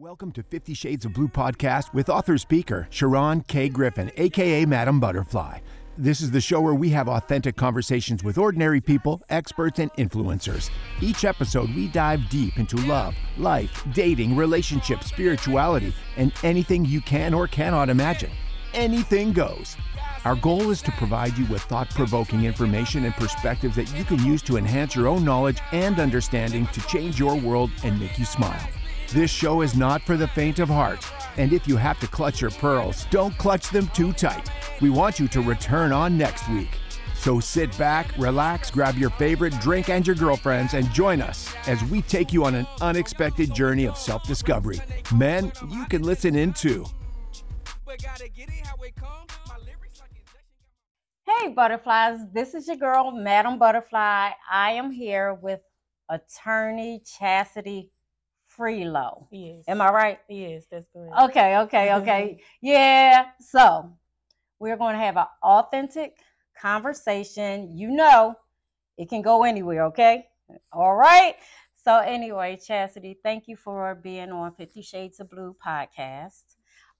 Welcome 0.00 0.32
to 0.32 0.42
50 0.42 0.72
Shades 0.72 1.04
of 1.04 1.12
Blue 1.12 1.28
podcast 1.28 1.92
with 1.92 2.08
author 2.08 2.38
speaker 2.38 2.88
Cheron 2.90 3.46
K. 3.46 3.68
Griffin, 3.68 4.10
aka 4.16 4.64
Madam 4.64 4.98
Butterfly. 4.98 5.58
This 5.98 6.22
is 6.22 6.30
the 6.30 6.40
show 6.40 6.62
where 6.62 6.72
we 6.72 6.88
have 6.88 7.06
authentic 7.06 7.54
conversations 7.54 8.24
with 8.24 8.38
ordinary 8.38 8.80
people, 8.80 9.20
experts, 9.28 9.78
and 9.78 9.92
influencers. 9.98 10.70
Each 11.02 11.26
episode, 11.26 11.68
we 11.74 11.88
dive 11.88 12.30
deep 12.30 12.58
into 12.58 12.78
love, 12.86 13.14
life, 13.36 13.84
dating, 13.92 14.36
relationships, 14.36 15.08
spirituality, 15.08 15.92
and 16.16 16.32
anything 16.42 16.86
you 16.86 17.02
can 17.02 17.34
or 17.34 17.46
cannot 17.46 17.90
imagine. 17.90 18.30
Anything 18.72 19.34
goes. 19.34 19.76
Our 20.24 20.36
goal 20.36 20.70
is 20.70 20.80
to 20.80 20.92
provide 20.92 21.36
you 21.36 21.44
with 21.44 21.60
thought 21.64 21.90
provoking 21.90 22.46
information 22.46 23.04
and 23.04 23.12
perspectives 23.16 23.76
that 23.76 23.94
you 23.94 24.04
can 24.04 24.24
use 24.24 24.40
to 24.44 24.56
enhance 24.56 24.96
your 24.96 25.08
own 25.08 25.26
knowledge 25.26 25.60
and 25.72 26.00
understanding 26.00 26.66
to 26.68 26.80
change 26.86 27.18
your 27.18 27.36
world 27.36 27.70
and 27.84 28.00
make 28.00 28.18
you 28.18 28.24
smile. 28.24 28.66
This 29.12 29.28
show 29.32 29.62
is 29.62 29.74
not 29.74 30.02
for 30.02 30.16
the 30.16 30.28
faint 30.28 30.60
of 30.60 30.68
heart, 30.68 31.04
and 31.36 31.52
if 31.52 31.66
you 31.66 31.76
have 31.76 31.98
to 31.98 32.06
clutch 32.06 32.40
your 32.40 32.52
pearls, 32.52 33.06
don't 33.10 33.36
clutch 33.38 33.70
them 33.70 33.88
too 33.88 34.12
tight. 34.12 34.48
We 34.80 34.88
want 34.88 35.18
you 35.18 35.26
to 35.26 35.40
return 35.42 35.90
on 35.90 36.16
next 36.16 36.48
week. 36.48 36.78
So 37.16 37.40
sit 37.40 37.76
back, 37.76 38.16
relax, 38.16 38.70
grab 38.70 38.96
your 38.96 39.10
favorite 39.10 39.58
drink 39.58 39.88
and 39.88 40.06
your 40.06 40.14
girlfriends, 40.14 40.74
and 40.74 40.88
join 40.92 41.20
us 41.20 41.52
as 41.66 41.82
we 41.86 42.02
take 42.02 42.32
you 42.32 42.44
on 42.44 42.54
an 42.54 42.68
unexpected 42.80 43.52
journey 43.52 43.84
of 43.84 43.98
self 43.98 44.22
discovery. 44.22 44.80
Men, 45.12 45.50
you 45.68 45.86
can 45.86 46.04
listen 46.04 46.36
in 46.36 46.52
too. 46.52 46.86
Hey, 51.26 51.48
butterflies. 51.48 52.20
This 52.32 52.54
is 52.54 52.68
your 52.68 52.76
girl, 52.76 53.10
Madam 53.10 53.58
Butterfly. 53.58 54.30
I 54.48 54.70
am 54.70 54.92
here 54.92 55.34
with 55.34 55.62
attorney 56.08 57.02
Chastity 57.04 57.90
Freelow. 58.60 59.26
Yes. 59.30 59.64
Am 59.68 59.80
I 59.80 59.90
right? 59.90 60.18
Yes, 60.28 60.64
that's 60.70 60.88
correct. 60.92 61.14
Okay, 61.30 61.56
okay, 61.58 61.94
okay. 61.94 62.40
yeah. 62.60 63.28
So 63.40 63.90
we're 64.58 64.76
going 64.76 64.94
to 64.94 65.00
have 65.00 65.16
an 65.16 65.26
authentic 65.42 66.18
conversation. 66.60 67.70
You 67.76 67.90
know, 67.90 68.34
it 68.98 69.08
can 69.08 69.22
go 69.22 69.44
anywhere, 69.44 69.84
okay? 69.86 70.26
All 70.72 70.94
right. 70.94 71.36
So, 71.82 71.98
anyway, 71.98 72.58
Chastity, 72.62 73.18
thank 73.22 73.48
you 73.48 73.56
for 73.56 73.94
being 73.94 74.30
on 74.30 74.54
Fifty 74.54 74.82
Shades 74.82 75.18
of 75.18 75.30
Blue 75.30 75.56
podcast. 75.66 76.42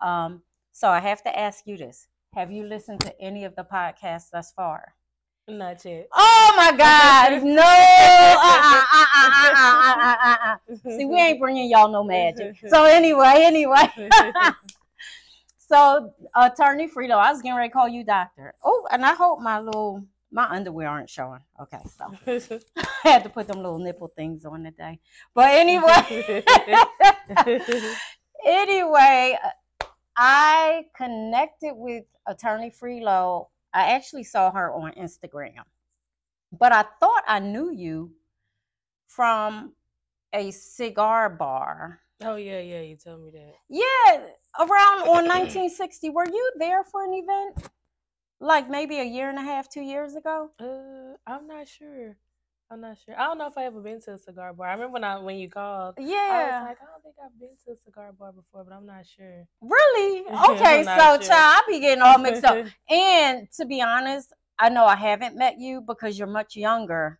Um, 0.00 0.41
so, 0.72 0.89
I 0.89 1.00
have 1.00 1.22
to 1.24 1.39
ask 1.39 1.67
you 1.67 1.77
this 1.77 2.08
Have 2.34 2.50
you 2.50 2.64
listened 2.64 3.00
to 3.00 3.20
any 3.20 3.45
of 3.45 3.55
the 3.56 3.64
podcasts 3.64 4.30
thus 4.33 4.52
far? 4.56 4.95
Not 5.50 5.84
yet. 5.84 6.08
Oh 6.12 6.52
my 6.56 6.76
God, 6.76 7.42
no! 10.74 10.96
See, 10.96 11.04
we 11.04 11.16
ain't 11.16 11.40
bringing 11.40 11.70
y'all 11.70 11.90
no 11.90 12.04
magic. 12.04 12.56
So 12.68 12.84
anyway, 12.84 13.34
anyway. 13.38 13.90
so 15.58 16.12
attorney 16.36 16.88
Frito, 16.88 17.12
I 17.12 17.32
was 17.32 17.42
getting 17.42 17.56
ready 17.56 17.68
to 17.68 17.72
call 17.72 17.88
you 17.88 18.04
doctor. 18.04 18.54
Oh, 18.62 18.86
and 18.90 19.04
I 19.04 19.14
hope 19.14 19.40
my 19.40 19.60
little 19.60 20.04
my 20.30 20.44
underwear 20.44 20.88
aren't 20.88 21.10
showing. 21.10 21.40
Okay, 21.60 21.80
so 21.96 22.14
I 22.76 22.84
had 23.02 23.24
to 23.24 23.28
put 23.28 23.48
them 23.48 23.58
little 23.58 23.78
nipple 23.78 24.12
things 24.14 24.44
on 24.44 24.62
today. 24.62 25.00
But 25.34 25.50
anyway, 25.50 26.44
anyway, 28.46 29.38
I 30.16 30.84
connected 30.96 31.74
with 31.74 32.04
attorney 32.26 32.70
Freelo. 32.70 33.48
I 33.72 33.92
actually 33.92 34.24
saw 34.24 34.50
her 34.50 34.72
on 34.72 34.92
Instagram, 34.92 35.62
but 36.52 36.72
I 36.72 36.84
thought 36.98 37.22
I 37.26 37.38
knew 37.38 37.72
you 37.72 38.12
from 39.06 39.72
a 40.32 40.50
cigar 40.50 41.28
bar. 41.30 42.00
oh 42.22 42.36
yeah, 42.36 42.60
yeah. 42.60 42.80
You 42.80 42.96
told 42.96 43.22
me 43.22 43.30
that. 43.30 43.54
Yeah, 43.68 44.20
around 44.58 45.00
on 45.08 45.27
1960. 45.27 46.10
Were 46.10 46.27
you 46.27 46.52
there 46.58 46.84
for 46.84 47.04
an 47.04 47.14
event? 47.14 47.70
Like 48.40 48.70
maybe 48.70 48.98
a 48.98 49.04
year 49.04 49.28
and 49.28 49.38
a 49.38 49.42
half, 49.42 49.68
two 49.68 49.82
years 49.82 50.14
ago? 50.14 50.50
Uh, 50.58 51.16
I'm 51.27 51.46
not 51.46 51.68
sure. 51.68 52.16
I'm 52.73 52.81
not 52.81 52.97
sure. 53.05 53.19
I 53.19 53.25
don't 53.25 53.39
know 53.39 53.48
if 53.48 53.58
I 53.58 53.64
ever 53.64 53.81
been 53.81 54.01
to 54.03 54.13
a 54.13 54.19
cigar 54.19 54.53
bar. 54.53 54.69
I 54.69 54.73
remember 54.75 54.92
when 54.92 55.03
I 55.03 55.19
when 55.19 55.36
you 55.36 55.51
called. 55.51 55.95
Yeah. 55.98 56.07
I 56.17 56.45
was 56.45 56.69
like, 56.69 56.79
I 56.81 56.85
don't 56.85 57.03
think 57.03 57.17
I've 57.25 57.41
been 57.41 57.48
to 57.67 57.73
a 57.73 57.77
cigar 57.85 58.13
bar 58.13 58.31
before, 58.31 58.63
but 58.63 58.73
I'm 58.73 58.86
not 58.86 59.05
sure. 59.07 59.45
Really? 59.61 60.25
Okay, 60.51 60.85
so 60.85 61.19
sure. 61.19 61.19
child, 61.19 61.31
I 61.31 61.63
be 61.69 61.81
getting 61.81 62.03
all 62.03 62.19
mixed 62.19 62.45
up. 62.45 62.64
And 62.91 63.51
to 63.57 63.67
be 63.67 63.83
honest, 63.83 64.33
I 64.57 64.69
know 64.69 64.85
I 64.85 64.95
haven't 64.95 65.36
met 65.36 65.58
you 65.58 65.81
because 65.81 66.17
you're 66.17 66.29
much 66.29 66.55
younger 66.55 67.19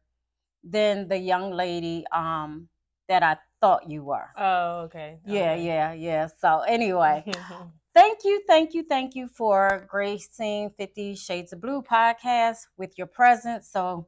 than 0.63 1.09
the 1.09 1.19
young 1.19 1.51
lady 1.51 2.05
um 2.13 2.69
that 3.09 3.25
I 3.25 3.39
thought 3.61 3.91
you 3.91 4.05
were. 4.05 4.29
oh, 4.39 4.83
okay. 4.83 5.19
Yeah, 5.27 5.53
okay. 5.53 5.67
yeah, 5.67 5.93
yeah. 5.95 6.29
So 6.41 6.61
anyway, 6.61 7.25
thank 7.95 8.19
you, 8.25 8.41
thank 8.47 8.73
you, 8.73 8.85
thank 8.85 9.17
you 9.17 9.27
for 9.27 9.85
gracing 9.91 10.71
Fifty 10.79 11.17
Shades 11.17 11.53
of 11.53 11.61
Blue 11.61 11.83
podcast 11.83 12.59
with 12.77 12.97
your 12.97 13.09
presence. 13.09 13.69
So 13.69 14.07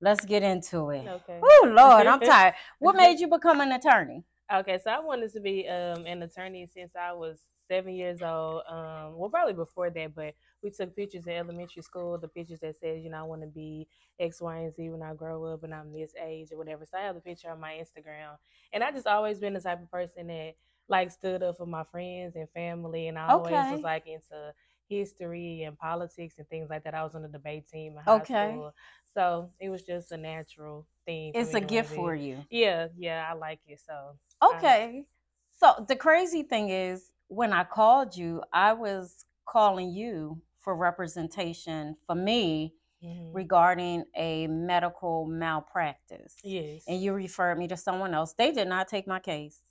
let's 0.00 0.24
get 0.24 0.42
into 0.42 0.90
it. 0.90 1.08
okay. 1.08 1.42
Oh 1.42 1.68
Lord, 1.70 2.06
I'm 2.06 2.22
tired. 2.22 2.54
What 2.78 2.96
made 2.96 3.20
you 3.20 3.28
become 3.28 3.60
an 3.60 3.72
attorney? 3.72 4.24
Okay, 4.52 4.78
so 4.82 4.90
I 4.90 5.00
wanted 5.00 5.32
to 5.32 5.40
be 5.40 5.68
um, 5.68 6.06
an 6.06 6.22
attorney 6.22 6.66
since 6.72 6.94
I 6.94 7.12
was 7.12 7.40
seven 7.68 7.94
years 7.94 8.22
old. 8.22 8.62
Um, 8.68 9.16
well, 9.16 9.28
probably 9.28 9.54
before 9.54 9.90
that, 9.90 10.14
but 10.14 10.34
we 10.62 10.70
took 10.70 10.94
pictures 10.94 11.26
in 11.26 11.32
elementary 11.32 11.82
school. 11.82 12.16
The 12.18 12.28
pictures 12.28 12.60
that 12.60 12.76
says, 12.78 13.02
you 13.02 13.10
know, 13.10 13.18
I 13.18 13.22
want 13.24 13.42
to 13.42 13.48
be 13.48 13.88
X, 14.20 14.40
Y, 14.40 14.56
and 14.58 14.72
Z 14.72 14.88
when 14.90 15.02
I 15.02 15.14
grow 15.14 15.44
up, 15.46 15.64
and 15.64 15.74
I'm 15.74 15.92
this 15.92 16.12
age 16.24 16.52
or 16.52 16.58
whatever. 16.58 16.84
So 16.86 16.96
I 16.96 17.02
have 17.02 17.16
the 17.16 17.20
picture 17.20 17.50
on 17.50 17.60
my 17.60 17.72
Instagram, 17.72 18.36
and 18.72 18.84
I 18.84 18.92
just 18.92 19.06
always 19.08 19.40
been 19.40 19.54
the 19.54 19.60
type 19.60 19.82
of 19.82 19.90
person 19.90 20.28
that 20.28 20.54
like 20.88 21.10
stood 21.10 21.42
up 21.42 21.56
for 21.56 21.66
my 21.66 21.82
friends 21.82 22.36
and 22.36 22.48
family, 22.50 23.08
and 23.08 23.18
I 23.18 23.30
always 23.30 23.54
Okay. 23.54 23.72
was 23.72 23.82
like 23.82 24.06
into 24.06 24.52
history 24.88 25.62
and 25.62 25.78
politics 25.78 26.34
and 26.38 26.48
things 26.48 26.70
like 26.70 26.84
that. 26.84 26.94
I 26.94 27.02
was 27.04 27.14
on 27.14 27.22
the 27.22 27.28
debate 27.28 27.68
team 27.68 27.96
in 27.98 28.04
high 28.04 28.24
Okay. 28.24 28.24
school, 28.24 28.72
so 29.14 29.50
it 29.60 29.68
was 29.70 29.82
just 29.82 30.12
a 30.12 30.16
natural 30.16 30.86
thing. 31.06 31.34
It's 31.34 31.54
a 31.54 31.60
gift 31.60 31.90
for 31.94 32.14
you. 32.14 32.44
Yeah, 32.50 32.88
yeah, 32.96 33.26
I 33.30 33.34
like 33.34 33.60
it. 33.66 33.80
So 33.80 34.18
Okay. 34.42 35.06
So 35.52 35.84
the 35.88 35.96
crazy 35.96 36.42
thing 36.42 36.68
is, 36.68 37.12
when 37.28 37.52
I 37.52 37.64
called 37.64 38.16
you, 38.16 38.42
I 38.52 38.72
was 38.74 39.24
calling 39.46 39.90
you 39.90 40.42
for 40.58 40.76
representation 40.76 41.96
for 42.06 42.14
me 42.14 42.74
mhm. 43.00 43.32
regarding 43.32 44.04
a 44.16 44.46
medical 44.46 45.26
malpractice. 45.26 46.36
yes. 46.42 46.86
And 46.86 47.02
you 47.02 47.12
referred 47.12 47.58
me 47.58 47.68
to 47.68 47.76
someone 47.76 48.14
else. 48.14 48.34
They 48.34 48.52
did 48.52 48.68
not 48.68 48.88
take 48.88 49.06
my 49.06 49.18
case. 49.20 49.62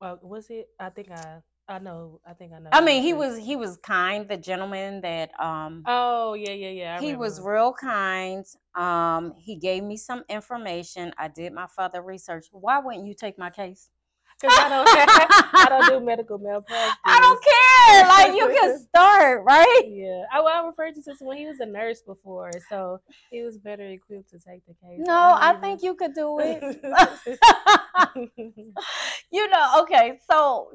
Well, 0.00 0.18
was 0.22 0.50
it? 0.50 0.70
I 0.78 0.90
think 0.90 1.10
I. 1.10 1.42
I 1.66 1.78
know. 1.78 2.20
I 2.28 2.34
think 2.34 2.52
I 2.52 2.58
know. 2.58 2.68
I 2.72 2.82
mean, 2.82 3.02
he 3.02 3.14
was 3.14 3.38
he 3.38 3.56
was 3.56 3.78
kind, 3.78 4.28
the 4.28 4.36
gentleman 4.36 5.00
that 5.00 5.30
um 5.40 5.82
Oh 5.86 6.34
yeah, 6.34 6.52
yeah, 6.52 6.68
yeah. 6.68 6.98
I 6.98 7.02
he 7.02 7.14
was 7.16 7.40
real 7.40 7.72
kind. 7.72 8.44
Um 8.74 9.32
he 9.38 9.56
gave 9.56 9.82
me 9.82 9.96
some 9.96 10.24
information. 10.28 11.12
I 11.16 11.28
did 11.28 11.52
my 11.54 11.66
further 11.74 12.02
research. 12.02 12.46
Why 12.52 12.80
wouldn't 12.80 13.06
you 13.06 13.14
take 13.14 13.38
my 13.38 13.50
case? 13.50 13.88
Because 14.40 14.58
I 14.58 14.68
don't. 14.68 14.88
I 15.54 15.66
don't 15.68 16.00
do 16.00 16.04
medical 16.04 16.38
malpractice. 16.38 16.98
I 17.04 17.20
don't 17.20 17.40
care. 17.40 18.08
Like 18.08 18.34
you 18.36 18.48
can 18.60 18.78
start, 18.88 19.44
right? 19.44 19.82
Yeah, 19.86 20.24
I, 20.32 20.40
well, 20.40 20.64
I 20.64 20.66
referred 20.66 20.96
to 20.96 21.02
someone. 21.02 21.36
He 21.36 21.46
was 21.46 21.60
a 21.60 21.66
nurse 21.66 22.02
before, 22.02 22.50
so 22.68 23.00
he 23.30 23.42
was 23.42 23.58
better 23.58 23.86
equipped 23.86 24.30
to 24.30 24.40
take 24.40 24.66
the 24.66 24.74
case. 24.84 24.98
No, 24.98 25.36
I 25.38 25.54
think 25.60 25.84
you 25.84 25.94
could 25.94 26.14
do 26.14 26.40
it. 26.40 26.62
you 29.30 29.48
know, 29.50 29.82
okay, 29.82 30.18
so 30.28 30.72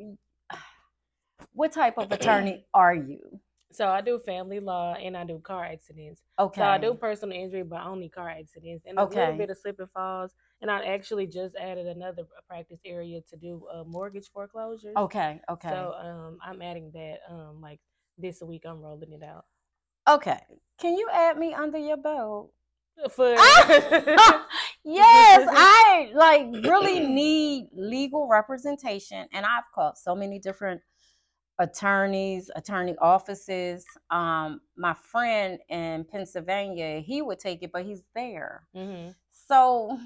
what 1.54 1.72
type 1.72 1.98
of 1.98 2.12
attorney 2.12 2.66
are 2.74 2.94
you? 2.96 3.40
so 3.72 3.88
I 3.88 4.02
do 4.02 4.20
family 4.20 4.60
law 4.60 4.94
and 4.96 5.16
I 5.16 5.24
do 5.26 5.40
car 5.40 5.64
accidents. 5.66 6.24
Okay. 6.40 6.62
So 6.62 6.66
I 6.66 6.78
do 6.78 6.96
personal 6.96 7.38
injury, 7.38 7.64
but 7.64 7.86
only 7.86 8.10
car 8.10 8.30
accidents 8.30 8.86
and 8.88 9.00
a 9.00 9.04
Okay. 9.04 9.20
little 9.20 9.34
bit 9.34 9.50
of 9.50 9.58
slip 9.58 9.80
and 9.80 9.90
falls. 9.92 10.34
And 10.62 10.72
I 10.72 10.86
actually 10.86 11.28
just 11.28 11.56
added 11.56 11.86
another 11.88 12.24
practice 12.48 12.80
area 12.86 13.22
to 13.30 13.38
do 13.38 13.66
uh, 13.74 13.84
mortgage 13.84 14.30
foreclosures. 14.34 15.04
Okay, 15.04 15.42
okay. 15.50 15.70
So 15.70 15.94
um, 16.00 16.40
I'm 16.44 16.62
adding 16.62 16.91
that 16.94 17.20
um, 17.30 17.62
like 17.62 17.80
this 18.18 18.42
week. 18.42 18.64
I'm 18.66 18.82
rolling 18.82 19.14
it 19.14 19.24
out. 19.24 19.46
okay. 20.08 20.40
Can 20.80 20.96
you 20.97 21.09
add 21.14 21.38
me 21.38 21.53
under 21.53 21.78
your 21.78 21.97
belt? 21.97 22.52
For 23.12 23.35
yes, 24.84 25.47
I 25.53 26.12
like 26.14 26.47
really 26.66 27.00
need 27.08 27.70
legal 27.74 28.28
representation 28.28 29.28
and 29.34 29.46
I've 29.46 29.64
called 29.74 29.97
so 29.97 30.16
many 30.16 30.40
different 30.40 30.82
attorneys, 31.59 32.50
attorney 32.56 32.96
offices. 33.00 33.85
Um 34.09 34.61
my 34.76 34.94
friend 34.94 35.59
in 35.70 36.06
Pennsylvania, 36.06 37.00
he 37.00 37.22
would 37.22 37.40
take 37.40 37.61
it 37.64 37.72
but 37.72 37.84
he's 37.85 38.03
there. 38.16 38.64
Mhm. 38.76 39.14
So 39.32 40.00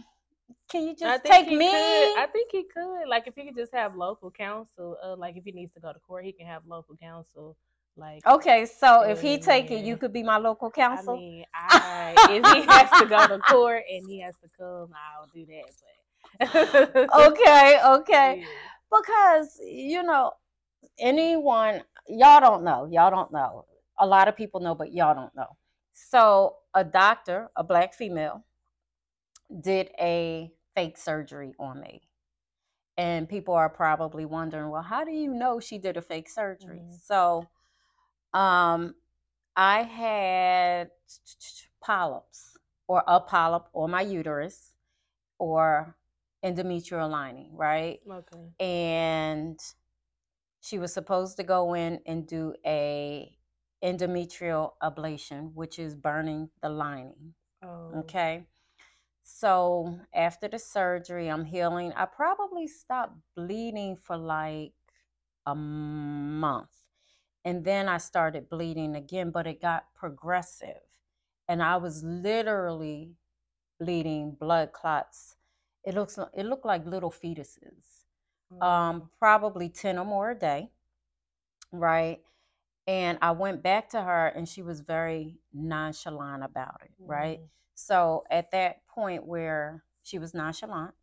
can 0.69 0.83
you 0.87 0.95
just 0.95 1.23
take 1.23 1.47
me? 1.47 1.69
Could. 1.69 2.17
I 2.17 2.27
think 2.31 2.49
he 2.51 2.63
could. 2.63 3.07
Like 3.07 3.27
if 3.27 3.35
he 3.35 3.45
could 3.45 3.55
just 3.55 3.73
have 3.73 3.95
local 3.95 4.31
counsel. 4.31 4.97
Uh, 5.03 5.15
like 5.15 5.37
if 5.37 5.43
he 5.43 5.51
needs 5.51 5.73
to 5.73 5.79
go 5.79 5.93
to 5.93 5.99
court, 5.99 6.25
he 6.25 6.31
can 6.31 6.47
have 6.47 6.63
local 6.67 6.95
counsel. 6.97 7.55
Like 7.95 8.25
Okay, 8.25 8.65
so 8.65 9.03
if 9.03 9.21
he 9.21 9.37
take 9.37 9.69
it, 9.69 9.83
you 9.85 9.97
could 9.97 10.11
be 10.11 10.23
my 10.23 10.37
local 10.37 10.69
I 10.69 10.73
counsel. 10.75 11.17
mean, 11.17 11.45
I, 11.53 12.15
if 12.29 12.45
he 12.55 12.61
has 12.71 12.89
to 12.99 13.05
go 13.05 13.27
to 13.27 13.37
court 13.39 13.83
and 13.91 14.07
he 14.09 14.19
has 14.21 14.33
to 14.41 14.49
come, 14.57 14.89
I'll 14.95 15.29
do 15.33 15.45
that. 15.45 17.09
But 17.11 17.31
okay, 17.31 17.79
okay. 17.85 18.39
Yeah. 18.41 18.45
because 18.91 19.59
you 19.63 20.03
know 20.03 20.31
anyone 20.99 21.83
y'all 22.07 22.39
don't 22.41 22.63
know 22.63 22.85
y'all 22.91 23.11
don't 23.11 23.31
know. 23.31 23.65
A 23.99 24.05
lot 24.05 24.27
of 24.27 24.35
people 24.35 24.59
know 24.59 24.75
but 24.75 24.93
y'all 24.93 25.15
don't 25.15 25.35
know. 25.35 25.57
So 25.93 26.57
a 26.73 26.83
doctor 26.83 27.49
a 27.55 27.63
black 27.63 27.93
female 27.93 28.43
did 29.61 29.89
a 29.99 30.51
fake 30.75 30.97
surgery 30.97 31.53
on 31.59 31.79
me. 31.79 32.01
And 32.97 33.27
people 33.27 33.53
are 33.55 33.69
probably 33.69 34.25
wondering 34.25 34.69
well 34.69 34.81
how 34.83 35.03
do 35.03 35.11
you 35.11 35.33
know 35.33 35.59
she 35.59 35.77
did 35.77 35.97
a 35.97 36.01
fake 36.01 36.29
surgery? 36.29 36.81
Mhm. 36.83 36.93
so 36.99 37.47
um 38.33 38.95
i 39.55 39.83
had 39.83 40.89
polyps 41.81 42.57
or 42.87 43.03
a 43.07 43.19
polyp 43.19 43.67
on 43.73 43.91
my 43.91 44.01
uterus 44.01 44.71
or 45.39 45.95
endometrial 46.43 47.09
lining 47.09 47.49
right? 47.55 47.99
Okay. 48.09 48.53
and 48.59 49.59
she 50.63 50.79
was 50.79 50.93
supposed 50.93 51.37
to 51.37 51.43
go 51.43 51.75
in 51.75 51.99
and 52.07 52.27
do 52.27 52.55
a 52.65 53.37
endometrial 53.83 54.71
ablation 54.81 55.53
which 55.53 55.79
is 55.79 55.95
burning 55.95 56.49
the 56.63 56.69
lining 56.69 57.33
Oh. 57.63 57.91
okay? 57.99 58.47
So 59.23 59.99
after 60.13 60.47
the 60.49 60.59
surgery 60.59 61.29
i'm 61.29 61.45
healing. 61.45 61.93
I 61.95 62.05
probably 62.05 62.67
stopped 62.67 63.17
bleeding 63.35 63.97
for 63.97 64.17
like 64.17 64.73
a 65.45 65.55
month 65.55 66.71
and 67.45 67.65
then 67.65 67.89
i 67.89 67.97
started 67.97 68.49
bleeding 68.49 68.95
again 68.95 69.31
but 69.31 69.47
it 69.47 69.61
got 69.61 69.93
progressive 69.95 70.83
and 71.49 71.61
i 71.63 71.77
was 71.77 72.03
literally 72.03 73.15
bleeding 73.79 74.37
blood 74.39 74.71
clots. 74.73 75.35
It 75.85 75.95
looks 75.95 76.17
it 76.33 76.45
looked 76.45 76.65
like 76.65 76.85
little 76.85 77.11
fetuses 77.11 78.02
um, 78.61 79.09
probably 79.19 79.69
10 79.69 79.97
or 79.97 80.05
more 80.05 80.31
a 80.31 80.35
day, 80.35 80.71
right? 81.71 82.19
And 82.87 83.17
I 83.21 83.31
went 83.31 83.63
back 83.63 83.89
to 83.91 84.01
her 84.01 84.27
and 84.27 84.47
she 84.47 84.61
was 84.61 84.81
very 84.81 85.37
nonchalant 85.53 86.43
about 86.43 86.81
it, 86.83 86.91
right? 87.05 87.39
Mm. 87.39 87.49
So 87.75 88.23
at 88.29 88.51
that 88.51 88.85
point 88.87 89.25
where 89.25 89.83
she 90.03 90.19
was 90.19 90.33
nonchalant, 90.33 90.95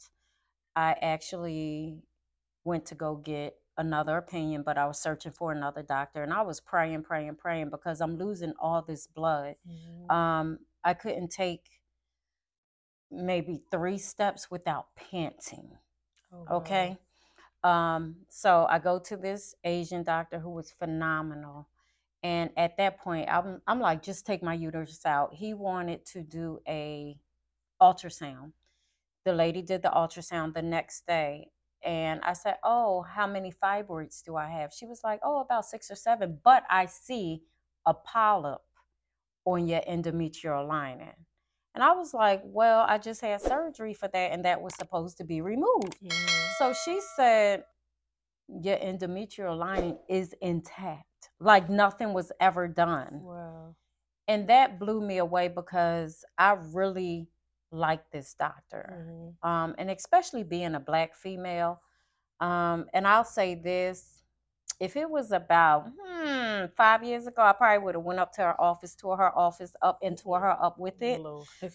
I 0.77 0.95
actually 1.01 2.03
went 2.65 2.87
to 2.87 2.95
go 2.95 3.17
get 3.17 3.57
another 3.79 4.19
opinion, 4.19 4.63
but 4.63 4.77
I 4.79 4.87
was 4.87 5.01
searching 5.01 5.33
for 5.33 5.53
another 5.53 5.83
doctor 5.83 6.23
and 6.23 6.33
I 6.35 6.43
was 6.43 6.61
praying, 6.61 7.03
praying, 7.05 7.37
praying 7.37 7.71
because 7.71 8.01
I'm 8.01 8.17
losing 8.19 8.53
all 8.61 8.83
this 8.83 9.07
blood. 9.07 9.57
Mhm. 9.67 10.11
Um, 10.13 10.59
I 10.85 10.95
couldn't 10.95 11.29
take 11.31 11.81
maybe 13.11 13.63
three 13.71 13.99
steps 13.99 14.51
without 14.51 14.95
panting. 14.95 15.79
Oh. 16.33 16.47
Okay. 16.57 16.99
Um, 17.63 18.17
so 18.29 18.67
I 18.71 18.79
go 18.79 18.99
to 19.01 19.17
this 19.17 19.55
Asian 19.65 20.03
doctor 20.03 20.39
who 20.39 20.51
was 20.51 20.71
phenomenal. 20.73 21.69
And 22.23 22.51
at 22.57 22.77
that 22.79 22.99
point, 23.01 23.29
I'm 23.31 23.63
I'm 23.67 23.81
like, 23.81 24.03
just 24.03 24.27
take 24.27 24.43
my 24.43 24.55
uterus 24.55 25.07
out. 25.07 25.35
He 25.35 25.55
wanted 25.55 26.05
to 26.07 26.23
do 26.23 26.61
a 26.69 27.19
ultrasound. 27.81 28.53
The 29.25 29.33
lady 29.33 29.63
did 29.63 29.83
the 29.83 29.91
ultrasound 29.91 30.55
the 30.55 30.63
next 30.63 31.07
day. 31.07 31.49
And 31.85 32.21
I 32.23 32.35
said, 32.35 32.57
Oh, 32.65 33.03
how 33.03 33.27
many 33.27 33.53
fibroids 33.53 34.23
do 34.23 34.37
I 34.37 34.49
have? 34.49 34.73
She 34.73 34.87
was 34.87 35.01
like, 35.05 35.21
Oh, 35.25 35.41
about 35.41 35.67
six 35.67 35.91
or 35.91 35.97
seven. 35.97 36.39
But 36.45 36.65
I 36.71 36.87
see 36.87 37.43
a 37.87 37.95
polyp 37.95 38.61
on 39.45 39.69
your 39.69 39.81
endometrial 39.83 40.67
lining. 40.69 41.15
And 41.75 41.85
I 41.85 41.93
was 41.93 42.15
like, 42.15 42.43
Well, 42.45 42.85
I 42.89 42.99
just 42.99 43.21
had 43.21 43.41
surgery 43.41 43.95
for 43.95 44.09
that, 44.09 44.33
and 44.33 44.45
that 44.45 44.61
was 44.61 44.75
supposed 44.77 45.19
to 45.19 45.25
be 45.25 45.41
removed. 45.41 45.99
Mhm. 46.03 46.55
So 46.59 46.73
she 46.73 47.01
said, 47.01 47.65
Your 48.49 48.79
endometrial 48.79 49.57
lining 49.59 49.99
is 50.09 50.35
intact, 50.41 51.31
like 51.41 51.69
nothing 51.71 52.13
was 52.15 52.33
ever 52.41 52.69
done. 52.69 53.23
Wow. 53.23 53.77
And 54.29 54.49
that 54.49 54.79
blew 54.79 55.01
me 55.01 55.19
away 55.19 55.49
because 55.49 56.25
I 56.39 56.53
really 56.53 57.29
like 57.73 58.11
this 58.11 58.35
doctor. 58.35 59.37
Mhm. 59.43 59.49
Um, 59.49 59.75
and 59.79 59.91
especially 59.91 60.43
being 60.45 60.75
a 60.75 60.81
black 60.81 61.15
female. 61.15 61.81
Um, 62.41 62.89
and 62.95 63.07
I'll 63.07 63.25
say 63.25 63.55
this 63.55 64.20
if 64.81 64.97
it 64.97 65.09
was 65.09 65.31
about 65.31 65.91
hmm, 66.03 66.65
five 66.75 67.05
years 67.05 67.27
ago, 67.27 67.43
I 67.43 67.53
probably 67.53 67.85
would 67.85 67.95
have 67.95 68.05
went 68.05 68.19
up 68.19 68.33
to 68.35 68.43
her 68.43 68.61
office, 68.61 68.95
tore 68.95 69.19
her 69.19 69.37
office 69.37 69.77
up, 69.83 69.99
and 70.03 70.17
tore 70.17 70.41
her 70.41 70.57
up 70.63 70.79
with 70.79 71.01
it. 71.03 71.21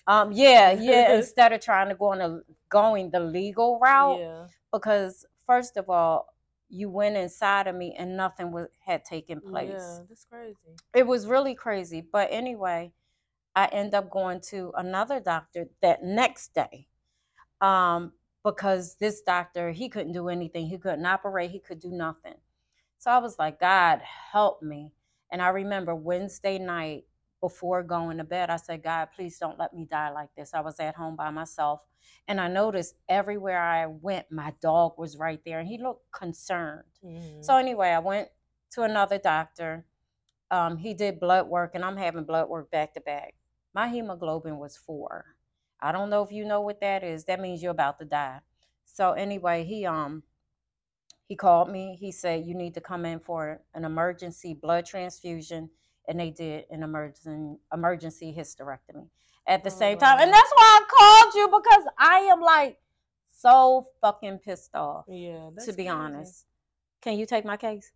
Um, 0.07 0.31
yeah, 0.31 0.72
yeah. 0.72 1.16
instead 1.16 1.54
of 1.54 1.62
trying 1.62 1.90
to 1.90 1.96
go 1.96 2.07
on 2.07 2.22
a 2.22 2.40
going 2.69 3.12
the 3.12 3.19
legal 3.19 3.80
route, 3.80 4.19
yeah. 4.19 4.48
because 4.74 5.24
first 5.46 5.78
of 5.78 5.88
all, 5.88 6.34
you 6.68 6.90
went 6.90 7.16
inside 7.16 7.68
of 7.68 7.75
me 7.75 7.96
and 7.98 8.18
nothing 8.18 8.52
was, 8.52 8.68
had 8.84 9.06
taken 9.06 9.40
place. 9.40 9.69
Yeah, 9.69 10.00
that's 10.10 10.25
crazy. 10.25 10.56
It 10.96 11.06
was 11.06 11.28
really 11.28 11.54
crazy. 11.54 12.01
But 12.12 12.30
anyway, 12.31 12.92
I 13.56 13.68
end 13.68 13.94
up 13.94 14.10
going 14.10 14.42
to 14.50 14.74
another 14.75 15.19
doctor 15.19 15.68
that 15.84 16.04
next 16.04 16.56
day. 16.56 16.88
Um, 17.62 18.13
because 18.44 18.96
this 19.00 19.22
doctor, 19.22 19.72
he 19.72 19.90
couldn't 19.90 20.13
do 20.13 20.30
anything. 20.30 20.68
He 20.68 20.78
couldn't 20.78 21.06
operate. 21.06 21.50
He 21.50 21.60
could 21.60 21.80
do 21.80 21.90
nothing. 21.90 22.36
So 22.97 23.12
I 23.12 23.19
was 23.19 23.38
like, 23.38 23.59
God, 23.59 24.01
help 24.31 24.62
me. 24.62 24.92
And 25.31 25.42
I 25.42 25.50
remember 25.50 25.95
Wednesday 25.95 26.57
night 26.57 27.06
before 27.42 27.83
going 27.83 28.18
to 28.18 28.24
bed, 28.24 28.50
I 28.50 28.56
said, 28.56 28.83
God, 28.83 29.09
please 29.15 29.38
don't 29.38 29.59
let 29.59 29.74
me 29.74 29.86
die 29.86 30.09
like 30.09 30.30
this. 30.36 30.53
I 30.53 30.62
was 30.62 30.80
at 30.80 30.95
home 30.95 31.15
by 31.15 31.30
myself. 31.30 31.81
And 32.27 32.39
I 32.42 32.47
noticed 32.47 32.95
everywhere 33.09 33.62
I 33.62 33.86
went, 33.86 34.31
my 34.31 34.53
dog 34.62 34.94
was 34.97 35.18
right 35.18 35.42
there 35.45 35.59
and 35.59 35.68
he 35.68 35.77
looked 35.77 36.12
concerned. 36.12 36.86
Mhm. 37.03 37.44
So 37.44 37.57
anyway, 37.57 37.89
I 37.89 38.00
went 38.00 38.30
to 38.71 38.83
another 38.83 39.18
doctor. 39.18 39.86
Um, 40.51 40.77
he 40.77 40.94
did 40.94 41.19
blood 41.19 41.48
work, 41.48 41.75
and 41.75 41.83
I'm 41.83 41.98
having 41.98 42.24
blood 42.24 42.50
work 42.50 42.69
back 42.71 42.94
to 42.94 43.01
back. 43.01 43.33
My 43.74 43.88
hemoglobin 43.89 44.57
was 44.59 44.77
four. 44.77 45.36
I 45.81 45.91
don't 45.91 46.09
know 46.09 46.24
if 46.24 46.31
you 46.31 46.45
know 46.45 46.62
what 46.62 46.81
that 46.81 47.03
is. 47.03 47.25
That 47.25 47.39
means 47.39 47.62
you're 47.62 47.71
about 47.71 48.00
to 48.00 48.06
die. 48.06 48.39
So 48.86 49.13
anyway, 49.13 49.63
he 49.65 49.86
um 49.86 50.24
he 51.25 51.36
called 51.36 51.69
me. 51.72 51.98
He 52.00 52.12
said 52.12 52.45
you 52.45 52.56
need 52.56 52.74
to 52.75 52.81
come 52.81 53.06
in 53.06 53.19
for 53.19 53.62
an 53.74 53.86
emergency 53.86 54.54
blood 54.54 54.86
transfusion, 54.86 55.69
and 56.07 56.19
they 56.19 56.31
did 56.31 56.66
an 56.69 56.83
emergency 56.83 57.57
emergency 57.74 58.33
hysterectomy 58.38 59.10
at 59.48 59.63
the 59.63 59.69
Oh, 59.69 59.74
same 59.74 59.98
time. 59.98 60.19
And 60.19 60.30
oh. 60.30 60.33
that's 60.33 60.51
why 60.56 60.80
I 60.81 60.86
called 60.98 61.36
you 61.36 61.48
because 61.48 61.83
I 61.98 62.19
am 62.31 62.42
like 62.42 62.77
so 63.31 63.89
fucking 64.01 64.39
pissed 64.39 64.75
off 64.75 65.06
yeah. 65.07 65.50
To 65.66 65.74
be 65.74 65.83
crazy. 65.86 65.89
honest. 65.89 66.45
Can 67.01 67.18
you 67.19 67.25
take 67.25 67.45
my 67.45 67.57
case? 67.57 67.92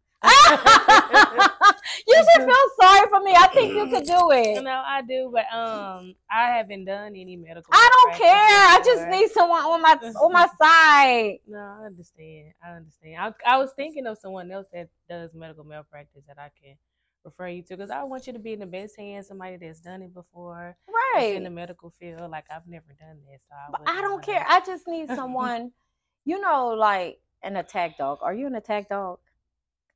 You 2.08 2.16
should 2.16 2.44
feel 2.46 2.66
sorry 2.82 3.08
for 3.10 3.22
me. 3.22 3.34
I 3.38 3.48
think 3.54 3.74
you 3.74 3.88
could 3.90 4.06
do 4.06 4.32
it. 4.32 4.64
No, 4.64 4.84
I 4.86 5.02
do, 5.02 5.32
but 5.34 5.46
um, 5.56 6.16
I 6.32 6.48
haven't 6.58 6.86
done 6.86 7.16
any 7.16 7.36
medical. 7.36 7.70
I 7.72 7.90
don't 7.94 8.10
malpractice 8.12 8.26
care. 8.26 8.36
I 8.38 8.82
just 8.84 9.08
need 9.10 9.30
someone 9.32 9.62
on 9.62 9.82
my 9.82 9.94
on 9.94 10.34
my 10.34 10.48
side. 10.62 11.38
No, 11.48 11.58
I 11.82 11.86
understand. 11.86 12.54
I 12.64 12.72
understand. 12.72 13.16
I, 13.46 13.54
I 13.54 13.58
was 13.58 13.72
thinking 13.76 14.06
of 14.08 14.18
someone 14.18 14.52
else 14.52 14.68
that 14.74 14.90
does 15.10 15.34
medical 15.34 15.64
malpractice 15.64 16.24
that 16.28 16.38
I 16.38 16.50
can 16.62 16.76
refer 17.26 17.48
you 17.48 17.62
to 17.64 17.76
because 17.78 17.90
I 17.92 18.04
want 18.04 18.28
you 18.28 18.34
to 18.34 18.40
be 18.40 18.54
in 18.54 18.60
the 18.60 18.66
best 18.66 18.98
hands. 18.98 19.28
Somebody 19.28 19.58
that's 19.58 19.80
done 19.80 20.02
it 20.02 20.14
before, 20.14 20.76
right? 21.16 21.36
in 21.36 21.44
the 21.44 21.50
medical 21.50 21.94
field. 22.00 22.30
Like 22.30 22.46
I've 22.54 22.68
never 22.68 22.94
done 23.00 23.20
this, 23.30 23.42
so 23.50 23.56
I, 23.56 23.72
But 23.72 23.82
I 23.88 24.02
don't 24.02 24.12
wanna- 24.12 24.24
care. 24.24 24.46
I 24.48 24.60
just 24.66 24.88
need 24.88 25.08
someone, 25.10 25.72
you 26.26 26.40
know, 26.40 26.70
like 26.70 27.20
an 27.44 27.56
attack 27.58 27.98
dog. 27.98 28.20
Are 28.22 28.34
you 28.34 28.48
an 28.48 28.56
attack 28.56 28.90
dog? 28.90 29.20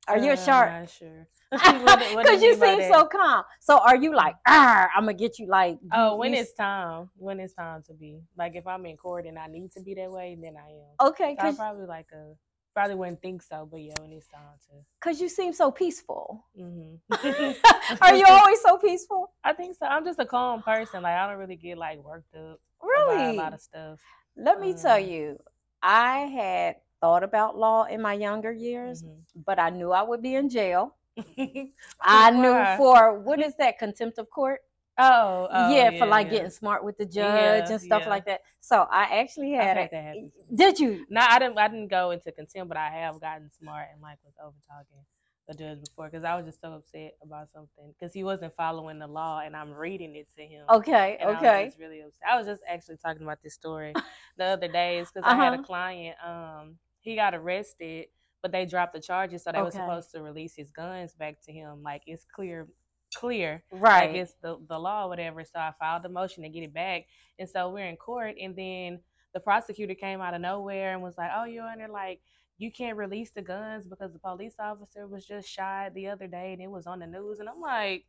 Are 0.08 0.18
you 0.18 0.30
a 0.30 0.34
Uh, 0.34 0.36
shark? 0.36 0.70
I'm 0.70 0.80
not 0.82 0.90
sure. 0.90 1.26
What 1.84 1.98
do- 2.00 2.14
what 2.14 2.26
do 2.26 2.32
Because 2.32 2.42
you 2.42 2.54
seem 2.64 2.82
so 2.92 3.04
calm. 3.06 3.44
So 3.60 3.78
are 3.78 3.96
you 3.96 4.14
like, 4.14 4.34
ah, 4.46 4.88
I'm 4.94 5.04
gonna 5.04 5.14
get 5.14 5.38
you 5.38 5.46
like 5.46 5.78
Oh, 5.92 6.16
when 6.16 6.32
you 6.34 6.40
it's 6.40 6.52
time. 6.52 7.10
When 7.16 7.38
it's 7.40 7.54
time 7.54 7.82
to 7.84 7.94
be. 7.94 8.20
Like 8.36 8.54
if 8.56 8.66
I'm 8.66 8.84
in 8.86 8.96
court 8.96 9.26
and 9.26 9.38
I 9.38 9.46
need 9.46 9.70
to 9.72 9.80
be 9.80 9.94
that 9.94 10.10
way, 10.10 10.36
then 10.40 10.56
I 10.56 10.70
am. 10.70 11.08
okay, 11.08 11.36
So 11.40 11.46
I 11.48 11.52
probably 11.52 11.86
like 11.86 12.06
a 12.12 12.34
probably 12.74 12.96
wouldn't 12.96 13.22
think 13.22 13.40
so, 13.40 13.68
but 13.70 13.80
yeah, 13.80 13.94
when 14.00 14.10
it's 14.12 14.26
time 14.28 14.42
to. 14.68 14.74
Cause 15.00 15.20
you 15.20 15.28
seem 15.28 15.52
so 15.52 15.70
peaceful. 15.70 16.44
Mm-hmm. 16.60 17.52
Are 18.02 18.16
you 18.16 18.26
always 18.26 18.60
so 18.60 18.76
peaceful? 18.78 19.30
I 19.44 19.52
think 19.52 19.76
so. 19.76 19.86
I'm 19.86 20.04
just 20.04 20.18
a 20.18 20.26
calm 20.26 20.60
person. 20.60 21.02
Like 21.04 21.14
I 21.16 21.28
don't 21.28 21.38
really 21.38 21.56
get 21.56 21.78
like 21.78 21.98
worked 22.02 22.34
up 22.34 22.58
Really? 22.82 23.36
a 23.36 23.40
lot 23.40 23.52
of 23.54 23.60
stuff. 23.60 24.00
Let 24.36 24.60
me 24.60 24.74
tell 24.74 24.98
Mm. 24.98 25.08
you, 25.08 25.38
I 25.82 26.18
had 26.26 26.76
thought 27.00 27.22
about 27.22 27.56
law 27.56 27.84
in 27.84 28.00
my 28.00 28.14
younger 28.14 28.52
years, 28.52 29.02
Mhm. 29.02 29.44
but 29.46 29.58
I 29.58 29.70
knew 29.70 29.92
I 29.92 30.02
would 30.02 30.22
be 30.22 30.34
in 30.34 30.48
jail. 30.48 30.96
Mm-hmm. 31.16 31.66
I 32.00 32.30
knew 32.30 32.64
for 32.76 33.18
what 33.20 33.40
is 33.40 33.54
that 33.56 33.78
contempt 33.78 34.18
of 34.18 34.28
court? 34.30 34.60
Oh, 34.98 35.48
oh, 35.50 35.70
yeah, 35.74 35.90
for 35.98 36.06
like 36.06 36.26
yeah. 36.26 36.30
getting 36.30 36.50
smart 36.50 36.84
with 36.84 36.96
the 36.98 37.04
judge 37.06 37.64
Yeah, 37.66 37.70
and 37.70 37.80
stuff 37.80 38.02
yeah. 38.02 38.08
like 38.10 38.24
that. 38.26 38.40
So 38.60 38.86
I 38.90 39.20
actually 39.20 39.52
had 39.52 39.76
had 39.76 39.90
it. 39.92 40.32
Did 40.54 40.78
you? 40.78 41.04
No, 41.10 41.20
I 41.20 41.38
didn't. 41.38 41.58
I 41.58 41.68
didn't 41.68 41.88
go 41.88 42.10
into 42.12 42.30
contempt, 42.30 42.68
but 42.68 42.76
I 42.76 42.90
have 42.90 43.20
gotten 43.20 43.50
smart 43.50 43.88
and 43.92 44.00
like 44.02 44.18
was 44.24 44.34
over 44.42 44.56
talking 44.68 45.04
the 45.48 45.54
judge 45.54 45.80
before 45.80 46.08
because 46.08 46.24
I 46.24 46.36
was 46.36 46.46
just 46.46 46.60
so 46.60 46.72
upset 46.72 47.12
about 47.22 47.48
something 47.52 47.92
because 47.98 48.14
he 48.14 48.24
wasn't 48.24 48.54
following 48.56 48.98
the 48.98 49.06
law 49.06 49.40
and 49.40 49.54
I'm 49.56 49.72
reading 49.72 50.14
it 50.16 50.26
to 50.36 50.42
him. 50.42 50.64
Okay, 50.70 51.18
And 51.20 51.28
I 51.30 51.38
was 51.40 51.46
okay. 51.48 51.72
really 51.78 52.00
upset. 52.00 52.28
I 52.28 52.36
was 52.38 52.46
just 52.46 52.62
actually 52.68 52.96
talking 52.96 53.22
about 53.22 53.42
this 53.42 53.54
story 53.54 53.92
the 54.38 54.44
other 54.44 54.68
days 54.68 55.10
because 55.12 55.26
I 55.26 55.34
had 55.36 55.52
Uh-huh. 55.52 55.62
a 55.62 55.66
client. 55.66 56.16
Um, 56.24 56.78
he 57.04 57.14
got 57.16 57.34
arrested, 57.34 58.06
but 58.42 58.52
they 58.52 58.66
dropped 58.66 58.94
the 58.94 59.00
charges, 59.00 59.44
so 59.44 59.52
they 59.52 59.62
were 59.62 59.70
supposed 59.70 60.10
to 60.12 60.22
release 60.22 60.56
his 60.56 60.70
guns 60.72 61.14
back 61.14 61.40
to 61.42 61.52
him. 61.52 61.82
Like 61.82 62.02
it's 62.06 62.24
clear, 62.24 62.68
clear, 63.14 63.62
Right. 63.70 64.10
like 64.10 64.20
it's 64.22 64.34
the 64.42 64.58
the 64.68 64.78
law, 64.78 65.04
or 65.06 65.08
whatever. 65.10 65.44
So 65.44 65.58
I 65.58 65.72
filed 65.78 66.04
a 66.04 66.08
motion 66.08 66.42
to 66.42 66.48
get 66.48 66.64
it 66.64 66.74
back, 66.74 67.04
and 67.38 67.48
so 67.48 67.70
we're 67.70 67.86
in 67.86 67.96
court, 67.96 68.36
and 68.40 68.56
then 68.56 69.00
the 69.34 69.40
prosecutor 69.40 69.94
came 69.94 70.20
out 70.20 70.34
of 70.34 70.40
nowhere 70.40 70.94
and 70.94 71.02
was 71.02 71.16
like, 71.18 71.30
"Oh, 71.34 71.44
you're 71.44 71.72
Your 71.78 71.88
like." 71.88 72.20
You 72.56 72.70
can't 72.70 72.96
release 72.96 73.32
the 73.32 73.42
guns 73.42 73.84
because 73.88 74.12
the 74.12 74.20
police 74.20 74.54
officer 74.60 75.08
was 75.08 75.26
just 75.26 75.48
shot 75.48 75.92
the 75.92 76.06
other 76.06 76.28
day 76.28 76.52
and 76.52 76.62
it 76.62 76.70
was 76.70 76.86
on 76.86 77.00
the 77.00 77.06
news. 77.06 77.40
And 77.40 77.48
I'm 77.48 77.60
like, 77.60 78.04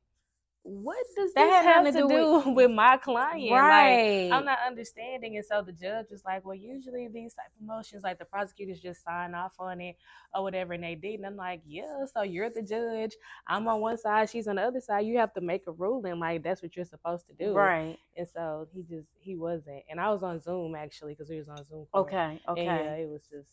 what 0.67 0.97
does 1.15 1.31
That 1.35 1.45
this 1.45 1.65
have 1.65 1.85
to 1.85 1.91
to 1.91 2.07
do 2.07 2.43
do 2.43 2.49
with 2.55 2.71
my 2.71 2.97
client? 2.97 3.51
Like, 3.51 3.61
right. 3.61 4.29
I'm 4.31 4.45
not 4.45 4.57
understanding. 4.65 5.35
And 5.37 5.45
so 5.45 5.61
the 5.61 5.71
judge 5.71 6.07
was 6.09 6.23
like, 6.25 6.43
well, 6.43 6.55
usually 6.55 7.07
these 7.07 7.35
type 7.35 7.51
of 7.59 7.67
motions, 7.67 8.03
like 8.03 8.17
the 8.17 8.25
prosecutors 8.25 8.79
just 8.79 9.03
sign 9.03 9.35
off 9.35 9.53
on 9.59 9.79
it 9.79 9.95
or 10.33 10.41
whatever, 10.41 10.73
and 10.73 10.83
they 10.83 10.95
did. 10.95 11.15
And 11.15 11.25
I'm 11.27 11.35
like, 11.35 11.61
yeah, 11.67 12.05
so 12.11 12.23
you're 12.23 12.49
the 12.49 12.63
judge. 12.63 13.15
I'm 13.47 13.67
on 13.67 13.79
one 13.79 13.99
side, 13.99 14.27
she's 14.27 14.47
on 14.47 14.55
the 14.55 14.63
other 14.63 14.81
side. 14.81 15.05
You 15.05 15.19
have 15.19 15.33
to 15.35 15.41
make 15.41 15.67
a 15.67 15.71
ruling. 15.71 16.19
Like, 16.19 16.43
that's 16.43 16.63
what 16.63 16.75
you're 16.75 16.85
supposed 16.85 17.27
to 17.27 17.33
do. 17.33 17.53
right. 17.53 17.99
And 18.17 18.27
so 18.27 18.67
he 18.73 18.81
just, 18.81 19.09
he 19.19 19.35
wasn't. 19.35 19.83
And 19.89 19.99
I 19.99 20.09
was 20.09 20.23
on 20.23 20.39
Zoom 20.41 20.73
actually, 20.73 21.13
because 21.13 21.29
we 21.29 21.37
was 21.37 21.49
on 21.49 21.63
Zoom. 21.65 21.85
it. 21.93 21.97
Okay. 21.97 22.41
Okay. 22.49 22.65
And 22.65 22.85
yeah, 22.85 22.93
it 22.95 23.07
was 23.07 23.21
just, 23.31 23.49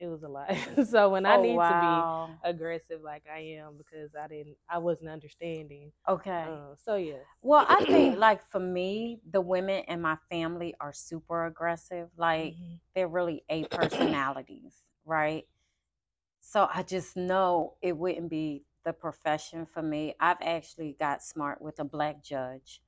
it 0.00 0.08
was 0.08 0.24
a 0.24 0.28
lot. 0.28 0.54
so 0.88 1.10
when 1.10 1.26
I 1.26 1.36
Oh, 1.36 1.38
need 1.38 1.64
to 1.66 1.74
be 1.76 2.08
aggressive 2.42 3.02
like 3.02 3.24
I 3.32 3.40
am 3.60 3.76
because 3.78 4.10
I 4.20 4.28
didn't, 4.28 4.56
I 4.68 4.78
wasn't 4.78 5.10
understanding. 5.10 5.92
Okay. 6.08 6.46
Uh, 6.46 6.74
so 6.76 6.96
yeah. 6.96 7.24
Well, 7.42 7.64
I 7.68 7.82
think 7.82 8.16
like 8.16 8.42
for 8.50 8.60
me, 8.60 9.20
the 9.30 9.40
women 9.40 9.84
in 9.88 10.00
my 10.00 10.16
family 10.30 10.74
are 10.80 10.92
super 10.92 11.46
aggressive. 11.46 12.08
Like 12.16 12.56
Mhm. 12.56 12.80
they're 12.94 13.08
really 13.08 13.44
A 13.50 13.64
personalities, 13.64 14.82
right? 15.04 15.44
So 16.40 16.68
I 16.72 16.82
just 16.82 17.16
know 17.16 17.74
it 17.82 17.96
wouldn't 17.96 18.30
be 18.30 18.64
the 18.84 18.92
profession 18.92 19.66
for 19.66 19.82
me. 19.82 20.14
I've 20.20 20.40
actually 20.42 20.96
got 20.98 21.22
smart 21.22 21.60
with 21.62 21.78
a 21.80 21.84
black 21.84 22.22
judge, 22.22 22.80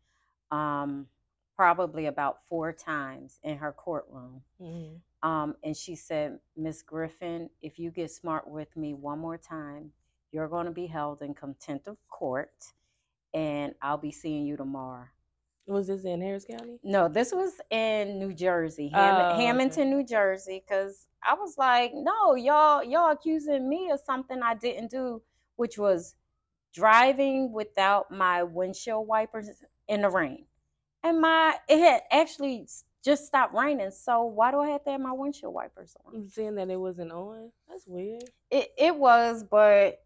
um, 0.51 1.09
probably 1.63 2.07
about 2.07 2.39
four 2.49 2.73
times 2.73 3.39
in 3.45 3.57
her 3.57 3.71
courtroom. 3.73 4.43
Mhm. 4.61 5.01
Um, 5.23 5.55
and 5.63 5.77
she 5.77 5.95
said, 5.95 6.41
Miss 6.57 6.83
Griffin, 6.83 7.49
if 7.61 7.79
you 7.79 7.93
get 7.93 8.11
smart 8.11 8.49
with 8.49 8.77
me 8.77 8.95
one 8.95 9.21
more 9.21 9.39
time, 9.39 9.93
you're 10.33 10.49
going 10.49 10.67
to 10.67 10.73
be 10.73 10.89
held 10.89 11.23
in 11.23 11.35
contempt 11.35 11.87
of 11.87 11.97
court, 12.09 12.73
and 13.33 13.77
I'll 13.81 13.97
be 13.97 14.11
seeing 14.11 14.45
you 14.45 14.57
tomorrow. 14.57 15.07
Was 15.69 15.87
this 15.87 16.05
in 16.05 16.21
Harris 16.21 16.45
County? 16.45 16.81
No, 16.83 17.07
this 17.07 17.31
was 17.33 17.61
in 17.71 18.19
New 18.19 18.33
Jersey, 18.35 18.89
Ham- 18.89 19.21
Oh, 19.21 19.27
okay. 19.27 19.45
Hamilton, 19.45 19.91
New 19.91 20.05
Jersey, 20.05 20.65
because 20.67 21.07
I 21.23 21.35
was 21.35 21.57
like, 21.57 21.93
no, 21.95 22.35
y'all, 22.35 22.83
y'all 22.83 23.13
accusing 23.13 23.69
me 23.69 23.89
of 23.93 24.01
something 24.01 24.43
I 24.43 24.55
didn't 24.57 24.91
do, 24.91 25.23
which 25.55 25.79
was 25.79 26.17
driving 26.75 27.53
without 27.53 28.11
my 28.11 28.43
windshield 28.43 29.07
wipers 29.07 29.49
in 29.87 30.03
the 30.03 30.11
rain, 30.11 30.47
and 31.03 31.21
my 31.21 31.57
it 31.69 31.79
had 31.79 32.03
actually 32.11 32.67
just 33.05 33.27
stopped 33.27 33.55
raining. 33.55 33.91
So 33.91 34.25
why 34.25 34.51
do 34.51 34.61
I 34.61 34.69
have 34.71 34.85
to 34.85 34.91
have 34.93 35.01
my 35.01 35.13
windshield 35.13 35.55
wipers 35.55 35.97
on? 36.07 36.15
I'm 36.15 36.29
saying 36.29 36.55
that 36.57 36.71
it 36.71 36.77
wasn't 36.81 37.13
on. 37.13 37.51
That's 37.69 37.87
weird. 37.87 38.25
It 38.51 38.69
it 38.79 38.97
was, 38.97 39.45
but 39.45 40.01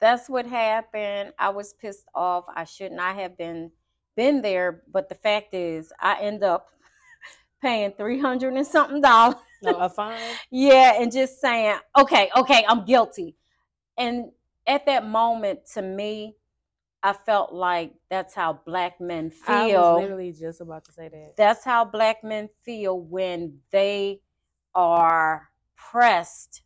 that's 0.00 0.28
what 0.28 0.46
happened. 0.46 1.32
I 1.38 1.50
was 1.50 1.72
pissed 1.74 2.06
off. 2.14 2.44
I 2.54 2.64
should 2.64 2.92
not 2.92 3.16
have 3.16 3.38
been 3.38 3.70
been 4.16 4.42
there. 4.42 4.82
But 4.92 5.08
the 5.08 5.14
fact 5.14 5.54
is, 5.54 5.92
I 6.00 6.20
end 6.20 6.42
up 6.42 6.68
paying 7.62 7.92
three 7.92 8.20
hundred 8.20 8.54
and 8.54 8.66
something 8.66 9.00
dollars. 9.00 9.36
No, 9.62 9.76
a 9.78 9.88
fine. 9.88 10.18
Yeah, 10.50 11.00
and 11.00 11.10
just 11.10 11.40
saying, 11.40 11.78
okay, 11.98 12.30
okay, 12.36 12.64
I'm 12.68 12.84
guilty. 12.84 13.36
And 13.96 14.30
at 14.66 14.84
that 14.86 15.06
moment, 15.06 15.60
to 15.74 15.82
me, 15.82 16.36
I 17.06 17.12
felt 17.12 17.52
like 17.52 17.92
that's 18.10 18.34
how 18.34 18.60
black 18.66 19.00
men 19.00 19.30
I 19.46 19.62
was 19.62 19.70
feel 19.70 19.94
literally 20.00 20.32
just 20.32 20.60
about 20.60 20.84
to 20.86 20.92
say 20.92 21.08
that. 21.08 21.34
that's 21.36 21.64
how 21.64 21.84
black 21.84 22.24
men 22.24 22.48
feel 22.64 22.98
when 23.00 23.58
they 23.70 24.20
are 24.74 25.48
pressed 25.76 26.62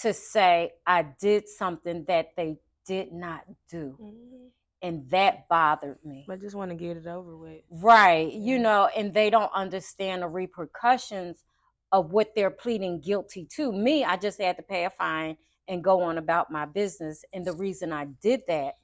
to 0.00 0.12
say 0.14 0.70
i 0.86 1.02
did 1.20 1.48
something 1.48 2.04
that 2.08 2.28
they 2.36 2.56
did 2.86 3.12
not 3.12 3.42
do 3.68 3.96
Mhm. 4.00 4.50
and 4.80 5.10
that 5.10 5.48
bothered 5.48 5.98
me 6.04 6.24
I 6.30 6.36
just 6.36 6.54
want 6.56 6.70
to 6.70 6.76
get 6.76 6.96
it 6.96 7.06
over 7.06 7.36
with. 7.36 7.62
right 7.70 8.32
you 8.32 8.58
know 8.58 8.86
and 8.96 9.12
they 9.12 9.28
don't 9.28 9.52
understand 9.52 10.22
the 10.22 10.28
repercussions 10.28 11.44
of 11.92 12.12
what 12.12 12.34
they're 12.34 12.50
pleading 12.50 13.00
guilty 13.00 13.44
to 13.56 13.72
me 13.72 14.04
i 14.04 14.16
just 14.16 14.40
had 14.40 14.56
to 14.56 14.62
pay 14.62 14.84
a 14.84 14.90
fine 14.90 15.36
and 15.68 15.84
go 15.84 16.00
on 16.02 16.16
about 16.18 16.50
my 16.50 16.64
business 16.64 17.24
and 17.32 17.44
the 17.44 17.52
reason 17.52 17.92
i 17.92 18.04
did 18.22 18.40
that 18.48 18.74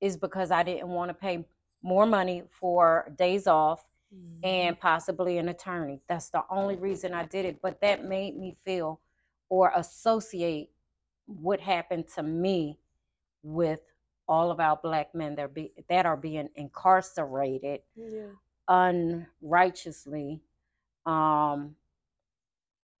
is 0.00 0.16
because 0.16 0.50
i 0.50 0.62
didn't 0.62 0.88
want 0.88 1.08
to 1.08 1.14
pay 1.14 1.44
more 1.82 2.06
money 2.06 2.42
for 2.50 3.12
days 3.16 3.46
off 3.46 3.84
Mhm. 4.12 4.40
and 4.42 4.80
possibly 4.80 5.36
an 5.38 5.48
attorney. 5.50 6.00
That's 6.08 6.30
the 6.30 6.42
only 6.50 6.76
reason 6.76 7.12
I 7.12 7.24
did 7.26 7.44
it. 7.44 7.60
But 7.60 7.80
that 7.82 8.04
made 8.04 8.36
me 8.36 8.56
feel 8.64 9.00
or 9.50 9.70
associate 9.74 10.70
what 11.26 11.60
happened 11.60 12.08
to 12.14 12.22
me 12.22 12.78
with 13.42 13.80
all 14.26 14.50
of 14.50 14.60
our 14.60 14.76
black 14.76 15.14
men 15.14 15.34
that 15.36 15.42
are, 15.42 15.48
be, 15.48 15.72
that 15.88 16.06
are 16.06 16.16
being 16.16 16.48
incarcerated 16.54 17.82
yeah. 17.94 18.30
unrighteously 18.68 20.40
um, 21.06 21.76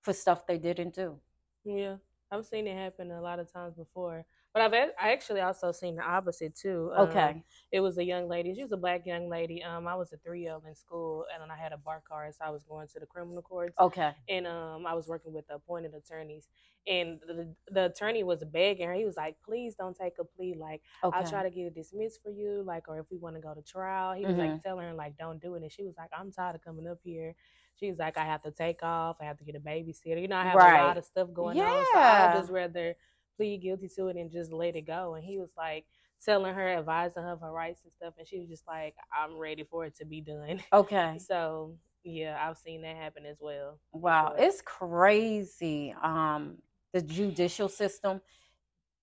for 0.02 0.12
stuff 0.12 0.46
they 0.46 0.58
didn't 0.58 0.94
do. 0.94 1.18
Yeah, 1.64 1.96
I've 2.30 2.46
seen 2.46 2.66
it 2.66 2.76
happen 2.76 3.10
a 3.10 3.20
lot 3.20 3.38
of 3.38 3.50
times 3.52 3.74
before, 3.74 4.24
but 4.58 4.74
I've 4.74 4.90
I 5.00 5.12
actually 5.12 5.40
also 5.40 5.72
seen 5.72 5.96
the 5.96 6.02
opposite 6.02 6.54
too. 6.56 6.92
Um, 6.94 7.34
Okay. 7.34 7.44
it 7.72 7.80
was 7.80 7.98
a 7.98 8.04
young 8.04 8.28
lady. 8.28 8.54
She 8.54 8.62
was 8.62 8.72
a 8.72 8.76
black 8.76 9.06
young 9.06 9.28
lady. 9.28 9.62
Um, 9.62 9.86
I 9.86 9.94
was 9.94 10.12
a 10.12 10.18
three 10.18 10.46
L 10.46 10.62
in 10.66 10.74
school, 10.74 11.26
and 11.32 11.42
then 11.42 11.50
I 11.50 11.56
had 11.56 11.72
a 11.72 11.76
bar 11.78 12.02
card, 12.06 12.34
so 12.34 12.44
I 12.44 12.50
was 12.50 12.64
going 12.64 12.88
to 12.88 13.00
the 13.00 13.06
criminal 13.06 13.42
courts. 13.42 13.78
Okay. 13.78 14.14
and 14.28 14.46
um, 14.46 14.86
I 14.86 14.92
was 14.94 15.08
working 15.08 15.32
with 15.32 15.46
the 15.46 15.54
appointed 15.54 15.94
attorneys, 15.94 16.48
and 16.86 17.18
the, 17.26 17.54
the 17.68 17.86
attorney 17.86 18.22
was 18.24 18.44
begging 18.44 18.86
her. 18.88 18.94
He 18.94 19.04
was 19.06 19.16
like, 19.16 19.42
"Please 19.42 19.74
don't 19.74 19.96
take 19.96 20.18
a 20.18 20.24
plea. 20.24 20.54
Like, 20.58 20.82
Okay. 21.02 21.12
I'll 21.12 21.24
try 21.24 21.42
to 21.42 21.50
get 21.50 21.66
it 21.66 21.74
dismissed 21.74 22.22
for 22.22 22.30
you. 22.30 22.62
Like, 22.62 22.88
or 22.88 22.98
if 23.00 23.06
we 23.10 23.16
want 23.18 23.36
to 23.36 23.42
go 23.42 23.54
to 23.54 23.62
trial." 23.62 24.14
He 24.14 24.26
was 24.26 24.36
Mhm. 24.36 24.36
like 24.36 24.60
telling 24.62 24.84
her, 24.86 24.94
"Like, 24.94 25.16
don't 25.16 25.40
do 25.40 25.54
it." 25.54 25.62
And 25.62 25.72
she 25.72 25.84
was 25.84 25.96
like, 25.96 26.10
"I'm 26.12 26.30
tired 26.32 26.56
of 26.56 26.62
coming 26.62 26.86
up 26.86 26.98
here." 27.02 27.34
She 27.76 27.88
was 27.90 27.98
like, 27.98 28.16
"I 28.18 28.24
have 28.24 28.42
to 28.42 28.50
take 28.50 28.82
off. 28.82 29.18
I 29.20 29.24
have 29.24 29.38
to 29.38 29.44
get 29.44 29.54
a 29.56 29.60
babysitter. 29.60 30.20
You 30.20 30.28
know, 30.28 30.36
I 30.36 30.44
have 30.44 30.62
a 30.62 30.68
lot 30.68 30.96
of 30.98 31.04
stuff 31.04 31.32
going 31.32 31.60
on. 31.60 31.86
So 31.86 32.02
I'd 32.02 32.32
just 32.32 32.50
rather 32.50 32.96
plead 33.38 33.62
guilty 33.62 33.88
to 33.96 34.08
it 34.08 34.16
and 34.16 34.30
just 34.30 34.52
let 34.52 34.76
it 34.76 34.82
go." 34.86 35.14
And 35.14 35.24
he 35.24 35.38
was 35.38 35.52
like 35.56 35.86
telling 36.24 36.54
her, 36.54 36.68
advising 36.68 37.22
her 37.22 37.32
of 37.32 37.40
her 37.40 37.52
rights 37.52 37.84
and 37.84 37.92
stuff, 37.94 38.14
and 38.18 38.28
she 38.28 38.40
was 38.40 38.48
just 38.50 38.66
like, 38.66 38.94
"I'm 39.16 39.38
ready 39.38 39.64
for 39.64 39.86
it 39.86 39.96
to 39.96 40.04
be 40.04 40.20
done." 40.20 40.62
Okay. 40.72 41.18
So 41.26 41.76
yeah, 42.04 42.38
I've 42.40 42.58
seen 42.58 42.82
that 42.82 42.96
happen 42.96 43.26
as 43.26 43.38
well. 43.40 43.78
Wow, 43.92 44.34
sure. 44.36 44.46
it's 44.46 44.62
crazy. 44.62 45.94
Um, 46.02 46.58
the 46.92 47.02
judicial 47.02 47.68
system. 47.68 48.20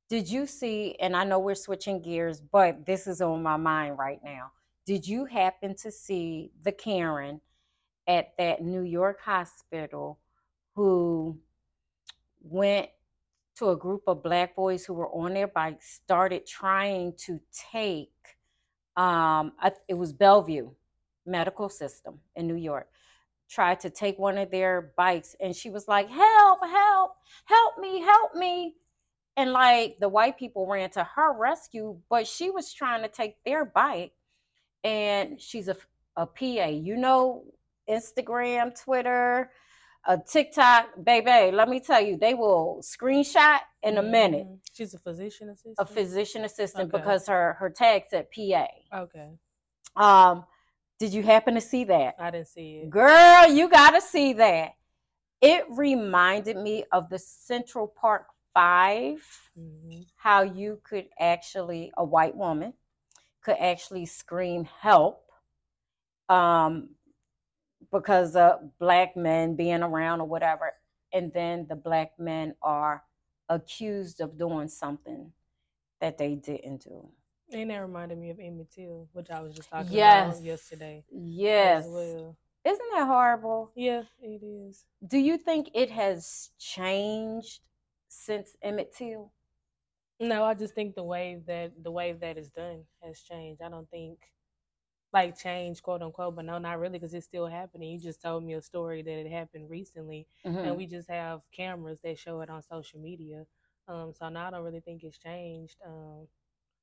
Did 0.10 0.30
you 0.30 0.46
see? 0.46 0.96
And 1.00 1.16
I 1.16 1.24
know 1.24 1.40
we're 1.40 1.56
switching 1.56 2.02
gears, 2.02 2.42
but 2.42 2.86
this 2.86 3.08
is 3.08 3.22
on 3.22 3.42
my 3.42 3.58
mind 3.58 3.98
right 3.98 4.20
now. 4.24 4.52
Did 4.86 5.08
you 5.08 5.26
happen 5.26 5.76
to 5.78 5.92
see 5.92 6.52
the 6.64 6.72
Karen 6.72 7.42
at 8.08 8.34
that 8.38 8.64
New 8.64 8.82
York 8.82 9.20
hospital 9.22 10.20
who 10.76 11.40
went 12.42 12.90
to 13.58 13.70
a 13.70 13.78
group 13.78 14.04
of 14.08 14.24
black 14.24 14.56
boys 14.56 14.86
who 14.86 14.94
were 14.94 15.10
on 15.10 15.34
their 15.34 15.48
bikes, 15.48 16.00
started 16.04 16.46
trying 16.46 17.14
to 17.26 17.40
take, 17.72 18.12
um, 18.98 19.54
it 19.88 19.94
was 19.94 20.14
Bellevue 20.14 20.72
Medical 21.26 21.70
System 21.70 22.20
in 22.36 22.48
New 22.48 22.56
York 22.56 22.88
tried 23.50 23.80
to 23.80 23.90
take 23.90 24.18
one 24.18 24.38
of 24.38 24.50
their 24.52 24.92
bikes 24.98 25.36
and 25.40 25.56
she 25.56 25.70
was 25.70 25.88
like 25.88 26.10
help 26.10 26.60
help 26.66 27.12
help 27.46 27.78
me 27.80 28.02
help 28.02 28.34
me. 28.36 28.76
And 29.38 29.52
like 29.52 29.98
the 30.00 30.10
white 30.10 30.38
people 30.38 30.66
ran 30.66 30.90
to 30.92 31.04
her 31.04 31.38
rescue 31.38 31.98
but 32.10 32.26
she 32.26 32.50
was 32.50 32.72
trying 32.74 33.02
to 33.04 33.10
take 33.10 33.36
their 33.44 33.66
bike 33.66 34.14
and 34.84 35.42
she's 35.42 35.68
a, 35.68 35.76
a 36.16 36.26
pa 36.26 36.68
you 36.68 36.96
know 36.96 37.44
instagram 37.90 38.74
twitter 38.82 39.52
a 40.08 40.18
tiktok 40.18 40.88
baby 41.04 41.52
let 41.56 41.68
me 41.70 41.80
tell 41.80 42.02
you 42.02 42.18
they 42.18 42.34
will 42.34 42.80
screenshot 42.82 43.60
in 43.84 43.98
a 43.98 44.04
minute 44.04 44.46
Mhm. 44.48 44.60
She's 44.74 44.94
a 44.94 45.00
physician 45.00 45.50
assistant. 45.50 45.76
a 45.80 45.86
physician 45.86 46.44
assistant 46.44 46.94
Okay. 46.94 46.98
because 47.02 47.28
her 47.28 47.54
her 47.54 47.70
tag 47.70 48.04
said 48.10 48.30
pa 48.32 48.68
Okay, 48.94 49.30
um 49.96 50.46
did 51.00 51.14
you 51.14 51.24
happen 51.24 51.56
to 51.56 51.62
see 51.62 51.84
that 51.86 52.16
I 52.20 52.32
didn't 52.32 52.48
see 52.48 52.78
it. 52.78 52.90
Girl, 52.90 53.48
you 53.50 53.68
got 53.70 53.92
to 53.92 54.02
see 54.02 54.34
that. 54.34 54.74
It 55.42 55.66
reminded 55.70 56.56
me 56.58 56.86
of 56.92 57.10
the 57.10 57.20
Central 57.20 57.88
Park 57.88 58.28
5, 58.54 59.22
hmm 59.56 60.02
how 60.18 60.42
you 60.42 60.80
could 60.84 61.08
actually, 61.20 61.92
a 61.98 62.04
white 62.04 62.36
woman 62.36 62.74
could 63.44 63.58
actually 63.60 64.06
scream 64.08 64.64
help 64.66 65.30
um, 66.30 66.95
because 67.92 68.36
of 68.36 68.60
black 68.80 69.16
men 69.16 69.56
being 69.56 69.84
around 69.84 70.22
or 70.22 70.28
whatever. 70.28 70.74
and 71.14 71.32
then 71.34 71.66
the 71.70 71.76
black 71.76 72.12
men 72.20 72.54
are 72.62 73.02
accused 73.48 74.20
of 74.20 74.38
doing 74.38 74.68
something 74.68 75.32
that 76.02 76.18
they 76.18 76.36
didn't 76.36 76.84
do. 76.84 77.08
And 77.54 77.70
that 77.70 77.78
reminded 77.78 78.18
me 78.18 78.32
of 78.32 78.40
Emmett 78.40 78.72
Till, 78.72 79.08
which 79.14 79.30
I 79.30 79.40
was 79.40 79.54
just 79.56 79.70
talking 79.70 79.94
Yes. 79.94 80.36
about 80.36 80.44
yesterday. 80.44 81.06
Yes. 81.10 81.86
Well. 81.88 82.36
Isn't 82.66 82.90
that 82.96 83.06
horrible? 83.08 83.72
Yeah, 83.76 84.04
it 84.20 84.44
is. 84.44 84.84
Do 85.08 85.18
you 85.20 85.38
think 85.38 85.70
it 85.74 85.90
has 85.92 86.50
changed 86.58 87.62
since 88.10 88.58
Emmett 88.62 88.94
Till? 88.94 89.32
No, 90.20 90.44
I 90.44 90.54
just 90.54 90.74
think 90.76 90.96
the 90.96 91.04
way 91.04 91.42
that 91.46 91.72
the 91.82 91.92
way 91.92 92.12
that 92.14 92.38
is 92.38 92.50
done 92.50 92.84
has 93.04 93.22
changed. 93.22 93.62
I 93.62 93.70
don't 93.70 93.90
think 93.90 94.18
like 95.16 95.38
change, 95.40 95.82
quote 95.82 96.02
unquote, 96.02 96.36
but 96.36 96.44
no, 96.46 96.58
not 96.58 96.78
really, 96.78 97.00
because 97.00 97.14
it's 97.14 97.26
still 97.26 97.48
happening. 97.48 97.90
You 97.94 98.00
just 98.00 98.22
told 98.22 98.44
me 98.44 98.54
a 98.54 98.62
story 98.62 99.02
that 99.02 99.18
it 99.26 99.32
happened 99.32 99.70
recently, 99.70 100.28
Mhm. 100.46 100.66
and 100.68 100.78
we 100.78 100.86
just 100.86 101.10
have 101.10 101.42
cameras 101.54 102.00
that 102.04 102.20
show 102.20 102.42
it 102.42 102.50
on 102.50 102.62
social 102.62 103.00
media. 103.00 103.46
Um, 103.88 104.14
so 104.14 104.28
now 104.28 104.48
I 104.48 104.52
don't 104.52 104.64
really 104.66 104.82
think 104.82 105.04
it's 105.04 105.18
changed. 105.18 105.78
Um, 105.86 106.28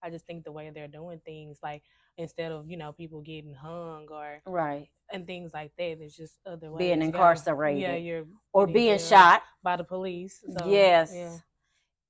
I 0.02 0.08
just 0.08 0.24
think 0.26 0.44
the 0.44 0.50
way 0.52 0.70
they're 0.70 0.88
doing 0.88 1.20
things, 1.26 1.58
like 1.62 1.82
instead 2.16 2.52
of 2.52 2.70
you 2.70 2.78
know 2.78 2.92
people 2.92 3.20
getting 3.20 3.54
hung 3.54 4.08
or 4.10 4.40
Right. 4.46 4.88
and 5.12 5.26
things 5.26 5.52
like 5.52 5.72
that, 5.76 5.98
there's 5.98 6.16
just 6.16 6.40
other 6.46 6.70
ways. 6.72 6.78
Being 6.78 7.02
incarcerated. 7.02 7.82
Yeah, 7.82 7.96
you're 7.96 8.24
Or 8.54 8.66
being 8.66 8.98
shot. 8.98 9.42
by 9.62 9.76
the 9.76 9.84
police. 9.84 10.42
So, 10.56 10.66
yes. 10.70 11.12
Yeah. 11.14 11.36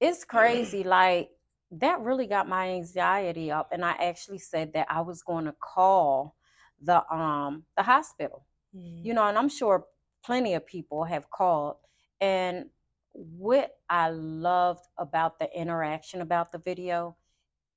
It's 0.01 0.25
crazy. 0.25 0.85
like 0.85 1.31
that 1.73 2.01
really 2.01 2.27
got 2.27 2.49
my 2.49 2.71
anxiety 2.71 3.51
up. 3.51 3.71
And 3.73 3.85
I 3.85 3.93
actually 3.93 4.39
said 4.39 4.73
that 4.75 4.87
I 4.91 5.01
was 5.01 5.23
going 5.23 5.47
to 5.47 5.55
call 5.61 6.37
the 6.81 7.03
um 7.13 7.65
the 7.77 7.83
hospital. 7.83 8.47
Mhm. 8.75 9.05
You 9.05 9.15
know, 9.15 9.27
and 9.27 9.39
I'm 9.39 9.49
sure 9.49 9.87
plenty 10.25 10.55
of 10.55 10.67
people 10.67 11.05
have 11.05 11.31
called. 11.31 11.77
And 12.21 12.71
what 13.13 13.79
I 13.89 14.11
loved 14.11 14.87
about 14.99 15.39
the 15.39 15.49
interaction 15.59 16.21
about 16.21 16.53
the 16.53 16.59
video 16.59 17.17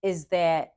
is 0.04 0.26
that 0.28 0.74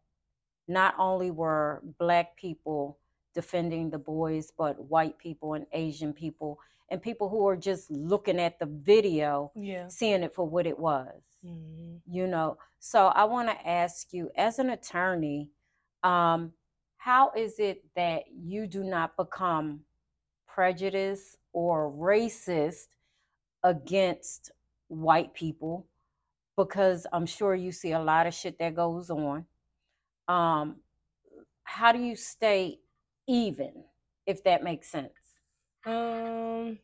not 0.67 0.95
only 0.99 1.31
were 1.31 1.83
black 1.99 2.37
people 2.37 2.99
defending 3.35 3.91
the 3.91 3.99
boys, 3.99 4.53
but 4.57 4.79
white 4.91 5.19
people 5.19 5.55
and 5.55 5.67
Asian 5.73 6.13
people 6.13 6.59
and 6.91 7.01
people 7.03 7.29
who 7.29 7.47
are 7.47 7.57
just 7.57 7.91
looking 7.91 8.41
at 8.41 8.59
the 8.59 8.67
video, 8.67 9.53
Yeah. 9.55 9.89
seeing 9.89 10.23
it 10.23 10.35
for 10.35 10.45
what 10.45 10.67
it 10.67 10.79
was. 10.79 11.23
Mhm. 11.45 12.00
You 12.07 12.26
know, 12.26 12.59
so 12.78 13.07
I 13.07 13.25
want 13.25 13.49
to 13.49 13.68
ask 13.68 14.12
you, 14.12 14.30
as 14.37 14.59
an 14.59 14.71
attorney, 14.71 15.50
um, 16.02 16.52
how 16.97 17.30
is 17.37 17.59
it 17.59 17.85
that 17.95 18.25
you 18.33 18.66
do 18.66 18.83
not 18.83 19.16
become 19.16 19.85
prejudiced 20.47 21.37
or 21.52 21.90
racist 21.92 22.88
against 23.62 24.50
white 24.88 25.33
people? 25.35 25.87
Because 26.57 27.07
I'm 27.12 27.26
sure 27.26 27.54
you 27.54 27.71
see 27.73 27.92
a 27.92 28.00
lot 28.00 28.26
of 28.26 28.35
shit 28.35 28.59
that 28.59 28.75
goes 28.75 29.11
on. 29.11 29.47
Um, 30.26 30.76
how 31.62 31.92
do 31.92 32.00
you 32.00 32.16
stay 32.16 32.80
even, 33.28 33.85
if 34.26 34.42
that 34.45 34.64
makes 34.64 34.88
sense? 34.90 35.12
Um, 35.87 36.78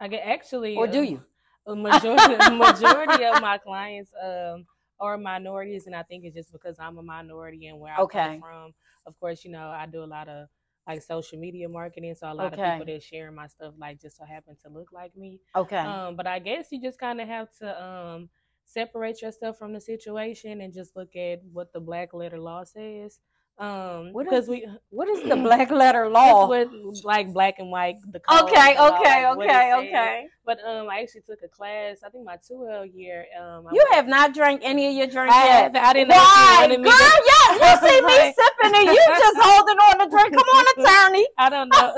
I 0.00 0.08
get 0.08 0.26
actually, 0.26 0.76
Or 0.76 0.86
do 0.86 0.98
um, 0.98 1.04
you? 1.04 1.22
A 1.66 1.74
majority, 1.76 2.50
majority 2.56 3.24
of 3.24 3.40
my 3.40 3.58
clients 3.58 4.12
um 4.22 4.66
are 5.00 5.18
minorities, 5.18 5.86
and 5.86 5.94
I 5.96 6.02
think 6.02 6.24
it's 6.24 6.34
just 6.36 6.52
because 6.52 6.76
I'm 6.78 6.98
a 6.98 7.02
minority 7.02 7.66
and 7.66 7.78
where 7.80 7.94
I 7.94 8.02
Okay. 8.02 8.18
come 8.18 8.32
from. 8.40 8.72
Of 9.06 9.18
course, 9.18 9.44
you 9.44 9.50
know 9.50 9.68
I 9.70 9.86
do 9.86 10.02
a 10.02 10.06
lot 10.06 10.28
of 10.28 10.48
like 10.86 11.02
social 11.02 11.38
media 11.38 11.68
marketing, 11.68 12.14
so 12.16 12.30
a 12.30 12.34
lot 12.34 12.52
Okay. 12.52 12.54
of 12.54 12.62
people 12.62 12.84
that 12.86 13.02
sharing 13.02 13.34
my 13.34 13.46
stuff 13.46 13.74
like 13.78 14.00
just 14.00 14.16
so 14.16 14.24
happen 14.24 14.56
to 14.64 14.68
look 14.70 14.92
like 14.92 15.16
me. 15.16 15.40
Okay. 15.54 15.78
Um, 15.84 16.16
but 16.16 16.26
I 16.26 16.38
guess 16.38 16.68
you 16.72 16.80
just 16.80 16.98
kind 16.98 17.20
of 17.20 17.28
have 17.28 17.48
to 17.58 17.82
um 17.84 18.28
separate 18.64 19.22
yourself 19.22 19.58
from 19.58 19.72
the 19.72 19.80
situation 19.80 20.60
and 20.60 20.72
just 20.72 20.96
look 20.96 21.14
at 21.16 21.40
what 21.52 21.72
the 21.72 21.80
black 21.80 22.12
letter 22.14 22.38
law 22.40 22.64
says. 22.64 23.20
Um, 23.62 24.12
What 24.12 24.24
because 24.26 24.44
is- 24.44 24.50
we 24.50 24.66
what 24.90 25.08
is 25.08 25.22
the 25.28 25.36
black 25.48 25.70
letter 25.70 26.08
law? 26.08 26.48
what 26.48 26.68
like 27.04 27.32
black 27.32 27.60
and 27.60 27.70
white 27.70 27.96
the 28.10 28.20
Okay, 28.42 28.74
law, 28.76 28.98
okay, 28.98 29.22
like, 29.28 29.38
okay, 29.38 29.70
says. 29.70 29.78
okay. 29.86 30.26
But 30.44 30.58
um, 30.66 30.90
I 30.90 31.00
actually 31.02 31.20
took 31.22 31.38
a 31.44 31.48
class. 31.48 31.98
I 32.04 32.08
think 32.10 32.24
my 32.26 32.36
two 32.46 32.66
L 32.68 32.84
year. 32.84 33.24
Um, 33.40 33.68
I 33.68 33.70
You 33.72 33.84
went- 33.86 33.94
have 33.94 34.08
not 34.08 34.34
drank 34.34 34.62
any 34.64 34.88
of 34.88 34.94
your 34.98 35.06
drink 35.06 35.32
I 35.32 35.44
yet. 35.46 35.76
I 35.76 35.92
didn't 35.92 36.08
know 36.08 36.16
you 36.16 36.20
Why, 36.20 36.56
wanted 36.60 36.80
me 36.80 36.90
girl? 36.90 37.18
Yeah, 37.30 37.48
you 37.62 37.72
see 37.88 38.00
me 38.02 38.16
sipping 38.34 38.74
and 38.80 38.86
you 38.90 39.02
just 39.24 39.38
holding 39.46 39.78
on 39.78 39.94
to 40.00 40.06
drink. 40.10 40.34
Come 40.34 40.48
on, 40.58 40.64
attorney. 40.82 41.26
I 41.38 41.48
don't 41.54 41.68
know. 41.70 41.94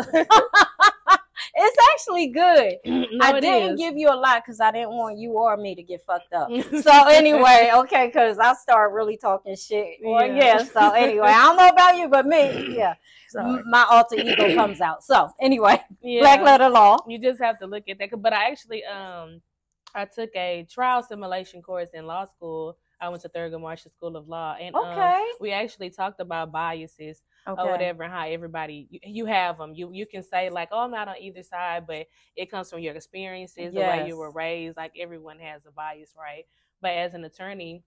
It's 1.66 1.76
actually 1.94 2.26
good. 2.28 2.74
no, 2.84 3.06
I 3.20 3.40
didn't 3.40 3.72
is. 3.74 3.78
give 3.80 3.96
you 3.96 4.08
a 4.10 4.14
lot 4.14 4.42
because 4.44 4.60
I 4.60 4.70
didn't 4.70 4.90
want 4.90 5.18
you 5.18 5.32
or 5.32 5.56
me 5.56 5.74
to 5.74 5.82
get 5.82 6.02
fucked 6.06 6.32
up. 6.32 6.50
So 6.82 6.92
anyway, 7.08 7.70
okay, 7.74 8.06
because 8.06 8.38
I 8.38 8.52
start 8.54 8.92
really 8.92 9.16
talking 9.16 9.56
shit. 9.56 9.98
Well, 10.02 10.26
Yeah. 10.26 10.34
yeah. 10.34 10.64
So 10.64 10.90
anyway, 10.90 11.28
I 11.28 11.44
don't 11.44 11.56
know 11.56 11.68
about 11.68 11.96
you, 11.96 12.08
but 12.08 12.26
me, 12.26 12.76
yeah, 12.76 12.94
Sorry. 13.28 13.62
my 13.66 13.86
alter 13.90 14.16
ego 14.16 14.54
comes 14.54 14.80
out. 14.80 15.02
So 15.02 15.30
anyway, 15.40 15.80
Yeah. 16.02 16.20
black 16.20 16.40
letter 16.42 16.68
law. 16.68 16.98
You 17.08 17.18
just 17.18 17.40
have 17.40 17.58
to 17.60 17.66
look 17.66 17.84
at 17.88 17.98
that. 17.98 18.10
But 18.20 18.32
I 18.34 18.50
actually 18.50 18.84
um, 18.84 19.40
I 19.94 20.04
took 20.04 20.30
a 20.34 20.66
trial 20.70 21.02
simulation 21.02 21.62
course 21.62 21.90
in 21.94 22.06
law 22.06 22.26
school. 22.26 22.76
I 23.00 23.08
went 23.08 23.22
to 23.22 23.28
Thurgood 23.28 23.60
Marshall 23.60 23.90
School 23.90 24.16
of 24.16 24.28
Law, 24.28 24.56
and 24.60 24.74
um, 24.74 24.82
Okay. 24.82 25.24
we 25.40 25.52
actually 25.52 25.90
talked 25.90 26.20
about 26.20 26.52
biases 26.52 27.22
Okay. 27.46 27.60
or 27.62 27.70
whatever 27.70 28.02
and 28.04 28.12
how 28.12 28.26
everybody 28.26 28.86
you, 28.90 29.00
you 29.04 29.26
have 29.26 29.58
them 29.58 29.74
you 29.74 29.90
you 29.92 30.06
can 30.06 30.22
say 30.22 30.48
like 30.48 30.68
oh 30.72 30.80
i'm 30.80 30.90
not 30.90 31.08
on 31.08 31.16
either 31.20 31.42
side 31.42 31.86
but 31.86 32.06
it 32.36 32.50
comes 32.50 32.70
from 32.70 32.78
your 32.80 32.94
experiences 32.94 33.74
the 33.74 33.82
way 33.82 34.06
you 34.06 34.16
were 34.16 34.30
raised 34.30 34.76
like 34.76 34.92
everyone 34.98 35.38
has 35.38 35.66
a 35.66 35.70
bias 35.72 36.14
right? 36.18 36.44
But 36.80 36.92
as 36.92 37.14
an 37.14 37.24
attorney 37.24 37.82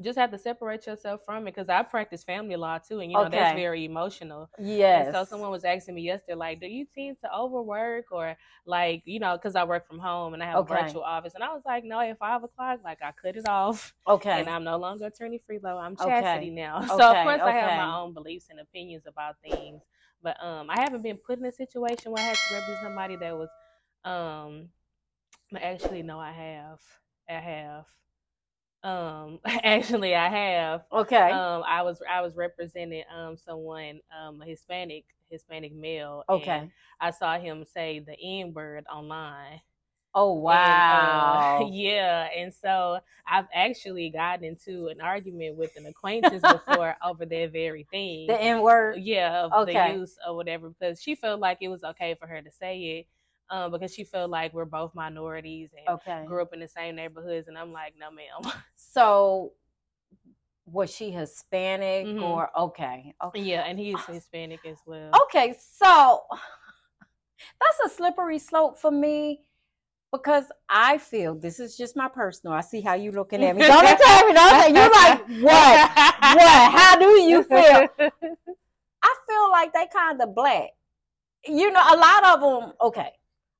just 0.00 0.18
have 0.18 0.30
to 0.30 0.38
separate 0.38 0.86
yourself 0.86 1.20
from 1.24 1.46
it 1.46 1.54
because 1.54 1.68
i 1.68 1.82
practice 1.82 2.24
family 2.24 2.56
law 2.56 2.78
too 2.78 3.00
and 3.00 3.10
you 3.10 3.18
know 3.18 3.28
that's 3.28 3.52
very 3.52 3.84
emotional 3.84 4.50
Yes. 4.58 5.06
and 5.06 5.06
so 5.08 5.24
someone 5.24 5.50
was 5.50 5.64
asking 5.64 5.94
me 5.94 6.02
yesterday 6.02 6.34
like 6.34 6.60
do 6.60 6.66
you 6.66 6.86
tend 6.94 7.16
to 7.20 7.34
overwork 7.34 8.06
or 8.12 8.36
like 8.66 9.02
you 9.04 9.20
know 9.20 9.36
because 9.36 9.56
i 9.56 9.64
work 9.64 9.86
from 9.86 9.98
home 9.98 10.34
and 10.34 10.42
i 10.42 10.46
have 10.46 10.58
Okay. 10.58 10.62
a 10.62 10.64
virtual 10.64 11.02
office 11.02 11.34
and 11.34 11.44
i 11.44 11.52
was 11.52 11.62
like 11.66 11.84
no 11.84 12.00
at 12.00 12.18
five 12.18 12.42
o'clock 12.44 12.80
like 12.84 12.98
i 13.02 13.12
cut 13.12 13.36
it 13.36 13.46
off 13.46 13.94
Okay. 14.08 14.40
and 14.40 14.48
I'm 14.48 14.64
no 14.64 14.76
longer 14.76 15.06
attorney 15.06 15.40
Freelo. 15.48 15.80
I'm 15.80 15.96
Okay. 16.00 16.06
chastity 16.06 16.50
now. 16.50 16.80
So 16.88 17.04
Okay, 17.04 17.10
of 17.10 17.22
course 17.22 17.42
I 17.44 17.52
have 17.52 17.72
my 17.74 17.96
own 18.00 18.12
beliefs 18.14 18.48
and 18.50 18.60
opinions 18.60 19.06
about 19.06 19.36
things. 19.42 19.82
But 20.22 20.42
um 20.42 20.70
I 20.70 20.80
haven't 20.80 21.02
been 21.02 21.16
put 21.18 21.38
in 21.38 21.44
a 21.46 21.52
situation 21.52 22.10
where 22.12 22.22
I 22.22 22.26
had 22.26 22.40
to 22.42 22.48
represent 22.48 22.80
somebody 22.80 23.16
that 23.16 23.36
was 23.36 23.50
um 24.04 24.68
actually 25.60 26.02
no 26.02 26.18
I 26.20 26.32
have. 26.32 26.80
I 27.28 27.34
have. 27.34 27.86
Um 28.82 29.40
actually 29.64 30.14
I 30.14 30.28
have. 30.28 30.80
okay. 30.92 31.42
Um 31.42 31.62
I 31.66 31.82
was 31.82 32.02
I 32.08 32.20
was 32.22 32.36
representing 32.36 33.04
um 33.14 33.36
someone, 33.36 34.00
um 34.18 34.40
a 34.42 34.46
Hispanic 34.46 35.04
Hispanic 35.30 35.74
male. 35.74 36.24
okay. 36.28 36.60
And 36.60 36.70
I 37.00 37.10
saw 37.10 37.38
him 37.38 37.64
say 37.64 38.00
the 38.00 38.16
N 38.20 38.52
word 38.54 38.84
online. 38.92 39.60
oh 40.14 40.34
And, 40.64 40.84
wow. 40.90 41.44
uh, 41.58 41.58
yeah, 41.58 42.28
and 42.36 42.52
so 42.52 43.00
I've 43.26 43.48
actually 43.54 44.10
gotten 44.10 44.44
into 44.44 44.88
an 44.88 45.00
argument 45.00 45.56
with 45.56 45.72
an 45.76 45.86
acquaintance 45.86 46.44
before 46.44 46.96
over 47.04 47.26
that 47.26 47.52
very 47.52 47.84
thing. 47.90 48.38
the 48.38 48.40
N 48.40 48.62
word. 48.62 49.02
yeah, 49.02 49.44
of 49.44 49.54
Okay. 49.54 49.64
the 49.64 49.76
use 49.76 50.18
or 50.26 50.36
whatever, 50.36 50.70
because 50.70 51.02
she 51.02 51.14
felt 51.14 51.40
like 51.40 51.58
it 51.60 51.68
was 51.68 51.84
okay 51.84 52.14
for 52.14 52.26
her 52.26 52.42
to 52.42 52.50
say 52.50 52.78
it, 53.00 53.06
um, 53.50 53.72
because 53.72 53.92
she 53.94 54.04
felt 54.04 54.30
like 54.30 54.52
we're 54.54 54.64
both 54.64 54.94
minorities 54.94 55.70
and 55.76 55.96
Okay. 55.96 56.24
grew 56.26 56.42
up 56.42 56.52
in 56.52 56.60
the 56.60 56.68
same 56.68 56.96
neighborhoods, 56.96 57.48
and 57.48 57.58
I'm 57.58 57.72
like, 57.72 57.94
no, 57.98 58.10
ma'am. 58.10 58.52
So 58.76 59.52
was 60.66 60.94
she 60.94 61.10
Hispanic 61.10 62.06
Mhm. 62.06 62.22
or 62.22 62.50
okay? 62.58 63.14
Okay. 63.22 63.40
yeah, 63.40 63.62
and 63.62 63.78
he's 63.78 64.00
Hispanic 64.06 64.64
as 64.66 64.78
well. 64.86 65.12
Okay, 65.24 65.54
so 65.58 66.22
that's 67.60 67.80
a 67.84 67.88
slippery 67.88 68.38
slope 68.38 68.78
for 68.78 68.90
me 68.90 69.42
because 70.12 70.44
I 70.68 70.98
feel 70.98 71.34
this 71.34 71.60
is 71.60 71.76
just 71.76 71.96
my 71.96 72.08
personal. 72.08 72.54
I 72.54 72.60
see 72.62 72.80
how 72.80 72.94
you 72.94 73.12
looking 73.12 73.42
at 73.44 73.54
me. 73.56 73.62
Don't 73.62 73.84
tell 73.98 74.26
me. 74.26 74.32
Don't 74.34 74.60
say 74.62 74.72
you're 74.72 74.90
like 74.90 75.18
what? 75.40 75.90
What? 76.36 76.72
How 76.72 76.96
do 76.98 77.06
you 77.20 77.42
feel? 77.48 77.88
I 79.02 79.14
feel 79.28 79.50
like 79.50 79.72
they 79.72 79.86
kind 79.92 80.20
of 80.20 80.34
black. 80.34 80.70
You 81.46 81.70
know, 81.70 81.80
a 81.80 81.96
lot 81.96 82.24
of 82.24 82.40
them. 82.40 82.72
Okay, 82.82 83.10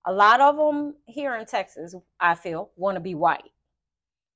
a 0.07 0.13
lot 0.13 0.41
of 0.41 0.57
them 0.57 0.95
here 1.07 1.35
in 1.37 1.47
Texas, 1.47 1.95
I 2.19 2.35
feel, 2.35 2.71
want 2.77 2.97
to 2.97 3.01
be 3.01 3.15
white. 3.15 3.43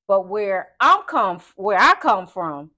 But 0.06 0.28
where 0.28 0.68
I'm 0.80 1.02
come, 1.04 1.40
where 1.56 1.78
I 1.78 1.94
come 1.94 2.26
from, 2.26 2.70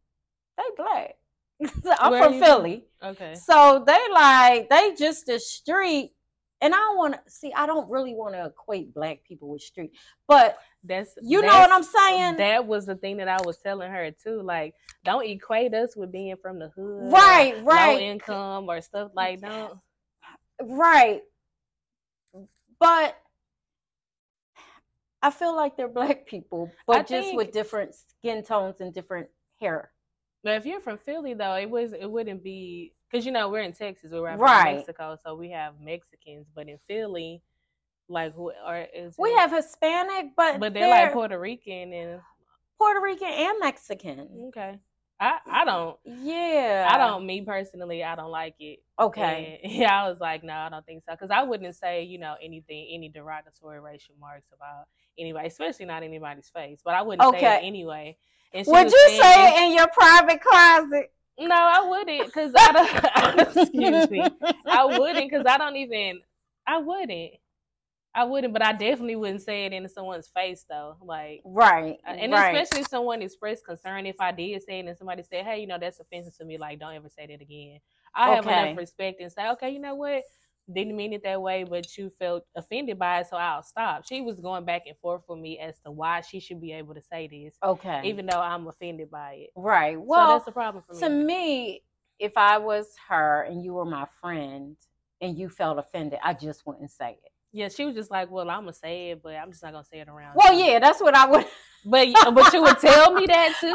they 0.56 0.64
black. 0.76 1.16
I'm 1.98 2.12
Where 2.12 2.22
from 2.22 2.40
Philly. 2.40 2.84
okay. 3.02 3.34
So 3.34 3.82
they 3.86 3.98
like 4.12 4.68
they 4.68 4.94
just 4.96 5.26
the 5.26 5.40
street, 5.40 6.12
and 6.60 6.74
I 6.74 6.94
want 6.94 7.14
to 7.14 7.20
see. 7.30 7.52
I 7.52 7.66
don't 7.66 7.90
really 7.90 8.14
want 8.14 8.34
to 8.34 8.44
equate 8.46 8.94
black 8.94 9.24
people 9.24 9.48
with 9.48 9.62
street, 9.62 9.90
but 10.28 10.58
That's 10.84 11.10
you 11.22 11.40
know 11.42 11.58
what 11.58 11.72
I'm 11.72 11.82
saying, 11.82 12.36
That 12.36 12.66
was 12.66 12.86
the 12.86 12.94
thing 12.94 13.16
that 13.16 13.28
I 13.28 13.38
was 13.44 13.58
telling 13.58 13.90
her 13.90 14.10
too. 14.12 14.42
Like, 14.42 14.74
don't 15.04 15.26
equate 15.26 15.74
us 15.74 15.96
with 15.96 16.12
being 16.12 16.36
from 16.40 16.58
the 16.60 16.68
hood, 16.68 17.08
or 17.08 17.10
right? 17.10 17.56
Low 17.56 17.64
Right? 17.64 18.00
income 18.02 18.68
or 18.68 18.80
stuff 18.80 19.10
like 19.14 19.40
that. 19.40 19.72
Right. 20.62 21.22
But 22.78 23.16
I 25.22 25.30
feel 25.30 25.54
like 25.56 25.76
they're 25.76 25.88
black 25.88 26.26
people, 26.26 26.70
but 26.86 26.96
I 26.96 27.00
just 27.00 27.10
think- 27.28 27.36
with 27.36 27.52
different 27.52 27.94
skin 27.94 28.42
tones 28.42 28.80
and 28.80 28.92
different 28.92 29.28
hair. 29.60 29.90
But 30.42 30.54
if 30.56 30.66
you're 30.66 30.80
from 30.80 30.98
Philly, 30.98 31.34
though, 31.34 31.54
it 31.56 31.68
was 31.68 31.92
it 31.92 32.06
wouldn't 32.08 32.42
be 32.44 32.94
because 33.10 33.26
you 33.26 33.32
know 33.32 33.48
we're 33.48 33.62
in 33.62 33.72
Texas, 33.72 34.12
we're 34.12 34.22
right, 34.22 34.38
Right. 34.38 34.62
from 34.64 34.74
Mexico, 34.76 35.16
so 35.24 35.34
we 35.34 35.50
have 35.50 35.80
Mexicans. 35.80 36.46
But 36.54 36.68
in 36.68 36.78
Philly, 36.86 37.42
like 38.08 38.34
who 38.34 38.52
are 38.64 38.82
is 38.94 39.16
We 39.18 39.32
have 39.34 39.50
Hispanic, 39.50 40.36
but, 40.36 40.60
but 40.60 40.74
they're, 40.74 40.88
like 40.88 41.12
Puerto 41.12 41.38
Rican 41.38 41.92
and 41.92 42.20
Puerto 42.78 43.00
Rican 43.00 43.26
and 43.28 43.58
Mexican. 43.58 44.44
okay. 44.48 44.78
I 45.18 45.38
I 45.50 45.64
don't 45.64 45.98
Yeah. 46.04 46.88
I 46.90 46.98
don't 46.98 47.24
me 47.26 47.42
personally 47.42 48.04
I 48.04 48.14
don't 48.16 48.30
like 48.30 48.54
it. 48.60 48.80
Okay. 48.98 49.60
And, 49.62 49.72
yeah, 49.76 50.02
I 50.02 50.08
was 50.08 50.20
like, 50.20 50.44
no, 50.44 50.52
I 50.52 50.68
don't 50.68 50.84
think 50.84 51.02
so. 51.02 51.12
Because 51.12 51.30
I 51.30 51.42
wouldn't 51.42 51.74
say, 51.74 52.02
you 52.02 52.18
know, 52.18 52.34
anything, 52.42 52.88
any 52.92 53.08
derogatory 53.08 53.80
racial 53.80 54.14
marks 54.20 54.48
about 54.54 54.86
anybody, 55.18 55.48
especially 55.48 55.86
not 55.86 56.02
anybody's 56.02 56.48
face. 56.50 56.80
But 56.84 56.94
I 56.94 57.02
wouldn't 57.02 57.22
say 57.34 57.38
Okay. 57.38 57.56
it 57.56 57.66
anyway. 57.66 58.16
Would 58.54 58.66
you 58.90 59.08
saying- 59.08 59.22
say 59.22 59.48
it 59.48 59.66
in 59.68 59.76
your 59.76 59.88
private 59.88 60.40
closet? 60.40 61.12
No, 61.38 61.54
I 61.54 61.86
wouldn't, 61.86 62.26
because 62.26 62.52
I 62.56 62.72
don't. 62.72 63.40
excuse 63.56 64.10
me. 64.10 64.24
I 64.64 64.84
wouldn't, 64.86 65.30
because 65.30 65.44
I 65.46 65.58
don't 65.58 65.76
even. 65.76 66.20
I 66.66 66.78
wouldn't. 66.78 67.32
I 68.16 68.24
wouldn't, 68.24 68.52
but 68.54 68.64
I 68.64 68.72
definitely 68.72 69.16
wouldn't 69.16 69.42
say 69.42 69.66
it 69.66 69.74
in 69.74 69.86
someone's 69.88 70.28
face, 70.28 70.64
though. 70.68 70.96
Like, 71.02 71.42
Right. 71.44 71.98
uh, 72.06 72.12
and 72.12 72.32
right. 72.32 72.54
especially 72.56 72.80
if 72.80 72.88
someone 72.88 73.20
expressed 73.20 73.66
concern. 73.66 74.06
If 74.06 74.16
I 74.20 74.32
did 74.32 74.62
say 74.62 74.80
it 74.80 74.86
and 74.86 74.96
somebody 74.96 75.22
said, 75.22 75.44
"Hey, 75.44 75.60
you 75.60 75.66
know, 75.66 75.78
that's 75.78 76.00
offensive 76.00 76.36
to 76.38 76.44
me," 76.46 76.56
like, 76.56 76.78
don't 76.80 76.94
ever 76.94 77.10
say 77.10 77.26
that 77.26 77.42
again. 77.42 77.78
I 78.14 78.34
have 78.34 78.46
enough 78.46 78.78
respect 78.78 79.20
and 79.20 79.30
say, 79.30 79.48
"Okay, 79.50 79.70
you 79.70 79.78
know 79.78 79.94
what." 79.94 80.24
Didn't 80.72 80.96
mean 80.96 81.12
it 81.12 81.22
that 81.22 81.40
way, 81.40 81.62
but 81.62 81.96
you 81.96 82.10
felt 82.18 82.42
offended 82.56 82.98
by 82.98 83.20
it, 83.20 83.28
so 83.28 83.36
I'll 83.36 83.62
stop. 83.62 84.04
She 84.04 84.20
was 84.20 84.40
going 84.40 84.64
back 84.64 84.82
and 84.88 84.96
forth 84.98 85.22
with 85.28 85.38
me 85.38 85.60
as 85.60 85.78
to 85.84 85.92
why 85.92 86.22
she 86.22 86.40
should 86.40 86.60
be 86.60 86.72
able 86.72 86.92
to 86.94 87.00
say 87.02 87.28
this, 87.28 87.56
okay. 87.62 88.00
even 88.02 88.26
though 88.26 88.40
I'm 88.40 88.66
offended 88.66 89.08
by 89.08 89.34
it. 89.34 89.50
right. 89.54 89.94
so 89.94 90.00
Well, 90.04 90.28
that's 90.28 90.44
the 90.44 90.50
problem 90.50 90.82
for 90.84 90.94
me. 90.94 91.00
to 91.00 91.08
me, 91.08 91.82
if 92.18 92.32
I 92.36 92.58
was 92.58 92.88
her 93.08 93.42
and 93.42 93.62
you 93.62 93.74
were 93.74 93.84
my 93.84 94.06
friend 94.20 94.76
and 95.20 95.38
you 95.38 95.48
felt 95.48 95.78
offended, 95.78 96.18
I 96.24 96.34
just 96.34 96.66
wouldn't 96.66 96.90
say 96.90 97.20
it. 97.22 97.32
Yeah, 97.56 97.68
she 97.70 97.86
was 97.86 97.94
just 97.94 98.10
like, 98.10 98.30
"Well, 98.30 98.50
I'm 98.50 98.64
gonna 98.64 98.74
say 98.74 99.12
it, 99.12 99.22
but 99.22 99.34
I'm 99.34 99.50
just 99.50 99.62
not 99.62 99.72
gonna 99.72 99.82
say 99.82 100.00
it 100.00 100.08
around." 100.08 100.34
Well, 100.36 100.52
you." 100.52 100.66
yeah, 100.66 100.78
that's 100.78 101.00
what 101.00 101.16
I 101.16 101.26
would. 101.26 101.46
but 101.86 102.06
but 102.34 102.52
you 102.52 102.62
would 102.62 102.78
tell 102.78 103.12
me 103.12 103.24
that 103.24 103.56
too. 103.60 103.72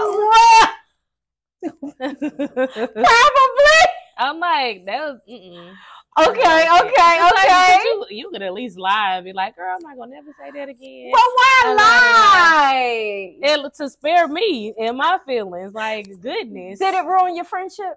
Probably. 1.97 3.81
I'm 4.19 4.39
like, 4.39 4.85
that 4.85 4.99
was. 5.01 5.19
Mm-mm. 5.27 5.73
Okay, 6.19 6.29
okay, 6.29 7.21
like, 7.21 7.33
okay. 7.33 7.77
but 7.77 7.83
you, 7.85 8.05
you 8.09 8.29
could 8.29 8.43
at 8.43 8.53
least 8.53 8.77
lie 8.77 9.15
and 9.15 9.25
be 9.25 9.33
like, 9.33 9.55
"Girl, 9.55 9.75
I'm 9.75 9.81
not 9.81 9.97
gonna 9.97 10.11
never 10.11 10.31
say 10.39 10.51
that 10.51 10.69
again." 10.69 11.09
But 11.11 11.21
why 11.33 11.75
lie? 11.75 13.35
And 13.41 13.73
to 13.77 13.89
spare 13.89 14.27
me 14.27 14.75
and 14.79 14.95
my 14.95 15.17
feelings, 15.25 15.73
like 15.73 16.05
goodness. 16.21 16.77
Did 16.77 16.93
it 16.93 17.05
ruin 17.05 17.35
your 17.35 17.45
friendship? 17.45 17.95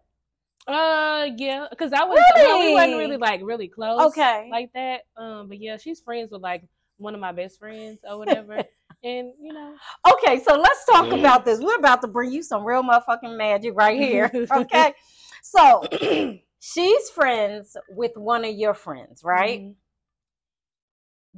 Uh, 0.67 1.29
yeah, 1.37 1.67
because 1.71 1.93
I 1.93 2.05
was 2.05 2.19
well, 2.41 2.59
we 2.59 2.69
wasn't 2.71 2.93
Really? 2.93 3.07
really 3.07 3.17
like 3.19 3.41
really 3.43 3.69
close, 3.69 4.01
Okay. 4.07 4.49
like 4.51 4.73
that. 4.75 5.03
Um, 5.17 5.49
but 5.49 5.61
yeah, 5.61 5.77
she's 5.77 6.01
friends 6.01 6.31
with 6.31 6.41
like 6.41 6.65
one 6.97 7.15
of 7.15 7.21
my 7.21 7.33
best 7.33 7.59
friends 7.59 7.99
or 8.09 8.19
whatever, 8.19 8.55
and 9.05 9.33
you 9.41 9.53
know, 9.53 9.75
Okay, 10.13 10.41
so 10.41 10.55
let's 10.57 10.85
talk 10.87 11.13
about 11.13 11.45
this. 11.45 11.61
We're 11.61 11.77
about 11.77 12.01
to 12.03 12.09
bring 12.09 12.33
you 12.33 12.43
some 12.43 12.65
real 12.65 12.83
motherfucking 12.83 13.37
magic 13.37 13.75
right 13.75 13.99
here. 13.99 14.31
Okay. 14.57 14.95
So 15.43 15.85
she's 16.61 17.11
friends 17.11 17.77
with 17.91 18.13
one 18.17 18.45
of 18.47 18.55
your 18.55 18.73
friends, 18.75 19.23
right? 19.23 19.61
Mhm. 19.61 19.75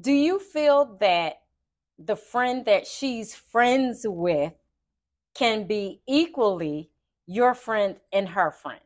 Do 0.01 0.13
you 0.13 0.39
feel 0.39 0.97
that 1.01 1.41
the 1.99 2.17
friend 2.17 2.65
that 2.67 2.87
she's 2.87 3.35
friends 3.35 4.03
with 4.05 4.53
can 5.35 5.67
be 5.67 6.03
equally 6.07 6.91
your 7.27 7.55
friend 7.55 7.99
and 8.13 8.29
her 8.29 8.51
friend? 8.53 8.81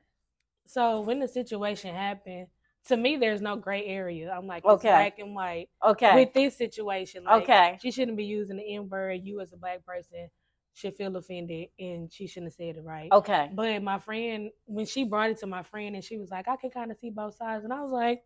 So 0.70 1.00
when 1.00 1.18
the 1.18 1.26
situation 1.28 1.94
happened, 1.94 2.46
to 2.86 2.96
me, 2.96 3.16
there's 3.16 3.42
no 3.42 3.56
gray 3.56 3.84
area. 3.86 4.30
I'm 4.30 4.46
like, 4.46 4.64
it's 4.68 4.84
Okay. 4.84 4.88
black 4.92 5.18
and 5.18 5.34
white 5.34 5.68
Okay. 5.84 6.14
with 6.14 6.32
this 6.32 6.56
situation. 6.56 7.24
Like, 7.24 7.42
okay. 7.42 7.78
she 7.82 7.90
shouldn't 7.90 8.16
be 8.16 8.24
using 8.24 8.56
the 8.56 8.74
N 8.74 8.88
word. 8.88 9.20
You 9.24 9.40
as 9.40 9.52
a 9.52 9.56
black 9.56 9.84
person 9.84 10.28
should 10.74 10.96
feel 10.96 11.16
offended, 11.16 11.68
and 11.78 12.10
she 12.12 12.26
shouldn't 12.26 12.52
have 12.52 12.54
said 12.54 12.76
it 12.76 12.84
right. 12.84 13.10
Okay. 13.12 13.50
But 13.52 13.82
my 13.82 13.98
friend, 13.98 14.50
when 14.66 14.86
she 14.86 15.04
brought 15.04 15.30
it 15.30 15.38
to 15.38 15.46
my 15.46 15.62
friend, 15.64 15.96
and 15.96 16.04
she 16.04 16.18
was 16.18 16.30
like, 16.30 16.46
I 16.48 16.56
can 16.56 16.70
kind 16.70 16.92
of 16.92 16.98
see 16.98 17.10
both 17.10 17.34
sides, 17.34 17.64
and 17.64 17.72
I 17.72 17.82
was 17.82 17.90
like, 17.92 18.22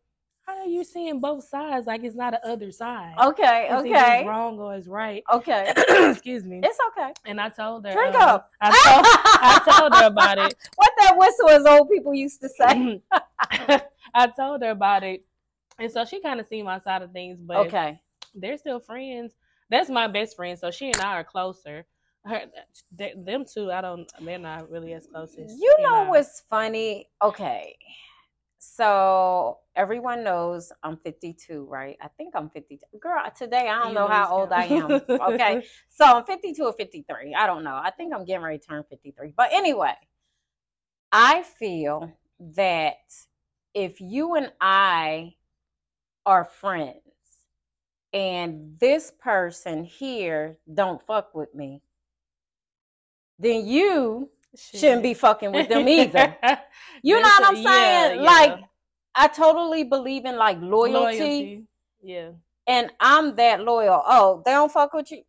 How 0.47 0.59
are 0.59 0.67
you 0.67 0.85
seeing 0.85 1.21
both 1.21 1.45
sides? 1.45 1.87
Like 1.87 2.05
it's 2.05 2.15
not 2.15 2.35
a 2.35 2.47
other 2.47 2.71
side. 2.71 3.15
Okay. 3.23 3.69
It's 3.71 3.81
Okay. 3.81 4.25
wrong 4.27 4.59
or 4.59 4.75
it's 4.75 4.87
right. 4.89 5.23
Okay. 5.33 5.73
Excuse 6.11 6.45
me. 6.45 6.61
It's 6.63 6.79
okay. 6.89 7.13
And 7.25 7.41
I 7.41 7.49
told 7.49 7.87
her. 7.87 7.93
Drink 7.93 8.15
uh, 8.17 8.19
up. 8.25 8.51
I 8.61 8.71
told, 8.71 9.07
I 9.07 9.79
told 9.79 9.95
her 9.95 10.07
about 10.07 10.39
it. 10.39 10.55
What 10.77 10.93
that 10.99 11.17
whistle 11.17 11.49
as 11.51 11.65
old 11.67 11.89
people 11.89 12.13
used 12.15 12.41
to 12.43 12.49
say. 12.51 13.01
I 14.15 14.27
told 14.29 14.63
her 14.63 14.71
about 14.71 15.03
it, 15.03 15.25
and 15.79 15.91
so 15.91 16.05
she 16.05 16.21
kind 16.21 16.39
of 16.41 16.47
seen 16.47 16.65
my 16.65 16.79
side 16.79 17.03
of 17.03 17.11
things, 17.13 17.39
but 17.41 17.57
Okay. 17.67 18.01
they're 18.35 18.59
still 18.59 18.79
friends. 18.81 19.33
That's 19.71 19.89
my 19.91 20.07
best 20.07 20.37
friend, 20.37 20.59
so 20.59 20.71
she 20.71 20.87
and 20.87 21.01
I 21.01 21.15
are 21.19 21.25
closer. 21.25 21.85
Her, 22.25 22.43
th- 22.97 23.17
them 23.25 23.45
two, 23.53 23.73
I 23.73 23.81
don't. 23.81 24.11
They're 24.21 24.39
not 24.39 24.71
really 24.71 24.93
as 24.93 25.07
close 25.07 25.35
as 25.37 25.53
You 25.59 25.75
know 25.81 26.05
I. 26.05 26.09
what's 26.11 26.43
funny? 26.49 27.09
Okay. 27.23 27.77
So 28.59 29.59
everyone 29.77 30.25
knows 30.25 30.73
I'm 30.83 30.97
52, 30.97 31.67
right? 31.69 31.97
I 32.01 32.09
think 32.09 32.35
I'm 32.35 32.51
52. 32.51 32.99
Girl, 32.99 33.23
today 33.37 33.69
I 33.69 33.81
don't 33.81 33.89
You 33.89 33.95
know 33.95 34.09
how 34.09 34.31
old 34.31 34.53
I 34.53 34.65
am. 34.65 34.91
Okay. 35.35 35.65
So 35.91 36.05
I'm 36.05 36.25
52 36.25 36.65
or 36.65 36.73
53. 36.73 37.35
I 37.35 37.47
don't 37.47 37.65
know. 37.65 37.75
I 37.75 37.91
think 37.91 38.15
I'm 38.15 38.25
getting 38.25 38.43
ready 38.43 38.59
to 38.59 38.67
turn 38.67 38.85
53. 38.89 39.33
But 39.37 39.53
anyway, 39.53 39.95
I 41.13 41.43
feel 41.43 42.13
that 42.41 42.97
if 43.75 44.01
you 44.01 44.35
and 44.35 44.53
I 44.61 45.35
are 46.27 46.45
friends 46.45 47.01
and 48.13 48.79
this 48.79 49.13
person 49.21 49.85
here 49.85 50.59
don't 50.73 51.03
fuck 51.03 51.35
with 51.35 51.55
me, 51.55 51.83
then 53.39 53.67
you 53.67 54.31
shouldn't 54.57 55.03
be 55.03 55.15
fucking 55.15 55.53
with 55.53 55.69
them 55.69 55.89
either. 55.89 56.37
You 57.03 57.17
know 57.17 57.29
what 57.29 57.49
I'm 57.49 57.57
yeah, 57.57 57.71
saying? 58.09 58.23
yeah. 58.23 58.31
Like 58.31 58.61
I 59.15 59.29
totally 59.29 59.85
believe 59.85 60.25
in 60.25 60.37
like 60.37 60.57
loyalty, 60.61 61.19
loyalty. 61.19 61.63
Yeah. 62.03 62.31
and 62.67 62.91
I'm 62.99 63.37
that 63.37 63.61
loyal. 63.61 64.03
Oh, 64.07 64.43
they 64.47 64.53
don't 64.53 64.73
fuck 64.73 64.95
with 64.95 65.13
you. 65.13 65.23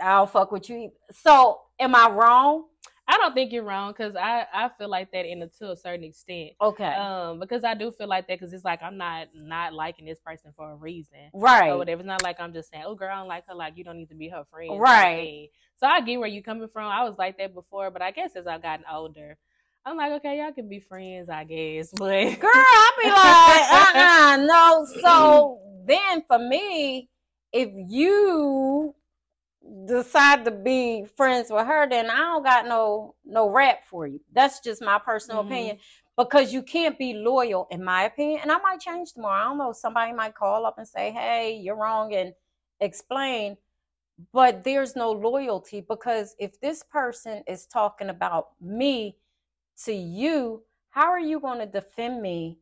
I 0.00 0.16
don't 0.16 0.30
fuck 0.30 0.50
with 0.50 0.68
you. 0.68 0.76
Either. 0.78 0.94
So 1.12 1.60
am 1.78 1.94
I 1.94 2.10
wrong? 2.10 2.64
I 3.10 3.16
don't 3.16 3.34
think 3.34 3.52
you're 3.52 3.64
wrong 3.64 3.90
because 3.90 4.14
I, 4.14 4.46
I 4.54 4.70
feel 4.78 4.88
like 4.88 5.10
that 5.10 5.26
in 5.26 5.42
a, 5.42 5.48
to 5.58 5.72
a 5.72 5.76
certain 5.76 6.04
extent. 6.04 6.50
Okay. 6.60 6.84
Um, 6.84 7.40
because 7.40 7.64
I 7.64 7.74
do 7.74 7.90
feel 7.90 8.06
like 8.06 8.28
that 8.28 8.38
because 8.38 8.52
it's 8.52 8.64
like 8.64 8.80
I'm 8.84 8.96
not 8.96 9.28
not 9.34 9.74
liking 9.74 10.04
this 10.04 10.20
person 10.20 10.52
for 10.56 10.70
a 10.70 10.76
reason. 10.76 11.18
right. 11.34 11.70
or 11.70 11.78
whatever. 11.78 12.02
It's 12.02 12.06
not 12.06 12.22
like 12.22 12.38
I'm 12.38 12.52
just 12.52 12.70
saying, 12.70 12.84
"Oh, 12.86 12.94
girl, 12.94 13.10
I 13.12 13.16
don't 13.16 13.26
like 13.26 13.48
her." 13.48 13.54
Like 13.54 13.76
you 13.76 13.82
don't 13.82 13.96
need 13.96 14.10
to 14.10 14.14
be 14.14 14.28
her 14.28 14.44
friend, 14.48 14.78
Right. 14.78 15.48
So 15.74 15.88
I 15.88 16.00
get 16.02 16.20
where 16.20 16.28
you're 16.28 16.44
coming 16.44 16.68
from. 16.72 16.88
I 16.88 17.02
was 17.02 17.18
like 17.18 17.36
that 17.38 17.52
before, 17.52 17.90
but 17.90 18.00
I 18.00 18.12
guess 18.12 18.36
as 18.36 18.46
I've 18.46 18.62
gotten 18.62 18.84
older, 18.92 19.36
I'm 19.84 19.96
like, 19.96 20.12
okay, 20.12 20.38
y'all 20.38 20.52
can 20.52 20.68
be 20.68 20.78
friends, 20.78 21.28
I 21.28 21.42
guess. 21.44 21.92
But 21.96 22.38
Girl, 22.38 22.50
I'll 22.54 22.92
be 23.02 23.08
like, 23.08 23.72
uh-uh, 23.72 24.36
no. 24.46 24.86
So 25.00 25.58
then 25.86 26.22
for 26.28 26.38
me, 26.38 27.08
if 27.52 27.70
you 27.88 28.94
decide 29.86 30.44
to 30.44 30.50
be 30.50 31.04
friends 31.16 31.50
with 31.50 31.66
her, 31.66 31.88
then 31.88 32.10
I 32.10 32.18
don't 32.18 32.42
got 32.42 32.66
no 32.66 33.14
no 33.24 33.48
rap 33.48 33.84
for 33.84 34.06
you. 34.06 34.20
That's 34.32 34.60
just 34.60 34.82
my 34.82 34.98
personal 34.98 35.42
Mhm. 35.42 35.46
opinion. 35.46 35.78
Because 36.16 36.52
you 36.52 36.62
can't 36.62 36.98
be 36.98 37.14
loyal, 37.14 37.66
in 37.70 37.82
my 37.82 38.04
opinion, 38.04 38.40
and 38.42 38.52
I 38.52 38.58
might 38.58 38.80
change 38.80 39.12
tomorrow. 39.12 39.40
I 39.40 39.44
don't 39.48 39.58
know. 39.58 39.72
Somebody 39.72 40.12
might 40.12 40.34
call 40.34 40.66
up 40.66 40.76
and 40.78 40.86
say, 40.86 41.10
"Hey, 41.12 41.52
you're 41.54 41.76
wrong," 41.76 42.12
and 42.14 42.34
explain. 42.80 43.56
But 44.32 44.64
there's 44.64 44.96
no 44.96 45.12
loyalty 45.12 45.80
because 45.80 46.34
if 46.38 46.60
this 46.60 46.82
person 46.82 47.42
is 47.46 47.66
talking 47.66 48.10
about 48.10 48.50
me 48.60 49.16
to 49.84 49.92
you, 49.92 50.64
how 50.90 51.10
are 51.10 51.20
you 51.20 51.40
going 51.40 51.58
to 51.60 51.66
defend 51.66 52.20
me 52.22 52.58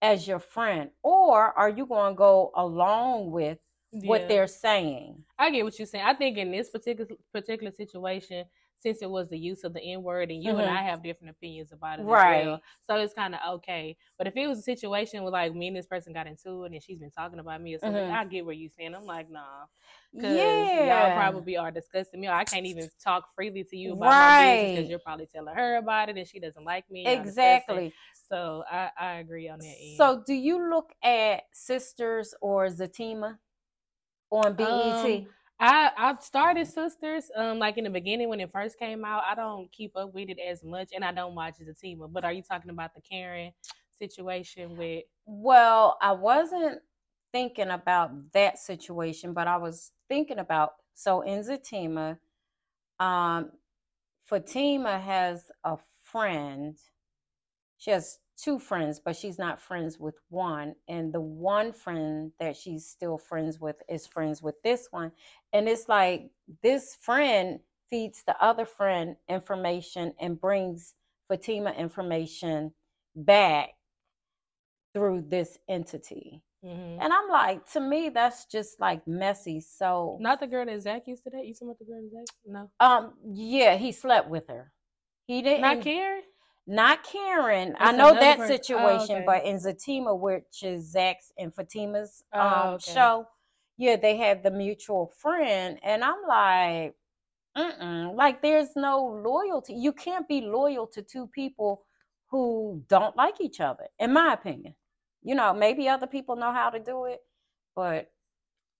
as 0.00 0.26
your 0.26 0.38
friend? 0.38 0.90
Or 1.02 1.52
are 1.58 1.68
you 1.68 1.86
going 1.86 2.14
to 2.14 2.18
go 2.18 2.50
along 2.54 3.30
with 3.30 3.58
what 3.92 4.28
they're 4.28 4.46
saying? 4.46 5.24
I 5.38 5.50
get 5.50 5.64
what 5.64 5.78
you're 5.78 5.86
saying. 5.86 6.04
I 6.04 6.14
think 6.14 6.38
in 6.38 6.50
this 6.50 6.70
particular 6.70 7.10
particular 7.32 7.70
situation, 7.72 8.44
since 8.78 9.00
it 9.02 9.10
was 9.10 9.28
the 9.28 9.38
use 9.38 9.64
of 9.64 9.72
the 9.72 9.80
N 9.82 10.02
word, 10.02 10.30
and 10.30 10.42
you 10.42 10.52
Mhm. 10.52 10.60
and 10.60 10.68
I 10.68 10.82
have 10.82 11.02
different 11.02 11.30
opinions 11.30 11.72
about 11.72 11.98
it, 12.00 12.02
as 12.02 12.06
Right. 12.06 12.44
well, 12.44 12.60
so 12.86 12.96
it's 12.96 13.14
kind 13.14 13.34
of 13.34 13.40
okay. 13.54 13.96
But 14.18 14.26
if 14.26 14.36
it 14.36 14.46
was 14.46 14.58
a 14.58 14.62
situation 14.62 15.22
where 15.22 15.32
like 15.32 15.54
me 15.54 15.68
and 15.68 15.76
this 15.76 15.86
person 15.86 16.12
got 16.12 16.26
into 16.26 16.64
it, 16.64 16.72
and 16.72 16.82
she's 16.82 16.98
been 16.98 17.10
talking 17.10 17.38
about 17.38 17.60
me 17.62 17.74
or 17.74 17.78
something, 17.78 18.02
Mhm. 18.02 18.12
I 18.12 18.24
get 18.24 18.44
where 18.44 18.54
you're 18.54 18.70
saying. 18.70 18.94
I'm 18.94 19.06
like, 19.06 19.30
nah, 19.30 19.66
because 20.12 20.74
Yeah. 20.74 20.86
y'all 20.86 21.10
probably 21.12 21.56
are 21.56 21.70
discussing 21.70 22.20
me. 22.20 22.28
Or 22.28 22.32
I 22.34 22.44
can't 22.44 22.66
even 22.66 22.88
talk 23.02 23.34
freely 23.34 23.64
to 23.64 23.76
you 23.76 23.92
about 23.92 24.18
my 24.18 24.30
business 24.30 24.70
because 24.72 24.88
you're 24.88 24.98
probably 24.98 25.26
telling 25.26 25.54
her 25.54 25.76
about 25.76 26.08
it, 26.08 26.16
and 26.18 26.26
she 26.26 26.40
doesn't 26.40 26.64
like 26.64 26.90
me. 26.90 27.04
and 27.04 27.12
y'all 27.12 27.24
discussing. 27.24 27.58
Exactly. 27.58 27.94
So 28.28 28.64
I 28.70 28.90
I 28.98 29.12
agree 29.14 29.48
on 29.48 29.58
that 29.60 29.64
end. 29.80 29.96
So, 29.96 30.22
do 30.26 30.34
you 30.34 30.70
look 30.70 30.92
at 31.02 31.44
Sisters 31.52 32.34
or 32.40 32.66
Zatima 32.66 33.38
on 34.32 34.54
BET? 34.54 34.68
Um, 34.68 35.26
I 35.60 35.90
I've 35.96 36.22
started 36.22 36.66
Sisters. 36.66 37.30
Um, 37.36 37.58
like 37.58 37.78
in 37.78 37.84
the 37.84 37.90
beginning 37.90 38.28
when 38.28 38.40
it 38.40 38.50
first 38.52 38.78
came 38.78 39.04
out, 39.04 39.22
I 39.30 39.34
don't 39.34 39.70
keep 39.70 39.96
up 39.96 40.12
with 40.12 40.28
it 40.28 40.38
as 40.38 40.64
much, 40.64 40.90
and 40.94 41.04
I 41.04 41.12
don't 41.12 41.34
watch 41.34 41.54
Zatima. 41.62 42.12
But 42.12 42.24
are 42.24 42.32
you 42.32 42.42
talking 42.42 42.70
about 42.70 42.94
the 42.94 43.00
Karen 43.00 43.52
situation 43.98 44.76
with? 44.76 45.04
Well, 45.24 45.98
I 46.02 46.12
wasn't 46.12 46.80
thinking 47.32 47.68
about 47.68 48.10
that 48.32 48.58
situation, 48.58 49.32
but 49.32 49.46
I 49.46 49.56
was 49.56 49.92
thinking 50.08 50.38
about 50.38 50.72
so 50.94 51.20
in 51.22 51.40
Zatima, 51.40 52.18
um, 52.98 53.52
Fatima 54.24 54.98
has 54.98 55.44
a 55.64 55.78
friend. 56.02 56.76
She 57.78 57.90
has 57.90 58.18
two 58.42 58.58
friends, 58.58 59.00
but 59.04 59.14
she's 59.14 59.38
not 59.38 59.60
friends 59.60 59.98
with 59.98 60.16
one. 60.28 60.74
And 60.88 61.12
the 61.12 61.20
one 61.20 61.72
friend 61.72 62.32
that 62.40 62.56
she's 62.56 62.86
still 62.86 63.18
friends 63.18 63.60
with 63.60 63.76
is 63.88 64.06
friends 64.06 64.42
with 64.42 64.60
this 64.62 64.88
one. 64.90 65.12
And 65.52 65.68
it's 65.68 65.88
like 65.88 66.30
this 66.62 66.96
friend 67.00 67.60
feeds 67.88 68.24
the 68.26 68.34
other 68.42 68.64
friend 68.64 69.16
information 69.28 70.14
and 70.18 70.40
brings 70.40 70.94
Fatima 71.28 71.70
information 71.72 72.72
back 73.14 73.70
through 74.92 75.24
this 75.28 75.58
entity. 75.68 76.42
Mhm. 76.64 76.98
And 77.00 77.12
I'm 77.12 77.28
like, 77.28 77.66
to 77.72 77.80
me, 77.80 78.08
that's 78.08 78.46
just 78.46 78.80
like 78.80 79.06
messy. 79.06 79.60
So, 79.60 80.18
Not 80.20 80.40
the 80.40 80.46
girl 80.46 80.66
that 80.66 80.82
Zach 80.82 81.06
used 81.06 81.24
to 81.24 81.30
date. 81.30 81.46
You 81.46 81.54
talking 81.54 81.68
about 81.68 81.78
the 81.78 81.84
girl 81.86 82.02
that 82.02 82.10
Zach? 82.10 82.36
No, 82.44 82.70
um, 82.80 83.14
yeah, 83.24 83.76
he 83.76 83.92
slept 83.92 84.28
with 84.28 84.48
her. 84.48 84.72
He 85.26 85.42
didn't. 85.42 85.62
not 85.62 85.80
Karen. 85.80 86.22
Not 86.66 87.02
Karen. 87.02 87.74
I 87.78 87.92
know 87.92 88.14
that 88.14 88.38
person. 88.38 88.54
Oh, 88.54 88.56
situation, 88.56 89.16
okay. 89.16 89.24
but 89.26 89.44
in 89.44 89.56
Zatima, 89.56 90.18
which 90.18 90.62
is 90.62 90.90
Zach's 90.92 91.32
and 91.38 91.52
Fatima's 91.54 92.22
Oh, 92.32 92.40
um 92.40 92.74
okay. 92.74 92.92
show, 92.92 93.26
yeah, 93.78 93.96
they 93.96 94.16
have 94.18 94.42
the 94.42 94.50
mutual 94.50 95.12
friend, 95.20 95.78
and 95.82 96.04
I'm 96.04 96.22
like, 96.28 96.94
mm 97.56 98.14
like 98.14 98.42
there's 98.42 98.70
no 98.76 99.22
loyalty. 99.24 99.74
You 99.74 99.92
can't 99.92 100.28
be 100.28 100.40
loyal 100.42 100.86
to 100.88 101.02
two 101.02 101.26
people 101.28 101.84
who 102.30 102.82
don't 102.88 103.16
like 103.16 103.40
each 103.40 103.60
other, 103.60 103.88
in 103.98 104.12
my 104.12 104.32
opinion. 104.32 104.74
You 105.22 105.34
know, 105.34 105.52
maybe 105.54 105.88
other 105.88 106.06
people 106.06 106.36
know 106.36 106.52
how 106.52 106.70
to 106.70 106.78
do 106.78 107.04
it, 107.06 107.20
but 107.74 108.10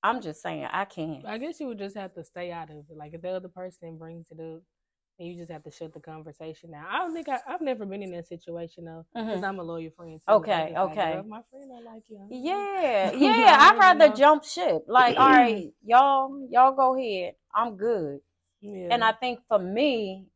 I'm 0.03 0.21
just 0.21 0.42
saying 0.42 0.66
I 0.71 0.85
can't. 0.85 1.27
I 1.27 1.38
guess 1.38 1.61
you 1.61 1.68
would 1.68 1.79
just 1.79 1.97
have 1.97 2.14
to 2.14 2.25
stay 2.25 2.51
out 2.53 2.71
of 2.71 2.77
it. 2.77 2.97
Like 2.97 3.14
if 3.14 3.23
the 3.23 3.31
other 3.31 3.49
person 3.49 3.99
brings 3.99 4.29
it 4.31 4.40
up, 4.40 4.62
and 5.18 5.29
you 5.29 5.37
just 5.37 5.51
have 5.51 5.62
to 5.64 5.70
shut 5.70 5.92
the 5.92 6.01
conversation 6.01 6.72
down. 6.72 6.85
I 6.88 6.98
don't 6.98 7.14
think 7.14 7.29
I, 7.29 7.38
I've 7.46 7.61
never 7.61 7.85
been 7.85 8.03
in 8.03 8.11
that 8.12 8.27
situation 8.27 8.85
though, 8.87 9.05
because 9.14 9.42
Mhm. 9.42 9.44
I'm 9.44 9.59
a 9.59 9.62
loyal 9.62 9.90
friend. 9.96 10.20
Too. 10.20 10.33
I 10.33 10.37
Okay, 10.37 10.75
like, 10.75 10.79
okay. 10.92 11.22
my 11.29 11.40
friend 11.51 11.68
don't 11.70 11.85
like 11.85 12.03
you. 12.09 12.20
Yeah, 12.31 13.12
yeah. 13.16 13.57
I'd 13.59 13.77
rather 13.79 14.09
know. 14.09 14.16
jump 14.16 14.44
ship. 14.44 14.85
Like, 14.88 15.16
all 15.18 15.29
right, 15.31 15.72
y'all, 15.85 16.46
y'all 16.51 16.72
go 16.75 16.96
ahead. 16.96 17.35
I'm 17.55 17.77
good. 17.77 18.20
Yeah. 18.61 18.88
And 18.92 19.05
I 19.05 19.12
think 19.12 19.40
for 19.48 19.59
me, 19.59 20.27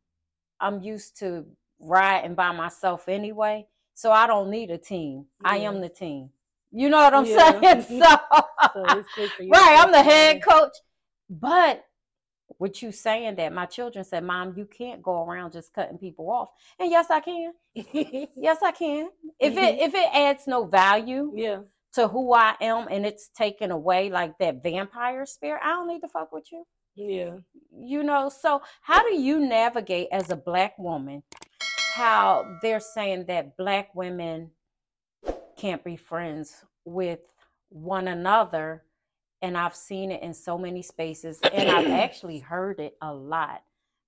I'm 0.59 0.81
used 0.81 1.17
to 1.19 1.45
riding 1.79 2.35
by 2.35 2.51
myself 2.51 3.07
anyway. 3.09 3.67
So 3.95 4.11
I 4.11 4.27
don't 4.27 4.49
need 4.51 4.69
a 4.71 4.77
team. 4.77 5.25
I 5.43 5.57
am 5.57 5.81
the 5.81 5.89
team. 5.89 6.29
You 6.71 6.89
know 6.89 6.97
what 6.97 7.13
I'm 7.13 7.25
Yeah. 7.25 7.61
saying? 7.61 7.83
So, 8.03 8.17
so 8.73 8.85
it's 8.97 9.07
good 9.15 9.31
for 9.35 9.43
you. 9.43 9.51
right, 9.51 9.79
I'm 9.79 9.91
the 9.91 10.03
head 10.03 10.41
coach. 10.43 10.73
But 11.29 11.83
with 12.59 12.81
you 12.81 12.91
saying 12.91 13.35
that, 13.35 13.53
my 13.53 13.65
children 13.65 14.03
said, 14.05 14.23
Mom, 14.23 14.53
you 14.57 14.65
can't 14.65 15.01
go 15.01 15.23
around 15.23 15.51
just 15.53 15.73
cutting 15.73 15.97
people 15.97 16.29
off. 16.31 16.49
And 16.79 16.89
yes, 16.89 17.07
I 17.09 17.19
can. 17.19 17.53
Yes, 18.35 18.57
I 18.63 18.71
can. 18.71 19.09
If 19.39 19.53
it 19.57 19.79
Mhm. 19.79 19.87
if 19.87 19.93
it 19.93 20.09
adds 20.13 20.47
no 20.47 20.65
value, 20.65 21.31
yeah. 21.35 21.59
to 21.93 22.07
who 22.07 22.33
I 22.33 22.55
am 22.61 22.87
and 22.89 23.05
it's 23.05 23.29
taken 23.29 23.71
away 23.71 24.09
like 24.09 24.37
that 24.39 24.63
vampire 24.63 25.25
spirit, 25.25 25.61
I 25.63 25.69
don't 25.73 25.87
need 25.87 26.01
to 26.01 26.07
fuck 26.07 26.31
with 26.31 26.51
you. 26.51 26.65
Yeah. 26.95 27.37
You 27.71 28.03
know, 28.03 28.29
so 28.29 28.61
how 28.81 29.07
do 29.07 29.15
you 29.15 29.39
navigate 29.39 30.07
as 30.11 30.29
a 30.31 30.35
black 30.35 30.77
woman 30.79 31.23
how 31.93 32.57
they're 32.61 32.79
saying 32.79 33.25
that 33.25 33.55
black 33.57 33.93
women 33.95 34.51
can't 35.57 35.83
be 35.83 35.95
friends 35.95 36.63
with 36.85 37.19
one 37.69 38.07
another? 38.07 38.83
And 39.41 39.57
I've 39.57 39.75
seen 39.75 40.11
it 40.11 40.23
in 40.23 40.33
so 40.33 40.57
many 40.57 40.81
spaces 40.81 41.39
and 41.53 41.69
I've 41.69 41.87
actually 42.03 42.39
heard 42.39 42.79
it 42.79 42.97
a 43.01 43.13
lot. 43.13 43.61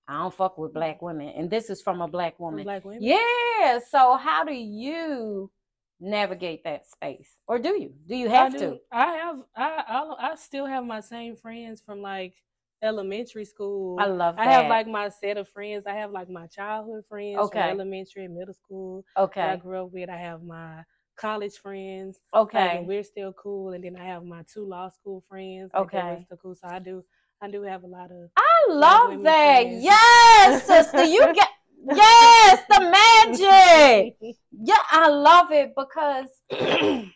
I 0.07 0.17
don't 0.17 0.33
fuck 0.33 0.57
with 0.57 0.71
mm. 0.71 0.75
black 0.75 1.01
women. 1.01 1.29
And 1.29 1.49
this 1.49 1.69
is 1.69 1.81
from 1.81 2.01
a 2.01 2.07
black 2.07 2.39
woman. 2.39 2.63
Black 2.63 2.83
women. 2.83 3.03
Yeah. 3.03 3.79
So 3.89 4.17
how 4.17 4.43
do 4.43 4.53
you 4.53 5.51
navigate 5.99 6.63
that 6.63 6.87
space? 6.87 7.29
Or 7.47 7.59
do 7.59 7.79
you? 7.79 7.93
Do 8.07 8.15
you 8.15 8.29
I 8.29 8.33
have 8.33 8.53
do. 8.53 8.59
to? 8.59 8.77
I 8.91 9.05
have. 9.05 9.35
I, 9.55 9.83
I 9.87 10.31
I 10.31 10.35
still 10.35 10.65
have 10.65 10.83
my 10.83 10.99
same 10.99 11.35
friends 11.35 11.81
from 11.85 12.01
like 12.01 12.33
elementary 12.81 13.45
school. 13.45 13.97
I 13.99 14.05
love 14.05 14.37
that. 14.37 14.47
I 14.47 14.51
have 14.51 14.67
like 14.67 14.87
my 14.87 15.09
set 15.09 15.37
of 15.37 15.47
friends. 15.49 15.83
I 15.85 15.93
have 15.93 16.11
like 16.11 16.29
my 16.29 16.47
childhood 16.47 17.03
friends 17.07 17.37
Okay. 17.37 17.59
from 17.59 17.69
elementary 17.69 18.25
and 18.25 18.35
middle 18.35 18.53
school 18.53 19.03
that 19.15 19.37
I 19.37 19.55
grew 19.57 19.83
up 19.83 19.91
with. 19.91 20.09
I 20.09 20.17
have 20.17 20.43
my 20.43 20.83
college 21.19 21.57
friends. 21.57 22.19
like, 22.33 22.41
Okay. 22.43 22.77
and 22.77 22.87
we're 22.87 23.03
still 23.03 23.33
cool. 23.33 23.73
And 23.73 23.83
then 23.83 23.95
I 23.97 24.05
have 24.05 24.23
my 24.23 24.43
two 24.51 24.65
law 24.65 24.89
school 24.89 25.23
friends. 25.29 25.71
like, 25.73 25.91
that 25.91 26.05
we're 26.05 26.11
Okay. 26.13 26.23
still 26.23 26.37
cool. 26.37 26.55
So 26.55 26.67
I 26.67 26.79
do. 26.79 27.03
I 27.41 27.49
do 27.49 27.61
have 27.63 27.83
a 27.83 27.87
lot 27.87 28.11
of. 28.11 28.29
I 28.35 28.65
love 28.69 29.23
that. 29.23 29.61
friends. 29.63 29.83
Yes, 29.83 30.65
sister. 30.65 31.03
You 31.05 31.33
get 31.33 31.49
yes, 31.85 32.63
the 32.69 32.79
magic. 32.81 34.17
Yeah, 34.51 34.75
I 34.91 35.07
love 35.09 35.51
it 35.51 35.73
because 35.75 36.27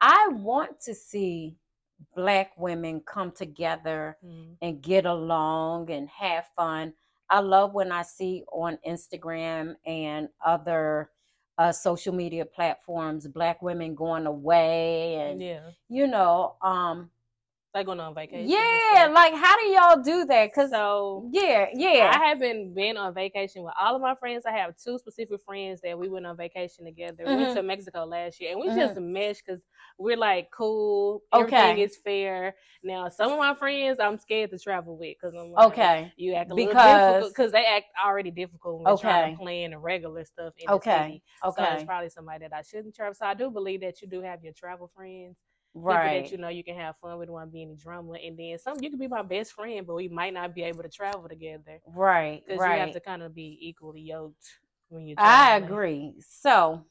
I 0.00 0.28
want 0.28 0.80
to 0.82 0.94
see 0.94 1.56
black 2.16 2.50
women 2.58 3.00
come 3.06 3.30
together 3.30 4.16
Mm. 4.24 4.56
and 4.60 4.82
get 4.82 5.06
along 5.06 5.90
and 5.90 6.08
have 6.08 6.46
fun. 6.56 6.94
I 7.30 7.38
love 7.38 7.72
when 7.74 7.92
I 7.92 8.02
see 8.02 8.44
on 8.52 8.76
Instagram 8.86 9.76
and 9.86 10.28
other 10.44 11.11
uh, 11.58 11.72
social 11.72 12.14
media 12.14 12.44
platforms 12.44 13.26
black 13.26 13.62
women 13.62 13.94
going 13.94 14.26
away 14.26 15.16
and 15.16 15.42
yeah. 15.42 15.60
you 15.88 16.06
know 16.06 16.56
um 16.62 17.10
Like 17.74 17.86
going 17.86 18.00
on 18.00 18.14
vacation. 18.14 18.50
yeah 18.50 19.08
like 19.14 19.32
how 19.34 19.56
do 19.58 19.64
y'all 19.68 20.02
do 20.02 20.26
that 20.26 20.50
because 20.52 20.70
So 20.70 21.26
yeah 21.32 21.68
yeah 21.72 22.10
I 22.14 22.28
haven't 22.28 22.74
been 22.74 22.98
on 22.98 23.14
vacation 23.14 23.62
with 23.62 23.72
all 23.80 23.96
of 23.96 24.02
my 24.02 24.14
friends. 24.14 24.44
I 24.44 24.52
have 24.52 24.74
two 24.76 24.98
specific 24.98 25.40
friends 25.46 25.80
that 25.82 25.98
we 25.98 26.10
went 26.10 26.26
on 26.26 26.36
vacation 26.36 26.84
together. 26.84 27.24
We 27.24 27.32
Mhm. 27.32 27.36
went 27.36 27.56
to 27.56 27.62
Mexico 27.62 28.04
last 28.04 28.40
year, 28.42 28.50
and 28.52 28.60
we 28.60 28.68
Mhm. 28.68 28.76
just 28.76 29.00
meshed 29.00 29.44
because 29.46 29.62
we're 29.96 30.18
like 30.18 30.50
cool. 30.50 31.22
Everything 31.32 31.60
Okay. 31.72 31.82
is 31.82 31.96
fair. 31.96 32.54
Now, 32.82 33.08
some 33.08 33.32
of 33.32 33.38
my 33.38 33.54
friends 33.54 33.98
I'm 33.98 34.18
scared 34.18 34.50
to 34.50 34.58
travel 34.58 34.98
with 34.98 35.16
because 35.18 35.34
I'm 35.34 35.52
like, 35.52 35.66
okay 35.68 36.12
you 36.18 36.34
act 36.34 36.50
a 36.50 36.54
little 36.54 36.68
Because- 36.74 37.10
difficult 37.12 37.30
because 37.34 37.52
they 37.52 37.64
act 37.64 37.86
already 38.04 38.30
difficult 38.30 38.80
when 38.82 38.84
we're 38.92 38.98
trying 38.98 39.32
to 39.32 39.38
plan 39.42 39.70
the 39.70 39.78
regular 39.78 40.24
stuff 40.26 40.52
in 40.58 40.66
the 40.68 40.74
okay. 40.74 41.22
So 41.42 41.48
okay 41.48 41.74
it's 41.76 41.84
probably 41.84 42.10
somebody 42.10 42.40
that 42.46 42.52
I 42.52 42.60
shouldn't 42.60 42.94
travel. 42.94 43.14
So 43.14 43.24
I 43.24 43.32
do 43.32 43.50
believe 43.50 43.80
that 43.80 44.02
you 44.02 44.08
do 44.08 44.20
have 44.20 44.44
your 44.44 44.52
travel 44.52 44.88
friends, 44.94 45.38
right 45.74 46.24
that 46.24 46.32
you 46.32 46.38
know 46.38 46.48
you 46.48 46.64
can 46.64 46.76
have 46.76 46.96
fun 46.98 47.18
with, 47.18 47.28
don't 47.28 47.34
want 47.34 47.48
to 47.48 47.52
be 47.52 47.62
any 47.62 47.76
drama, 47.76 48.14
and 48.14 48.38
then 48.38 48.58
some 48.58 48.76
you 48.82 48.90
can 48.90 48.98
be 48.98 49.08
my 49.08 49.22
best 49.22 49.52
friend, 49.52 49.86
but 49.86 49.94
we 49.94 50.08
might 50.08 50.34
not 50.34 50.54
be 50.54 50.62
able 50.62 50.82
to 50.82 50.88
travel 50.88 51.28
together 51.28 51.80
right 51.86 52.42
because 52.46 52.60
right 52.60 52.74
you 52.74 52.80
have 52.80 52.92
to 52.92 53.00
kind 53.00 53.22
of 53.22 53.34
be 53.34 53.58
equally 53.60 54.00
yoked 54.00 54.58
when 54.88 55.06
you. 55.06 55.14
I 55.18 55.56
agree. 55.56 56.14
So, 56.20 56.84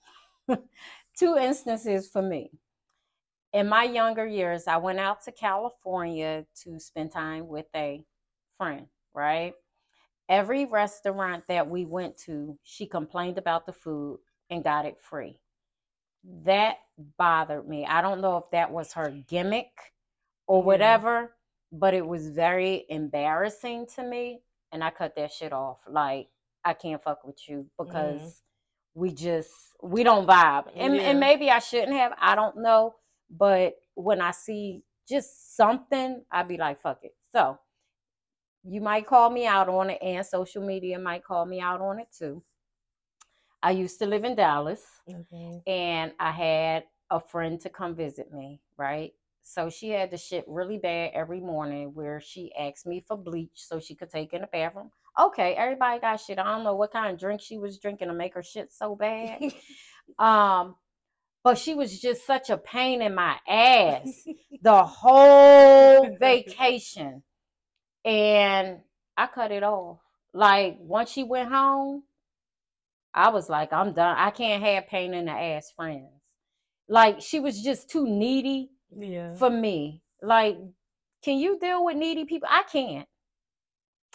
two 1.17 1.37
instances 1.37 2.09
for 2.09 2.21
me. 2.21 2.51
In 3.53 3.67
my 3.67 3.83
younger 3.83 4.25
years, 4.25 4.67
I 4.67 4.77
went 4.77 4.99
out 4.99 5.23
to 5.23 5.31
California 5.31 6.45
to 6.63 6.79
spend 6.79 7.11
time 7.11 7.47
with 7.47 7.65
a 7.75 8.05
friend, 8.57 8.87
right? 9.13 9.53
Every 10.29 10.65
restaurant 10.65 11.43
that 11.49 11.69
we 11.69 11.85
went 11.85 12.17
to, 12.19 12.57
she 12.63 12.85
complained 12.85 13.37
about 13.37 13.65
the 13.65 13.73
food 13.73 14.19
and 14.49 14.63
got 14.63 14.85
it 14.85 14.97
free. 14.97 15.37
That 16.23 16.77
bothered 17.17 17.67
me. 17.67 17.85
I 17.85 18.01
don't 18.01 18.21
know 18.21 18.37
if 18.37 18.49
that 18.51 18.71
was 18.71 18.93
her 18.93 19.09
gimmick 19.09 19.71
or 20.47 20.59
Yeah. 20.59 20.65
whatever, 20.65 21.35
but 21.71 21.93
it 21.93 22.05
was 22.05 22.29
very 22.29 22.85
embarrassing 22.89 23.87
to 23.95 24.03
me. 24.03 24.43
And 24.71 24.83
I 24.83 24.89
cut 24.89 25.15
that 25.15 25.31
shit 25.31 25.51
off. 25.53 25.79
Like, 25.87 26.29
I 26.63 26.73
can't 26.73 27.01
fuck 27.01 27.23
with 27.23 27.49
you 27.49 27.67
because 27.77 28.21
mm-hmm. 28.21 29.01
we 29.01 29.11
just 29.13 29.51
we 29.81 30.03
don't 30.03 30.27
vibe. 30.27 30.71
And, 30.75 30.95
Yeah. 30.95 31.01
and 31.03 31.19
maybe 31.19 31.49
I 31.49 31.59
shouldn't 31.59 31.93
have. 31.93 32.13
I 32.19 32.35
don't 32.35 32.57
know. 32.57 32.95
But 33.29 33.75
when 33.95 34.21
I 34.21 34.31
see 34.31 34.83
just 35.07 35.55
something, 35.55 36.23
I'd 36.31 36.47
be 36.47 36.57
like, 36.57 36.79
fuck 36.81 37.03
it. 37.03 37.15
So 37.33 37.57
you 38.63 38.81
might 38.81 39.07
call 39.07 39.29
me 39.29 39.47
out 39.47 39.69
on 39.69 39.89
it, 39.89 39.99
and 40.01 40.25
social 40.25 40.63
media 40.63 40.99
might 40.99 41.23
call 41.23 41.45
me 41.45 41.59
out 41.59 41.81
on 41.81 41.99
it 41.99 42.07
too. 42.15 42.43
I 43.63 43.71
used 43.71 43.99
to 43.99 44.05
live 44.05 44.23
in 44.23 44.35
Dallas 44.35 44.81
Okay. 45.07 45.61
and 45.67 46.13
I 46.19 46.31
had 46.31 46.83
a 47.09 47.19
friend 47.19 47.59
to 47.61 47.69
come 47.69 47.95
visit 47.95 48.33
me, 48.33 48.61
right? 48.77 49.13
So 49.43 49.69
she 49.69 49.89
had 49.89 50.11
the 50.11 50.17
shit 50.17 50.45
really 50.47 50.77
bad 50.77 51.11
every 51.13 51.39
morning 51.39 51.91
where 51.93 52.19
she 52.19 52.53
asked 52.55 52.85
me 52.85 53.03
for 53.07 53.17
bleach 53.17 53.51
so 53.55 53.79
she 53.79 53.95
could 53.95 54.09
take 54.09 54.33
in 54.33 54.41
the 54.41 54.47
bathroom. 54.47 54.91
Okay, 55.19 55.53
everybody 55.55 55.99
got 55.99 56.19
shit. 56.19 56.39
I 56.39 56.43
don't 56.43 56.63
know 56.63 56.75
what 56.75 56.93
kind 56.93 57.13
of 57.13 57.19
drink 57.19 57.41
she 57.41 57.57
was 57.57 57.79
drinking 57.79 58.07
to 58.07 58.13
make 58.13 58.33
her 58.35 58.43
shit 58.43 58.71
so 58.71 58.95
bad. 58.95 59.39
um, 60.19 60.75
but 61.43 61.57
she 61.57 61.73
was 61.75 61.99
just 61.99 62.25
such 62.25 62.49
a 62.49 62.57
pain 62.57 63.01
in 63.01 63.15
my 63.15 63.37
ass 63.47 64.25
the 64.61 64.83
whole 64.83 66.15
vacation. 66.19 67.23
And 68.05 68.79
I 69.17 69.27
cut 69.27 69.51
it 69.51 69.63
off. 69.63 69.99
Like 70.33 70.77
once 70.79 71.11
she 71.11 71.23
went 71.23 71.49
home, 71.49 72.03
I 73.13 73.29
was 73.29 73.49
like, 73.49 73.73
I'm 73.73 73.93
done. 73.93 74.15
I 74.17 74.31
can't 74.31 74.63
have 74.63 74.87
pain 74.87 75.13
in 75.13 75.25
the 75.25 75.31
ass 75.31 75.71
friends. 75.75 76.09
Like 76.87 77.21
she 77.21 77.39
was 77.39 77.61
just 77.61 77.89
too 77.89 78.07
needy 78.07 78.71
yeah. 78.95 79.35
for 79.35 79.49
me. 79.49 80.01
Like, 80.21 80.57
can 81.23 81.37
you 81.37 81.59
deal 81.59 81.85
with 81.85 81.95
needy 81.97 82.25
people? 82.25 82.47
I 82.51 82.63
can't. 82.63 83.07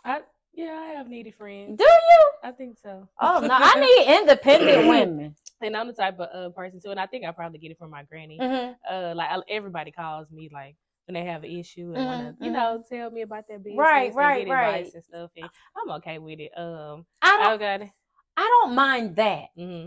I 0.05 0.21
yeah, 0.55 0.73
I 0.73 0.87
have 0.97 1.09
needy 1.09 1.31
friends. 1.31 1.79
Do 1.79 1.85
you? 1.85 2.31
I 2.43 2.53
think 2.53 2.79
so. 2.83 3.09
Oh 3.21 3.41
no, 3.41 3.55
I 3.55 3.75
need 4.07 4.19
independent 4.21 4.79
women. 4.89 5.35
And 5.63 5.77
I'm 5.77 5.87
the 5.87 5.95
type 5.95 6.19
of 6.21 6.29
uh, 6.35 6.51
person 6.55 6.81
too, 6.83 6.91
and 6.91 7.01
I 7.01 7.07
think 7.07 7.25
I 7.25 7.33
probably 7.33 7.59
get 7.59 7.71
it 7.71 7.79
from 7.79 7.91
my 7.91 8.03
granny. 8.05 8.39
Mhm. 8.41 8.75
Uh, 8.89 9.15
like 9.17 9.31
I, 9.31 9.41
everybody 9.49 9.91
calls 9.91 10.31
me 10.31 10.51
like 10.53 10.77
when 11.07 11.15
they 11.15 11.25
have 11.25 11.45
an 11.45 11.51
issue 11.51 11.93
and 11.95 12.07
want 12.07 12.21
Mhm, 12.21 12.39
to, 12.39 12.45
you 12.45 12.51
know, 12.51 12.85
tell 12.89 13.11
me 13.11 13.23
about 13.23 13.49
their 13.49 13.59
business, 13.59 13.79
Right, 13.79 14.15
right, 14.15 14.43
advice 14.43 14.85
right. 14.85 14.95
and 14.95 15.05
stuff, 15.05 15.31
and 15.37 15.49
I'm 15.77 15.91
okay 15.97 16.19
with 16.19 16.41
it. 16.41 16.53
Um, 16.57 17.07
I 17.23 17.39
don't. 17.39 17.53
I 17.53 17.57
got 17.57 17.83
it. 17.87 17.91
I 18.37 18.43
don't 18.43 18.75
mind 18.75 19.17
that. 19.17 19.49
hmm 19.57 19.87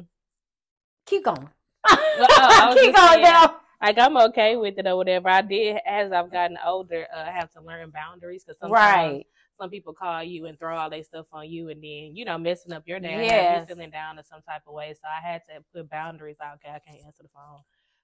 Keep 1.05 1.25
going. 1.25 1.49
I 1.85 2.69
was 2.69 2.79
Keep 2.79 2.95
going 2.95 3.21
down. 3.21 3.55
Like 3.81 3.97
I'm 3.97 4.17
okay 4.17 4.57
with 4.57 4.77
it 4.77 4.87
or 4.87 4.97
whatever. 4.97 5.29
I 5.29 5.41
did 5.41 5.77
as 5.85 6.11
I've 6.11 6.31
gotten 6.31 6.57
older, 6.65 7.07
uh, 7.15 7.23
I 7.27 7.31
have 7.31 7.51
to 7.53 7.61
learn 7.61 7.91
boundaries 7.91 8.43
because 8.43 8.59
sometimes 8.59 8.75
Right. 8.75 9.25
some 9.59 9.69
people 9.69 9.93
call 9.93 10.23
you 10.23 10.45
and 10.45 10.59
throw 10.59 10.77
all 10.77 10.89
their 10.89 11.03
stuff 11.03 11.27
on 11.31 11.49
you, 11.49 11.69
and 11.69 11.81
then 11.81 12.15
you 12.15 12.25
know 12.25 12.37
messing 12.37 12.73
up 12.73 12.83
your 12.87 12.99
day, 12.99 13.25
Yes. 13.25 13.61
you 13.69 13.75
feeling 13.75 13.89
down 13.89 14.17
in 14.17 14.23
some 14.25 14.41
type 14.41 14.63
of 14.67 14.73
way. 14.73 14.93
So 14.93 15.07
I 15.07 15.25
had 15.25 15.41
to 15.43 15.63
put 15.73 15.89
boundaries. 15.89 16.37
Like, 16.39 16.55
okay, 16.55 16.75
I 16.75 16.79
can't 16.79 17.05
answer 17.05 17.23
the 17.23 17.29
phone 17.29 17.61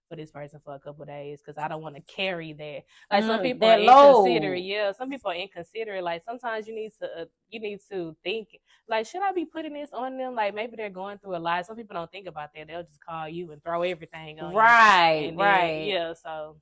for 0.10 0.16
this 0.16 0.32
person 0.32 0.60
for 0.64 0.76
a 0.76 0.80
couple 0.80 1.06
days 1.06 1.42
because 1.42 1.58
I 1.62 1.68
don't 1.68 1.82
want 1.82 1.96
to 1.96 2.02
carry 2.02 2.54
that. 2.54 2.84
Like 3.12 3.24
some 3.26 3.40
Mm, 3.40 3.42
people 3.42 3.68
are 3.68 3.78
load. 3.78 3.80
inconsiderate. 3.80 4.64
Yeah, 4.64 4.92
some 4.92 5.10
people 5.10 5.32
are 5.32 5.36
inconsiderate. 5.36 6.04
Like 6.04 6.24
sometimes 6.24 6.68
you 6.68 6.76
need 6.76 6.92
to 7.02 7.06
uh, 7.22 7.26
you 7.50 7.60
need 7.60 7.80
to 7.92 8.16
think 8.24 8.60
like 8.90 9.06
should 9.08 9.22
I 9.24 9.32
be 9.32 9.46
putting 9.46 9.74
this 9.74 9.92
on 9.94 10.18
them? 10.18 10.36
Like 10.36 10.54
maybe 10.56 10.76
they're 10.76 10.90
going 10.90 11.18
through 11.20 11.36
a 11.36 11.40
lot. 11.40 11.66
Some 11.66 11.76
people 11.78 11.96
don't 11.96 12.12
think 12.12 12.28
about 12.28 12.50
that. 12.56 12.68
They'll 12.68 12.84
just 12.84 13.04
call 13.04 13.28
you 13.30 13.52
and 13.52 13.64
throw 13.64 13.82
everything 13.84 14.40
on 14.40 14.60
you. 14.62 14.76
Right, 15.16 15.34
then, 15.38 15.38
right. 15.38 15.78
Yeah, 15.78 16.14
so 16.14 16.58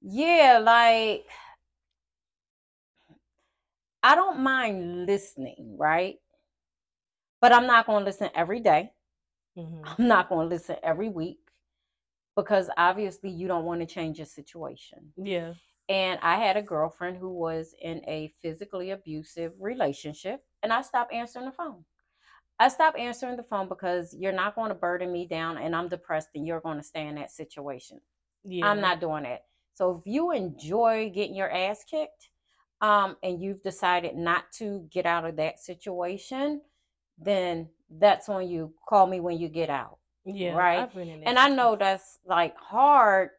Yeah, 0.00 0.58
like 0.62 1.26
I 4.02 4.14
don't 4.14 4.40
mind 4.40 5.06
listening, 5.06 5.76
right? 5.78 6.18
But 7.40 7.52
I'm 7.52 7.66
not 7.66 7.86
going 7.86 8.00
to 8.00 8.04
listen 8.04 8.30
every 8.34 8.60
day. 8.60 8.92
mhm. 9.56 9.96
I'm 9.98 10.08
not 10.08 10.28
going 10.28 10.48
to 10.48 10.54
listen 10.54 10.76
every 10.82 11.08
week 11.08 11.38
because 12.36 12.70
obviously 12.76 13.30
you 13.30 13.48
don't 13.48 13.64
want 13.64 13.80
to 13.80 13.86
change 13.86 14.18
your 14.18 14.26
situation. 14.26 15.12
yeah. 15.16 15.54
And 15.88 16.18
I 16.20 16.34
had 16.34 16.56
a 16.56 16.62
girlfriend 16.62 17.16
who 17.16 17.32
was 17.32 17.72
in 17.80 18.02
a 18.08 18.34
physically 18.42 18.90
abusive 18.90 19.52
relationship, 19.60 20.42
and 20.62 20.72
I 20.72 20.82
stopped 20.82 21.12
answering 21.12 21.46
the 21.46 21.52
phone. 21.52 21.84
I 22.58 22.68
stopped 22.68 22.98
answering 22.98 23.36
the 23.36 23.44
phone 23.44 23.68
because 23.68 24.14
you're 24.18 24.32
not 24.32 24.56
going 24.56 24.70
to 24.70 24.74
burden 24.74 25.12
me 25.12 25.26
down, 25.28 25.58
and 25.58 25.76
I'm 25.76 25.88
depressed, 25.88 26.30
and 26.34 26.46
you're 26.46 26.60
going 26.60 26.78
to 26.78 26.82
stay 26.82 27.06
in 27.06 27.14
that 27.16 27.30
situation. 27.30 28.00
Yeah. 28.44 28.66
I'm 28.66 28.80
not 28.80 29.00
doing 29.00 29.24
that. 29.24 29.42
So 29.74 29.96
if 29.98 30.12
you 30.12 30.32
enjoy 30.32 31.12
getting 31.14 31.36
your 31.36 31.50
ass 31.50 31.84
kicked, 31.88 32.30
um, 32.80 33.16
and 33.22 33.40
you've 33.40 33.62
decided 33.62 34.16
not 34.16 34.44
to 34.58 34.86
get 34.90 35.06
out 35.06 35.24
of 35.24 35.36
that 35.36 35.60
situation, 35.60 36.60
then 37.18 37.68
that's 37.90 38.28
on 38.28 38.48
you. 38.48 38.74
Call 38.88 39.06
me 39.06 39.20
when 39.20 39.38
you 39.38 39.48
get 39.48 39.70
out. 39.70 39.98
Yeah. 40.26 40.54
right? 40.54 40.76
I've 40.76 40.94
been 40.94 41.08
in 41.10 41.22
And 41.24 41.38
I 41.38 41.48
know 41.48 41.76
that's 41.76 42.18
like 42.26 42.56
hard, 42.58 43.30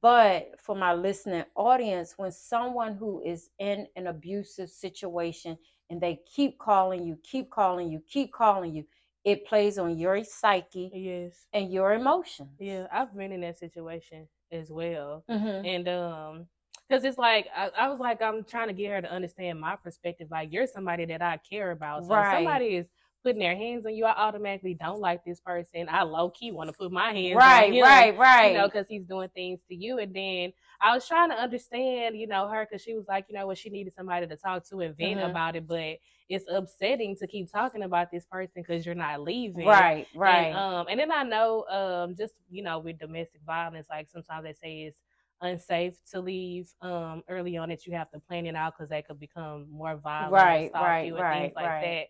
but 0.00 0.60
for 0.60 0.76
my 0.76 0.94
listening 0.94 1.44
audience, 1.56 2.14
when 2.16 2.32
someone 2.32 2.94
who 2.94 3.22
is 3.24 3.50
in 3.58 3.86
an 3.96 4.06
abusive 4.06 4.70
situation 4.70 5.58
and 5.90 6.00
they 6.00 6.20
keep 6.26 6.58
calling 6.58 7.04
you, 7.04 7.18
keep 7.22 7.50
calling 7.50 7.90
you, 7.90 8.00
keep 8.08 8.32
calling 8.32 8.74
you, 8.74 8.84
it 9.24 9.46
plays 9.46 9.78
on 9.78 9.98
your 9.98 10.22
psyche 10.24 10.94
Yes. 10.94 11.48
and 11.52 11.72
your 11.72 11.92
emotions. 11.94 12.60
Yeah, 12.60 12.86
I've 12.92 13.14
been 13.16 13.32
in 13.32 13.40
that 13.42 13.58
situation 13.58 14.28
as 14.52 14.70
well. 14.70 15.24
Mhm. 15.28 15.64
And 15.64 15.88
um 15.88 16.46
because 16.88 17.04
it's 17.04 17.18
like 17.18 17.46
I, 17.56 17.70
I 17.78 17.88
was 17.88 18.00
like 18.00 18.20
I'm 18.22 18.44
trying 18.44 18.68
to 18.68 18.74
get 18.74 18.90
her 18.92 19.02
to 19.02 19.10
understand 19.12 19.60
my 19.60 19.76
perspective. 19.76 20.28
Like 20.30 20.52
you're 20.52 20.66
somebody 20.66 21.04
that 21.06 21.22
I 21.22 21.38
care 21.38 21.70
about. 21.70 22.04
So 22.06 22.18
if 22.20 22.26
Right. 22.26 22.28
somebody 22.28 22.76
is 22.76 22.88
putting 23.22 23.40
their 23.40 23.56
hands 23.56 23.86
on 23.86 23.94
you, 23.94 24.04
I 24.04 24.14
automatically 24.16 24.74
don't 24.74 25.00
like 25.00 25.24
this 25.24 25.40
person. 25.40 25.88
I 25.88 26.02
low 26.02 26.30
key 26.30 26.52
want 26.52 26.68
to 26.68 26.72
put 26.72 26.92
my 26.92 27.12
hands 27.12 27.44
Right, 27.44 27.46
on 27.46 27.72
him. 27.72 27.82
right, 27.82 28.16
right. 28.16 28.48
You 28.48 28.52
know, 28.52 28.68
because 28.68 28.86
he's 28.88 29.04
doing 29.04 29.28
things 29.34 29.60
to 29.68 29.74
you. 29.74 29.98
And 29.98 30.14
then 30.14 30.52
I 30.80 30.94
was 30.94 31.06
trying 31.06 31.30
to 31.30 31.36
understand, 31.36 32.16
you 32.18 32.26
know, 32.26 32.48
her 32.48 32.66
because 32.68 32.82
she 32.82 32.94
was 32.94 33.06
like, 33.08 33.26
you 33.28 33.34
know, 33.36 33.46
what 33.46 33.58
she 33.58 33.70
needed 33.70 33.92
somebody 33.94 34.26
to 34.26 34.36
talk 34.36 34.64
to 34.68 34.80
and 34.80 34.96
vent 34.96 35.20
Mhm. 35.20 35.30
about 35.30 35.56
it. 35.56 35.66
But 35.66 35.98
it's 36.28 36.44
upsetting 36.50 37.16
to 37.16 37.26
keep 37.26 37.50
talking 37.50 37.82
about 37.82 38.10
this 38.10 38.26
person 38.26 38.52
because 38.56 38.84
you're 38.84 38.94
not 38.94 39.20
leaving. 39.22 39.66
right, 39.66 40.08
right. 40.14 40.52
And, 40.52 40.56
um, 40.56 40.86
and 40.88 40.98
then 41.00 41.12
I 41.12 41.22
know, 41.22 41.64
um, 41.68 42.16
just 42.16 42.34
you 42.50 42.62
know, 42.62 42.78
with 42.78 42.98
domestic 42.98 43.42
violence, 43.46 43.86
like 43.90 44.08
sometimes 44.08 44.44
they 44.44 44.52
say 44.52 44.82
it's 44.82 45.00
unsafe 45.40 45.94
to 46.10 46.20
leave 46.20 46.68
um 46.82 47.22
early 47.28 47.56
on 47.56 47.68
that 47.68 47.84
you 47.86 47.92
have 47.92 48.08
to 48.10 48.20
plan 48.20 48.46
it 48.46 48.54
out 48.54 48.74
because 48.76 48.88
they 48.88 49.02
could 49.02 49.18
become 49.18 49.66
more 49.70 49.96
violent, 49.96 50.32
Right, 50.32 50.70
right, 50.74 51.04
you 51.04 51.16
and 51.16 51.26
right, 51.26 51.28
things 51.28 51.52
like 51.54 51.64
right. 51.64 51.80
that. 51.80 52.06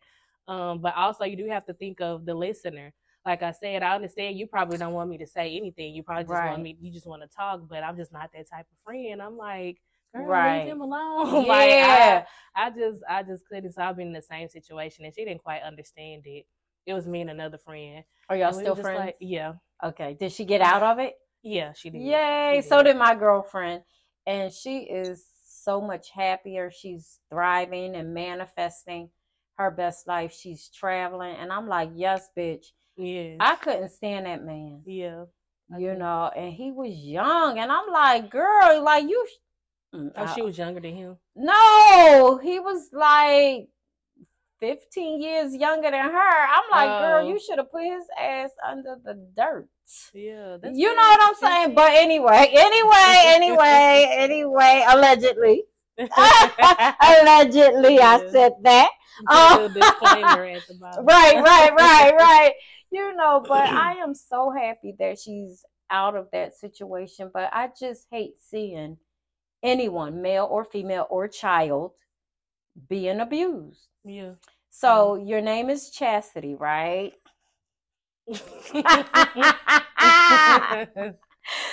Um, 0.49 0.81
but 0.81 0.95
also 0.97 1.25
you 1.25 1.37
do 1.37 1.47
have 1.49 1.67
to 1.67 1.75
think 1.75 2.01
of 2.01 2.25
the 2.27 2.35
listener. 2.35 2.93
Like 3.25 3.43
I 3.43 3.53
said, 3.53 3.83
I 3.83 3.95
understand 3.95 4.37
you 4.39 4.47
probably 4.49 4.79
don't 4.79 4.93
want 4.95 5.09
me 5.09 5.19
to 5.19 5.27
say 5.27 5.57
anything. 5.57 5.95
You 5.95 6.03
probably 6.03 6.25
just 6.25 6.31
Right. 6.31 6.49
want 6.51 6.63
me, 6.63 6.77
you 6.81 6.93
just 6.93 7.07
want 7.07 7.23
to 7.23 7.29
talk, 7.29 7.63
but 7.69 7.85
I'm 7.85 7.97
just 7.97 8.13
not 8.13 8.31
that 8.35 8.51
type 8.51 8.67
of 8.71 8.79
friend. 8.85 9.23
I'm 9.23 9.37
like, 9.37 9.81
girl, 10.15 10.27
Right. 10.29 10.65
leave 10.65 10.73
him 10.73 10.81
alone. 10.81 11.47
like, 11.47 11.71
I, 11.71 11.87
yeah. 11.87 12.25
I 12.57 12.71
just 12.71 13.01
I 13.09 13.23
just 13.23 13.47
couldn't. 13.47 13.73
So 13.73 13.83
I've 13.83 13.97
been 13.97 14.09
in 14.09 14.13
the 14.13 14.23
same 14.23 14.49
situation, 14.49 15.05
and 15.05 15.15
she 15.15 15.25
didn't 15.25 15.43
quite 15.43 15.63
understand 15.63 16.23
it. 16.27 16.47
It 16.87 16.95
was 16.95 17.07
me 17.07 17.21
and 17.21 17.31
another 17.31 17.59
friend. 17.59 18.05
Are 18.29 18.37
y'all 18.37 18.49
And 18.49 18.57
we 18.57 18.63
still 18.63 18.75
friends? 18.75 18.99
Like, 18.99 19.17
yeah, 19.21 19.53
okay. 19.85 20.15
Did 20.19 20.33
she 20.33 20.45
get 20.45 20.61
out 20.61 20.83
of 20.83 20.99
it? 20.99 21.15
yeah, 21.43 21.73
she 21.73 21.91
did. 21.91 22.01
Yay. 22.03 22.63
She 22.63 22.69
So 22.69 22.83
did 22.83 22.97
my 22.97 23.15
girlfriend. 23.15 23.83
And 24.27 24.53
she 24.53 24.81
is 24.81 25.25
so 25.45 25.81
much 25.81 26.11
happier. 26.11 26.71
She's 26.71 27.21
thriving 27.31 27.95
and 27.95 28.15
manifesting 28.15 29.11
her 29.59 29.71
best 29.71 30.07
life. 30.09 30.33
She's 30.33 30.69
traveling. 30.71 31.37
And 31.37 31.53
I'm 31.53 31.69
like, 31.69 31.91
yes, 31.95 32.29
bitch. 32.37 32.67
Yes. 32.97 33.37
I 33.41 33.57
couldn't 33.57 33.91
stand 33.91 34.27
that 34.27 34.45
man, 34.45 34.83
yeah. 34.87 35.25
You 35.79 35.95
know, 35.95 36.31
and 36.37 36.53
he 36.53 36.71
was 36.73 36.93
young. 36.93 37.59
And 37.59 37.73
I'm 37.73 37.89
like, 37.91 38.31
girl, 38.31 38.83
like 38.83 39.09
you. 39.09 39.27
Mm, 39.95 40.11
Oh, 40.17 40.25
I- 40.25 40.35
she 40.35 40.43
was 40.43 40.57
younger 40.59 40.81
than 40.81 40.95
him. 40.97 41.17
no, 41.35 42.39
he 42.43 42.59
was 42.61 42.91
like 42.93 43.69
15 44.61 45.21
years 45.21 45.55
younger 45.57 45.91
than 45.91 46.05
her. 46.11 46.47
I'm 46.55 46.71
like, 46.71 47.01
girl, 47.01 47.25
Oh. 47.25 47.29
you 47.29 47.39
should 47.41 47.59
have 47.59 47.71
put 47.71 47.83
his 47.85 48.05
ass 48.19 48.51
under 48.67 48.97
the 49.03 49.15
dirt. 49.37 49.69
Yeah. 50.15 50.59
That's 50.63 50.79
you 50.79 50.95
know 50.95 51.03
what 51.03 51.21
I'm 51.23 51.35
saying? 51.35 51.75
But 51.75 51.91
anyway, 51.93 52.49
anyway, 52.53 53.23
anyway, 53.27 54.07
anyway, 54.19 54.85
allegedly. 54.89 55.65
allegedly, 55.99 58.01
I 58.01 58.27
said 58.31 58.53
that. 58.63 58.91
Put 59.27 59.37
a 59.37 59.55
little 59.55 59.69
disclaimer 59.81 60.45
at 60.45 60.67
the 60.67 60.75
bottom. 60.75 61.05
Right, 61.05 61.37
right, 61.37 61.73
right, 61.77 62.15
right. 62.17 62.53
You 62.91 63.15
know, 63.17 63.45
but 63.47 63.69
I 63.69 63.95
am 63.95 64.15
so 64.15 64.51
happy 64.51 64.95
that 64.99 65.19
she's 65.19 65.65
out 65.91 66.17
of 66.17 66.29
that 66.33 66.57
situation. 66.57 67.31
But 67.33 67.51
I 67.53 67.71
just 67.79 68.07
hate 68.11 68.35
seeing 68.41 68.97
anyone, 69.63 70.23
male 70.23 70.49
or 70.51 70.65
female 70.65 71.07
or 71.11 71.29
child, 71.29 71.93
being 72.89 73.21
abused. 73.21 73.89
Yeah. 74.05 74.33
So 74.71 75.17
your 75.17 75.41
name 75.41 75.69
is 75.69 75.91
Chastity, 75.91 76.55
right? 76.55 77.13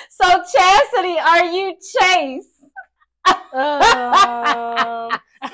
So 0.10 0.44
Chastity, 0.54 1.18
are 1.20 1.46
you 1.46 1.76
Chase? 1.98 2.59
Um, 3.54 5.10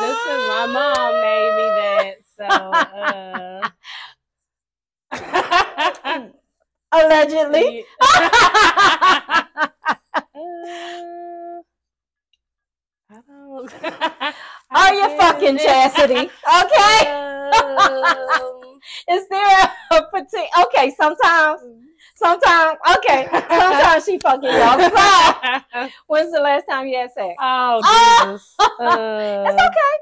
this 0.00 0.18
is 0.26 0.40
my 0.48 0.66
mom 0.72 1.12
named 1.22 1.56
me 1.56 1.66
that. 1.78 2.16
So. 2.36 2.44
Uh, 5.12 6.30
Allegedly. 6.92 7.84
Uh. 10.38 11.62
Are 14.70 14.94
you 14.94 15.08
fucking 15.18 15.58
Chastity? 15.58 16.28
Okay. 16.28 17.06
Um, 17.06 18.80
Is 19.10 19.28
there 19.28 19.70
a 19.92 20.02
particular? 20.10 20.48
Okay, 20.66 20.92
sometimes, 20.98 21.60
sometimes. 22.14 22.78
Okay, 22.98 23.28
sometimes 23.30 24.04
she 24.04 24.18
fucking 24.18 24.48
y'all. 24.48 24.76
So, 25.72 25.88
when's 26.06 26.32
the 26.32 26.40
last 26.40 26.64
time 26.68 26.86
you 26.86 26.96
had 26.96 27.12
sex? 27.12 27.34
oh 27.40 27.80
Oh. 27.84 28.32
Jesus! 28.32 28.54
Uh, 28.78 29.44
It's 29.48 29.62
okay. 29.62 29.94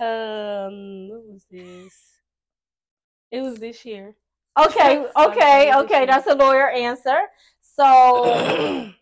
Um, 0.00 1.08
what 1.08 1.26
was 1.26 1.44
this? 1.50 1.94
It 3.30 3.42
was 3.42 3.56
this 3.58 3.84
year. 3.84 4.14
Okay, 4.58 5.04
okay, 5.16 5.72
okay. 5.74 6.06
That's 6.06 6.26
a 6.26 6.34
lawyer 6.34 6.68
answer. 6.70 7.18
So 7.60 7.84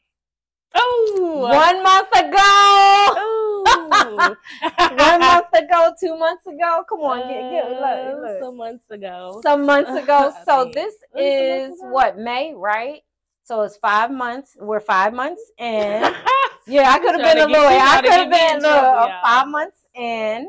oh, 0.74 1.38
one 1.50 1.82
month 1.82 2.08
ago. 2.12 3.20
Ooh. 3.20 3.47
One 4.16 5.20
month 5.20 5.46
ago, 5.54 5.92
two 6.00 6.16
months 6.16 6.46
ago. 6.46 6.84
Come 6.88 7.00
on, 7.00 7.28
get, 7.28 7.50
get 7.50 7.70
look, 7.70 7.82
Uh, 7.82 8.20
look. 8.32 8.42
Some 8.42 8.56
months 8.56 8.90
ago. 8.90 9.40
Some 9.42 9.66
months 9.66 9.90
ago. 10.02 10.32
So 10.44 10.70
this 10.72 10.94
Was 11.12 11.22
it 11.22 11.68
months 11.68 11.74
is 11.74 11.80
what 11.92 12.18
May, 12.18 12.54
right? 12.54 13.02
So 13.44 13.62
it's 13.62 13.76
five 13.76 14.10
months. 14.10 14.56
We're 14.60 14.80
five 14.80 15.14
months 15.14 15.42
in. 15.58 16.02
Yeah, 16.66 16.90
I 16.90 16.98
could 16.98 17.18
have 17.20 17.34
been 17.34 17.38
a 17.38 17.46
lawyer. 17.46 17.78
I 17.80 18.00
could 18.02 18.10
have 18.12 18.30
get 18.30 18.30
me 18.30 18.56
in 18.56 18.60
been 18.60 18.70
look, 18.70 18.82
y'all. 18.82 19.22
five 19.24 19.48
months 19.48 19.78
in. 19.94 20.48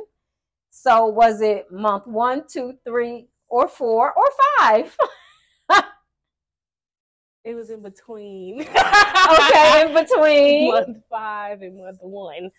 So 0.70 1.06
was 1.08 1.42
it 1.42 1.72
month 1.72 2.08
one, 2.08 2.44
two, 2.52 2.74
three, 2.86 3.28
or 3.48 3.68
four, 3.68 4.14
or 4.14 4.26
five? 4.58 4.96
It 7.46 7.56
was 7.56 7.70
in 7.70 7.82
between. 7.82 8.62
okay, 8.62 9.86
in 9.88 9.94
between. 9.94 10.68
month 10.72 10.98
five 11.10 11.62
and 11.62 11.78
month 11.82 11.98
one. 12.02 12.52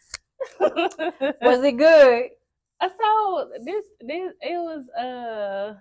Was 0.60 1.64
it 1.64 1.76
good? 1.76 2.30
So 2.82 3.50
this 3.64 3.84
this 4.00 4.32
it 4.40 4.56
was 4.56 4.88
uh 4.90 5.74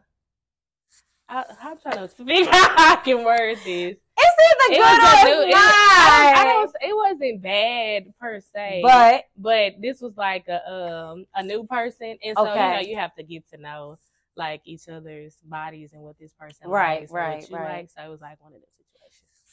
I, 1.30 1.44
I'm 1.62 1.78
trying 1.80 1.96
to 1.96 2.08
figure 2.08 2.50
out 2.52 2.72
how 2.78 2.94
I 2.94 2.96
can 2.98 3.24
word 3.24 3.58
this. 3.64 3.98
It's 4.18 4.36
either 4.68 4.74
It 4.74 4.78
good 4.78 4.82
was 4.82 5.00
or 5.00 5.06
a 5.06 5.14
it's 5.14 5.24
new- 5.38 5.48
it, 5.48 5.52
not. 5.52 5.74
I, 5.74 6.34
don't, 6.34 6.38
I 6.40 6.44
don't. 6.44 6.76
It 6.82 6.96
wasn't 6.96 7.42
bad 7.42 8.14
per 8.20 8.40
se, 8.42 8.82
but 8.84 9.26
but 9.38 9.74
this 9.82 10.02
was 10.02 10.18
like 10.18 10.48
a 10.50 10.70
um 10.72 11.26
a 11.36 11.44
new 11.44 11.64
person, 11.66 12.18
and 12.24 12.36
so 12.38 12.44
you 12.54 12.56
know 12.74 12.80
you 12.80 12.96
have 12.98 13.16
to 13.16 13.24
get 13.24 13.48
to 13.52 13.58
know 13.58 13.98
like 14.36 14.62
each 14.66 14.90
other's 14.90 15.38
bodies 15.44 15.94
and 15.94 16.02
what 16.02 16.18
this 16.20 16.34
person 16.34 16.70
Right, 16.70 17.02
likes 17.02 17.12
right, 17.12 17.46
right. 17.52 17.76
like. 17.78 17.90
So 17.96 18.04
it 18.04 18.10
was 18.10 18.22
like 18.22 18.42
one 18.44 18.54
of 18.54 18.60
those. 18.60 18.70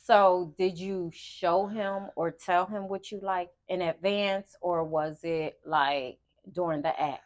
So, 0.07 0.55
did 0.57 0.79
you 0.79 1.11
show 1.13 1.67
him 1.67 2.11
or 2.15 2.31
tell 2.31 2.65
him 2.65 2.87
what 2.87 3.11
you 3.11 3.19
like 3.21 3.51
in 3.69 3.83
advance, 3.83 4.55
or 4.61 4.85
was 4.85 5.19
it 5.25 5.59
like 5.65 6.19
during 6.53 6.83
the 6.83 7.01
act? 7.01 7.25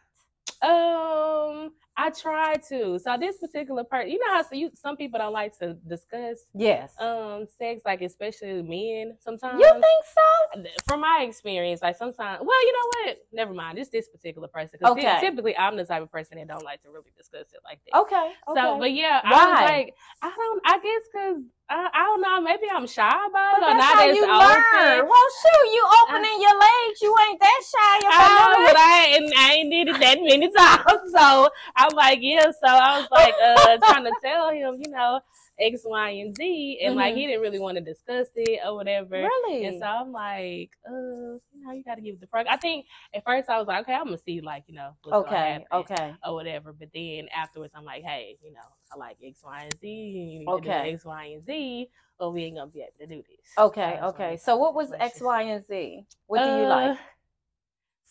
Um, 0.63 1.73
I 1.95 2.09
tried 2.09 2.63
to. 2.69 2.97
So 2.97 3.17
this 3.19 3.37
particular 3.37 3.83
part, 3.83 4.07
you 4.07 4.17
know 4.17 4.33
how 4.33 4.41
so 4.41 4.55
you, 4.55 4.71
some 4.73 4.97
people 4.97 5.19
don't 5.19 5.33
like 5.33 5.57
to 5.59 5.75
discuss 5.87 6.45
Yes. 6.55 6.93
um 6.99 7.45
sex, 7.59 7.81
like 7.85 8.01
especially 8.01 8.63
men. 8.63 9.15
Sometimes 9.19 9.59
you 9.59 9.71
think 9.73 10.63
so? 10.63 10.63
from 10.85 11.01
my 11.01 11.25
experience, 11.27 11.81
like 11.81 11.95
sometimes, 11.95 12.41
well, 12.43 12.65
you 12.65 12.73
know 12.73 12.87
what? 12.89 13.17
Never 13.31 13.53
mind. 13.53 13.77
It's 13.77 13.89
this 13.89 14.07
particular 14.07 14.47
person. 14.47 14.79
Okay. 14.83 15.17
typically, 15.19 15.55
I'm 15.57 15.77
the 15.77 15.85
type 15.85 16.01
of 16.01 16.11
person 16.11 16.37
that 16.37 16.47
don't 16.47 16.63
like 16.63 16.81
to 16.83 16.89
really 16.89 17.11
discuss 17.15 17.53
it 17.53 17.59
like 17.63 17.79
that. 17.91 17.99
Okay. 17.99 18.31
okay. 18.47 18.61
So, 18.61 18.79
but 18.79 18.91
yeah, 18.91 19.21
I 19.23 19.31
Why? 19.31 19.45
was 19.51 19.61
like, 19.61 19.95
I 20.21 20.33
don't. 20.35 20.61
I 20.65 20.79
guess 20.79 21.01
because 21.11 21.43
I, 21.71 21.87
I 21.93 22.03
don't 22.03 22.19
know. 22.19 22.41
Maybe 22.41 22.67
I'm 22.67 22.85
shy 22.85 23.07
about 23.07 23.31
But 23.31 23.63
it 23.63 23.63
or 23.63 23.79
that's 23.79 23.79
not 23.79 23.95
how 23.95 24.11
you 24.11 24.27
learn. 24.27 25.07
Well, 25.07 25.27
shoot, 25.39 25.65
you 25.71 25.83
opening 26.03 26.37
your 26.43 26.57
legs. 26.59 26.99
You 27.01 27.15
ain't 27.29 27.39
that 27.39 27.61
shy 27.63 27.95
I 28.03 28.27
know, 28.27 28.51
about 28.51 28.67
but 28.67 28.75
it. 28.75 28.83
I 28.83 28.99
and 29.15 29.33
I 29.37 29.51
ain't 29.53 29.71
did 29.71 29.87
it 29.87 29.99
that 30.01 30.19
many 30.19 30.51
times. 30.57 31.11
So 31.15 31.49
I'm 31.77 31.95
like, 31.95 32.19
yeah. 32.21 32.51
So 32.51 32.67
I 32.67 32.99
was 32.99 33.07
like, 33.09 33.33
uh, 33.41 33.77
trying 33.87 34.03
to 34.03 34.13
tell 34.21 34.49
him, 34.49 34.81
you 34.83 34.91
know, 34.91 35.21
X, 35.59 35.81
Y, 35.85 36.09
and 36.09 36.35
Z, 36.35 36.79
and 36.83 36.95
like 36.95 37.13
Mhm. 37.13 37.17
he 37.17 37.27
didn't 37.27 37.41
really 37.41 37.59
want 37.59 37.77
to 37.77 37.83
discuss 37.83 38.27
it 38.35 38.59
or 38.65 38.75
whatever. 38.75 39.17
Really? 39.17 39.65
And 39.65 39.79
so 39.79 39.85
I'm 39.85 40.11
like, 40.11 40.71
uh, 40.87 40.91
you 40.91 41.39
know, 41.63 41.71
you 41.71 41.83
got 41.83 41.95
to 41.95 42.01
give 42.01 42.15
it 42.15 42.21
the 42.21 42.27
prog. 42.27 42.47
I 42.47 42.57
think 42.57 42.85
at 43.13 43.23
first 43.23 43.49
I 43.49 43.57
was 43.59 43.67
like, 43.67 43.81
okay, 43.81 43.93
I'm 43.93 44.05
gonna 44.05 44.17
see, 44.17 44.41
like, 44.41 44.63
you 44.67 44.75
know, 44.75 44.95
what's 45.03 45.25
okay. 45.25 45.65
Okay. 45.71 46.15
or 46.25 46.33
whatever. 46.33 46.73
But 46.73 46.89
then 46.93 47.27
afterwards, 47.35 47.73
I'm 47.75 47.85
like, 47.85 48.03
hey, 48.03 48.37
you 48.43 48.51
know, 48.51 48.59
I 48.91 48.97
like 48.97 49.17
X, 49.23 49.41
Y, 49.43 49.61
and 49.63 49.79
Z. 49.79 49.87
You 49.87 50.39
need 50.39 50.45
to 50.47 50.51
Okay. 50.53 50.93
X, 50.93 51.05
Y, 51.05 51.25
and 51.25 51.45
Z, 51.45 51.89
or 52.19 52.31
we 52.31 52.43
ain't 52.43 52.57
gonna 52.57 52.71
be 52.71 52.81
able 52.81 52.91
to 52.99 53.07
do 53.07 53.23
this. 53.29 53.53
Okay. 53.57 53.97
So 53.99 54.05
Okay. 54.07 54.31
like, 54.31 54.39
So, 54.39 54.57
what 54.57 54.73
was 54.73 54.91
X, 54.99 55.21
Y, 55.21 55.41
and 55.43 55.65
Z? 55.67 56.05
What 56.27 56.39
do 56.39 56.49
you 56.49 56.65
Uh, 56.65 56.69
like? 56.69 56.97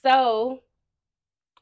So 0.03 0.61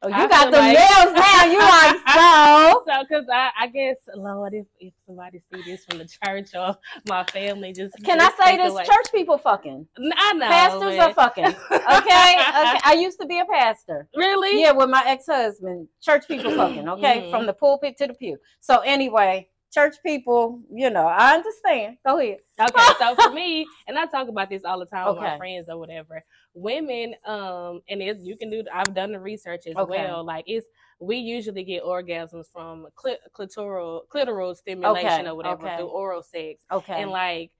Oh, 0.01 0.09
you 0.09 0.14
I 0.14 0.28
got 0.28 0.51
the 0.53 0.59
like- 0.59 0.76
nails 0.76 1.12
now. 1.12 1.44
You 1.44 1.59
like 1.59 1.96
so? 2.14 2.84
So, 2.86 3.03
because 3.03 3.26
I, 3.32 3.51
I 3.61 3.66
guess, 3.66 3.96
Lord, 4.14 4.55
if, 4.55 4.66
if 4.78 4.92
somebody 5.07 5.40
see 5.53 5.61
this 5.64 5.84
from 5.84 5.99
the 5.99 6.05
church 6.07 6.51
or 6.55 6.76
my 7.09 7.24
family, 7.24 7.72
just 7.72 7.96
Can 8.05 8.20
I 8.20 8.30
say 8.40 8.57
this? 8.57 8.70
away- 8.70 8.84
Church 8.84 9.07
people 9.12 9.38
fucking. 9.38 9.88
I 10.16 10.32
know. 10.34 10.46
Pastors 10.46 10.99
are 11.01 11.12
fucking. 11.14 11.44
Okay. 11.70 12.34
Okay. 12.38 12.80
I 12.84 12.96
used 13.01 13.20
to 13.20 13.26
be 13.26 13.38
a 13.40 13.44
pastor. 13.44 14.07
really? 14.14 14.61
Yeah, 14.61 14.70
with 14.72 14.88
my 14.90 15.03
ex-husband. 15.07 15.88
Church 16.01 16.28
people 16.28 16.51
fucking. 16.57 16.88
Okay, 16.88 17.22
Mhm. 17.22 17.30
from 17.30 17.46
the 17.46 17.53
pulpit 17.53 17.96
to 17.99 18.07
the 18.07 18.14
pew. 18.14 18.38
So 18.61 18.78
anyway, 18.80 19.49
church 19.72 19.96
people. 20.07 20.61
You 20.72 20.90
know, 20.90 21.07
I 21.07 21.34
understand. 21.34 21.96
Go 22.07 22.18
ahead. 22.20 22.38
Okay. 22.61 22.82
So 22.99 23.14
for 23.16 23.30
me, 23.32 23.66
and 23.88 23.99
I 23.99 24.07
talk 24.07 24.28
about 24.28 24.49
this 24.49 24.64
all 24.64 24.78
the 24.78 24.86
time 24.86 25.09
with 25.09 25.16
my 25.18 25.36
friends 25.38 25.68
or 25.68 25.76
whatever. 25.78 26.24
Women, 26.55 27.14
um, 27.24 27.82
and 27.88 28.03
it, 28.03 28.18
you 28.20 28.36
can 28.36 28.51
do. 28.51 28.64
I've 28.72 28.94
done 28.94 29.12
the 29.12 29.20
research 29.20 29.66
as 29.66 29.76
Okay. 29.76 30.05
well. 30.05 30.24
Like 30.24 30.44
it's 30.49 30.66
we 31.01 31.16
usually 31.16 31.62
get 31.62 31.84
orgasms 31.84 32.46
from 32.53 32.88
clit, 32.96 33.16
clitoral 33.36 34.01
clitoral 34.12 34.57
stimulation 34.57 35.20
Okay, 35.20 35.28
or 35.28 35.34
whatever 35.36 35.66
okay. 35.66 35.76
through 35.76 35.86
oral 35.86 36.22
sex. 36.22 36.64
Okay. 36.72 37.01
And 37.03 37.11
like 37.11 37.51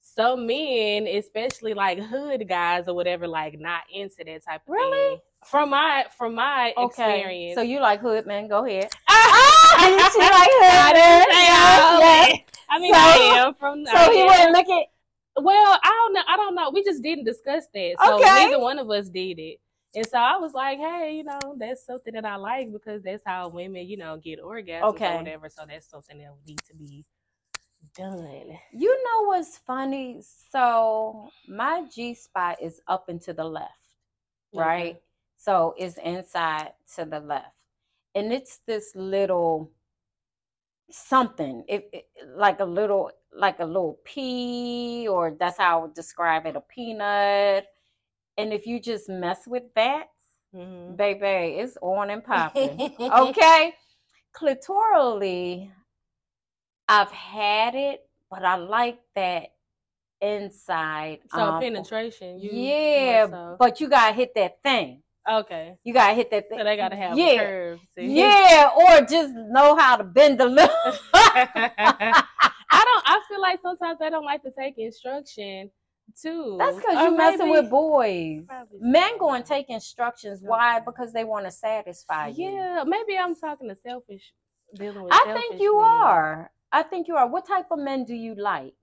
some 0.00 0.46
men, 0.46 1.06
especially 1.06 1.74
like 1.74 1.98
hood 1.98 2.48
guys 2.48 2.88
or 2.88 2.94
whatever, 2.94 3.28
like 3.28 3.58
not 3.60 3.82
into 3.92 4.16
that 4.24 4.44
type 4.44 4.62
of 4.66 4.68
Really? 4.72 4.96
thing. 5.16 5.20
From 5.44 5.70
my 5.70 6.06
from 6.16 6.34
my 6.34 6.72
okay. 6.76 6.86
experience. 7.16 7.54
So 7.56 7.62
you 7.62 7.80
like 7.80 8.00
hood 8.00 8.26
man? 8.26 8.48
Go 8.48 8.64
ahead. 8.64 8.88
Ah! 9.10 9.74
like 9.78 10.00
I 10.22 10.88
hood 10.88 10.94
didn't 10.94 11.28
man. 11.28 12.00
say 12.00 12.00
Yes, 12.00 12.30
yes. 12.30 12.40
I 12.70 12.78
mean, 12.78 12.94
So- 12.94 13.00
I 13.00 13.46
am 13.46 13.54
from. 13.54 13.84
So 13.86 13.92
I 13.94 14.12
he 14.12 14.20
am. 14.20 14.26
wouldn't 14.26 14.52
look 14.52 14.68
at. 14.80 14.86
Well, 15.40 15.78
I 15.82 15.88
don't 15.88 16.12
know. 16.14 16.22
I 16.28 16.36
don't 16.36 16.54
know. 16.54 16.70
We 16.70 16.84
just 16.84 17.02
didn't 17.02 17.24
discuss 17.24 17.64
that. 17.74 17.96
So 18.00 18.18
Okay. 18.20 18.46
neither 18.46 18.58
one 18.60 18.78
of 18.78 18.90
us 18.90 19.08
did 19.08 19.38
it. 19.38 19.58
And 19.94 20.06
so 20.06 20.18
I 20.18 20.36
was 20.36 20.52
like, 20.52 20.78
hey, 20.78 21.14
you 21.16 21.24
know, 21.24 21.56
that's 21.58 21.86
something 21.86 22.12
that 22.14 22.24
I 22.24 22.36
like 22.36 22.72
because 22.72 23.02
that's 23.02 23.22
how 23.24 23.48
women, 23.48 23.88
you 23.88 23.96
know, 23.96 24.18
get 24.18 24.40
orgasms 24.40 24.84
Okay. 24.84 25.06
or 25.06 25.16
whatever. 25.16 25.48
So 25.48 25.64
that's 25.66 25.88
something 25.88 26.18
that 26.18 26.32
need 26.46 26.58
to 26.68 26.74
be 26.74 27.04
done. 27.96 28.58
You 28.72 29.02
know 29.04 29.28
what's 29.28 29.58
funny? 29.58 30.20
So 30.50 31.30
my 31.48 31.84
G 31.92 32.14
spot 32.14 32.58
is 32.62 32.80
up 32.86 33.08
and 33.08 33.20
to 33.22 33.32
the 33.32 33.44
left, 33.44 33.72
right? 34.52 34.94
Okay. 34.94 35.00
So 35.36 35.74
it's 35.78 35.98
inside 35.98 36.72
to 36.96 37.04
the 37.04 37.20
left, 37.20 37.54
and 38.14 38.32
it's 38.32 38.58
this 38.66 38.92
little 38.94 39.70
something. 40.90 41.64
It 41.68 42.06
like 42.36 42.60
a 42.60 42.64
little 42.64 43.10
like 43.32 43.60
a 43.60 43.64
little 43.64 43.98
pea, 44.04 45.06
or 45.08 45.36
that's 45.38 45.58
how 45.58 45.78
I 45.78 45.82
would 45.82 45.94
describe 45.94 46.46
it, 46.46 46.56
a 46.56 46.60
peanut. 46.60 47.66
And 48.36 48.52
if 48.52 48.66
you 48.66 48.80
just 48.80 49.08
mess 49.08 49.46
with 49.46 49.64
that, 49.74 50.08
Mhm. 50.54 50.96
baby, 50.96 51.58
it's 51.60 51.76
on 51.82 52.10
and 52.10 52.24
popping. 52.24 52.78
okay 53.00 53.74
clitorally 54.34 55.70
i've 56.86 57.10
had 57.10 57.74
it 57.74 58.06
but 58.30 58.44
i 58.44 58.56
like 58.56 59.00
that 59.14 59.48
inside 60.20 61.18
So 61.30 61.40
um, 61.42 61.60
penetration. 61.60 62.40
You, 62.40 62.50
yeah 62.52 63.26
so. 63.26 63.56
but 63.58 63.80
you 63.80 63.88
gotta 63.88 64.12
hit 64.14 64.34
that 64.34 64.62
thing 64.62 65.02
okay. 65.30 65.74
you 65.84 65.92
gotta 65.92 66.14
hit 66.14 66.30
that 66.30 66.48
thing 66.48 66.58
So 66.58 66.64
they 66.64 66.76
gotta 66.76 66.96
have 66.96 67.16
yeah 67.18 67.26
a 67.26 67.38
curve. 67.38 67.80
yeah 67.96 68.70
or 68.76 69.00
just 69.06 69.34
know 69.34 69.76
how 69.76 69.96
to 69.96 70.04
bend 70.04 70.38
the 70.40 70.46
lip 70.46 70.70
I 72.70 72.84
don't. 72.84 73.04
I 73.06 73.20
feel 73.28 73.40
like 73.40 73.60
sometimes 73.62 73.98
they 73.98 74.10
don't 74.10 74.24
like 74.24 74.42
to 74.42 74.50
take 74.50 74.74
instruction 74.78 75.70
too. 76.20 76.56
that's 76.58 76.76
because 76.76 76.96
Or 76.98 77.04
you 77.10 77.16
messing 77.16 77.50
with 77.50 77.70
boys 77.70 78.42
men 78.80 79.18
go 79.18 79.30
and 79.32 79.44
take 79.44 79.68
instructions 79.68 80.40
why 80.42 80.80
because 80.80 81.12
they 81.12 81.24
want 81.24 81.44
to 81.44 81.50
satisfy 81.50 82.28
you 82.28 82.50
Yeah, 82.50 82.84
maybe 82.86 83.16
I'm 83.18 83.34
talking 83.34 83.68
to 83.68 83.74
selfish. 83.76 84.32
Dealing 84.74 85.02
with 85.02 85.12
i 85.12 85.22
selfish 85.24 85.42
think 85.48 85.60
you 85.62 85.76
men. 85.78 85.84
are 85.86 86.50
i 86.72 86.82
think 86.82 87.08
you 87.08 87.16
are 87.16 87.26
what 87.26 87.46
type 87.46 87.66
of 87.70 87.78
men 87.78 88.04
do 88.04 88.14
you 88.14 88.34
like 88.34 88.74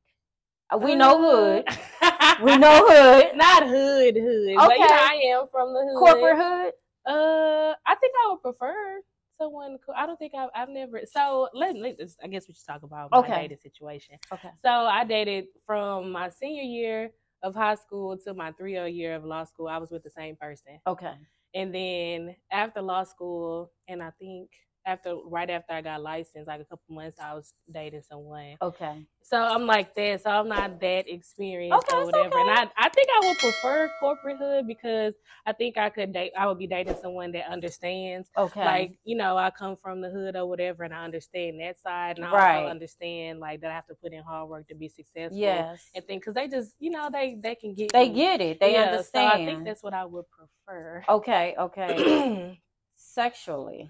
Uh, 0.74 0.78
we 0.80 0.96
know 0.96 1.14
hood 1.22 1.66
we 2.44 2.58
know 2.58 2.86
hood 2.88 3.36
Not 3.36 3.68
hood, 3.68 4.16
hood. 4.16 4.56
But 4.58 4.80
you 4.80 4.86
know, 4.86 4.94
Okay. 4.94 4.94
I 4.94 5.14
am 5.26 5.48
from 5.52 5.74
the 5.74 5.82
hood. 5.82 6.00
corporate 6.00 6.38
hood 6.38 6.74
Uh, 7.06 7.74
I 7.86 7.96
think 7.96 8.14
I 8.26 8.32
would 8.32 8.42
prefer 8.42 9.02
someone. 9.38 9.78
co- 9.86 9.94
I 9.94 10.06
don't 10.06 10.18
think 10.18 10.34
I've, 10.34 10.50
I've 10.56 10.70
never. 10.70 11.02
So 11.06 11.50
let, 11.54 11.76
let 11.76 12.00
I 12.24 12.28
guess 12.28 12.48
we 12.48 12.54
should 12.54 12.66
talk 12.66 12.84
about 12.84 13.12
my 13.12 13.20
Okay. 13.20 13.42
dating 13.44 13.58
situation. 13.58 14.16
okay 14.32 14.50
So 14.62 14.70
I 14.70 15.04
dated 15.04 15.46
from 15.66 16.12
my 16.12 16.30
senior 16.30 16.64
year 16.64 17.12
of 17.44 17.54
high 17.56 17.76
school 17.76 18.18
to 18.26 18.34
my 18.34 18.52
three 18.54 18.74
year 18.74 18.88
year 18.88 19.16
of 19.16 19.24
law 19.26 19.44
school. 19.44 19.68
I 19.68 19.78
was 19.78 19.92
with 19.92 20.04
the 20.04 20.10
same 20.10 20.36
person, 20.36 20.80
okay 20.88 21.14
and 21.54 21.74
then 21.74 22.36
after 22.52 22.82
law 22.82 23.04
school, 23.04 23.72
and 23.88 24.02
I 24.04 24.12
think 24.20 24.50
after 24.86 25.16
right 25.26 25.50
after 25.50 25.74
I 25.74 25.82
got 25.82 26.02
licensed, 26.02 26.48
like 26.48 26.62
a 26.62 26.66
couple 26.66 26.96
months, 26.96 27.20
I 27.22 27.34
was 27.34 27.54
dating 27.72 28.04
someone. 28.04 28.58
Okay. 28.62 29.06
So 29.24 29.38
I'm 29.38 29.66
like 29.68 29.96
that. 29.96 30.24
So 30.24 30.30
I'm 30.32 30.50
not 30.50 30.80
that 30.82 31.10
experienced 31.10 31.88
Okay, 31.90 31.98
or 32.00 32.06
whatever. 32.06 32.40
And. 32.40 32.50
I, 32.50 32.70
I 32.78 32.90
think 32.90 33.10
I 33.18 33.26
would 33.28 33.40
prefer 33.40 33.90
corporate 34.00 34.38
hood 34.40 34.68
because 34.68 35.16
I 35.46 35.54
think 35.54 35.78
I 35.78 35.90
could 35.90 36.14
date. 36.14 36.34
I 36.38 36.48
would 36.48 36.60
be 36.60 36.68
dating 36.68 36.96
someone 36.96 37.32
that 37.34 37.52
understands. 37.52 38.30
Okay. 38.38 38.66
Like 38.66 39.00
you 39.04 39.18
know, 39.18 39.38
I 39.38 39.52
come 39.52 39.78
from 39.82 40.02
the 40.02 40.10
hood 40.10 40.36
or 40.36 40.48
whatever, 40.48 40.84
and 40.84 40.94
I 40.94 41.04
understand 41.06 41.60
that 41.62 41.80
side, 41.80 42.18
and 42.18 42.26
I 42.26 42.32
Right. 42.32 42.64
also 42.64 42.70
understand 42.72 43.40
like 43.40 43.62
that 43.62 43.72
I 43.72 43.76
have 43.76 43.88
to 43.88 43.96
put 43.96 44.14
in 44.14 44.24
hard 44.24 44.50
work 44.50 44.68
to 44.70 44.76
be 44.76 44.90
successful. 44.90 45.40
yes. 45.40 45.82
And 45.96 46.06
think 46.06 46.24
because 46.24 46.36
they 46.36 46.48
just 46.48 46.76
you 46.80 46.92
know 46.92 47.10
they 47.12 47.38
they 47.42 47.56
can 47.56 47.74
get 47.76 47.94
They 47.94 48.10
me. 48.10 48.16
get 48.16 48.42
it. 48.42 48.60
They 48.60 48.74
Yeah, 48.74 48.84
understand. 48.84 49.04
So 49.14 49.20
I 49.28 49.38
think 49.46 49.66
that's 49.66 49.84
what 49.84 49.94
I 49.94 50.06
would 50.06 50.26
prefer. 50.32 51.06
okay. 51.10 51.56
Okay. 51.60 51.98
Sexually, 52.98 53.90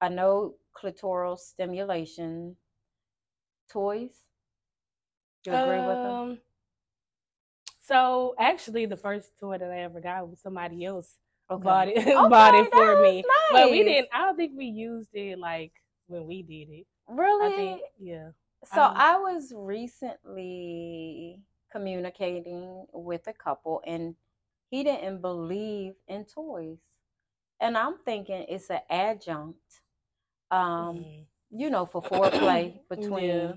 I 0.00 0.08
know 0.08 0.54
clitoral 0.76 1.38
stimulation, 1.38 2.56
toys. 3.70 4.24
Do 5.44 5.50
You 5.50 5.56
agree 5.56 5.80
with 5.80 6.02
them? 6.02 6.20
Um, 6.22 6.38
So 7.80 8.34
actually, 8.38 8.86
the 8.86 8.96
first 8.96 9.38
toy 9.40 9.58
that 9.58 9.70
I 9.70 9.80
ever 9.80 10.00
got 10.00 10.28
was 10.28 10.40
somebody 10.40 10.84
else 10.84 11.18
Okay. 11.50 11.64
bought 11.64 11.88
it 11.88 11.96
Okay, 12.06 12.28
bought 12.28 12.54
it 12.54 12.70
for 12.70 13.02
me, 13.02 13.20
is 13.20 13.26
but 13.50 13.70
we 13.70 13.82
didn't. 13.84 14.08
I 14.12 14.18
don't 14.26 14.36
think 14.36 14.52
we 14.56 14.66
used 14.66 15.10
it 15.14 15.38
like 15.38 15.72
when 16.06 16.26
we 16.26 16.42
did 16.42 16.68
it. 16.70 16.86
Really? 17.08 17.46
I 17.46 17.50
think 17.56 17.82
yeah. 17.98 18.30
So 18.64 18.82
Um, 18.82 18.94
I 18.94 19.16
was 19.18 19.52
recently 19.56 21.40
communicating 21.72 22.86
with 22.92 23.26
a 23.26 23.32
couple 23.32 23.82
and 23.86 24.14
he 24.70 24.84
didn't 24.84 25.20
believe 25.22 25.94
in 26.08 26.24
toys. 26.26 26.78
And 27.60 27.76
I'm 27.78 27.98
thinking 28.04 28.44
it's 28.48 28.70
an 28.70 28.80
adjunct, 28.90 29.80
um, 30.50 30.96
Mhm. 30.98 31.26
you 31.50 31.70
know, 31.70 31.86
for 31.86 32.02
foreplay 32.02 32.80
between 32.90 33.26
Yeah. 33.28 33.52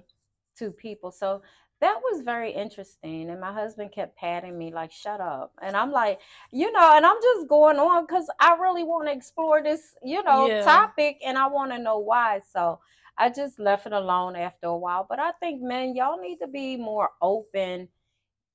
two 0.58 0.72
people. 0.72 1.12
So 1.12 1.42
that 1.82 2.00
was 2.12 2.22
very 2.22 2.52
interesting. 2.52 3.30
And 3.30 3.42
my 3.42 3.52
husband 3.52 3.92
kept 3.92 4.16
patting 4.18 4.58
me 4.58 4.72
like, 4.72 4.92
shut 4.92 5.20
up. 5.20 5.54
And 5.62 5.76
I'm 5.76 5.92
like, 5.92 6.20
you 6.52 6.72
know, 6.72 6.94
and 6.96 7.06
I'm 7.06 7.22
just 7.22 7.48
going 7.48 7.80
on 7.80 8.06
because 8.06 8.30
I 8.40 8.56
really 8.56 8.84
want 8.84 9.08
to 9.08 9.14
explore 9.14 9.64
this, 9.64 9.96
you 10.04 10.24
know, 10.24 10.48
Yeah. 10.48 10.62
topic 10.62 11.18
and 11.26 11.38
I 11.38 11.48
want 11.48 11.72
to 11.72 11.80
know 11.80 11.98
why. 12.00 12.42
So 12.52 12.80
I 13.18 13.30
just 13.30 13.60
left 13.60 13.88
it 13.88 13.94
alone 13.94 14.36
after 14.36 14.68
a 14.68 14.78
while. 14.78 15.06
But 15.10 15.20
I 15.20 15.32
think, 15.34 15.62
men, 15.62 15.96
y'all 15.96 16.22
need 16.22 16.38
to 16.40 16.48
be 16.48 16.78
more 16.78 17.10
open 17.22 17.90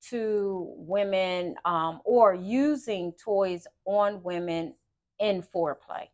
to 0.09 0.73
women 0.77 1.55
um, 1.65 2.01
or 2.05 2.33
using 2.33 3.13
toys 3.13 3.67
on 3.85 4.23
women 4.23 4.73
in 5.19 5.41
foreplay. 5.41 6.07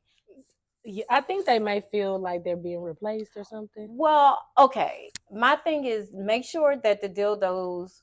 Yeah, 0.86 1.05
I 1.09 1.21
think 1.21 1.45
they 1.45 1.59
may 1.59 1.81
feel 1.91 2.19
like 2.19 2.43
they're 2.43 2.57
being 2.57 2.81
replaced 2.81 3.31
or 3.38 3.43
something. 3.43 3.88
Well, 3.89 4.39
okay. 4.57 5.11
My 5.31 5.55
thing 5.55 5.86
is 5.86 6.09
make 6.13 6.43
sure 6.43 6.75
that 6.84 7.01
the 7.01 7.09
dildos 7.09 8.01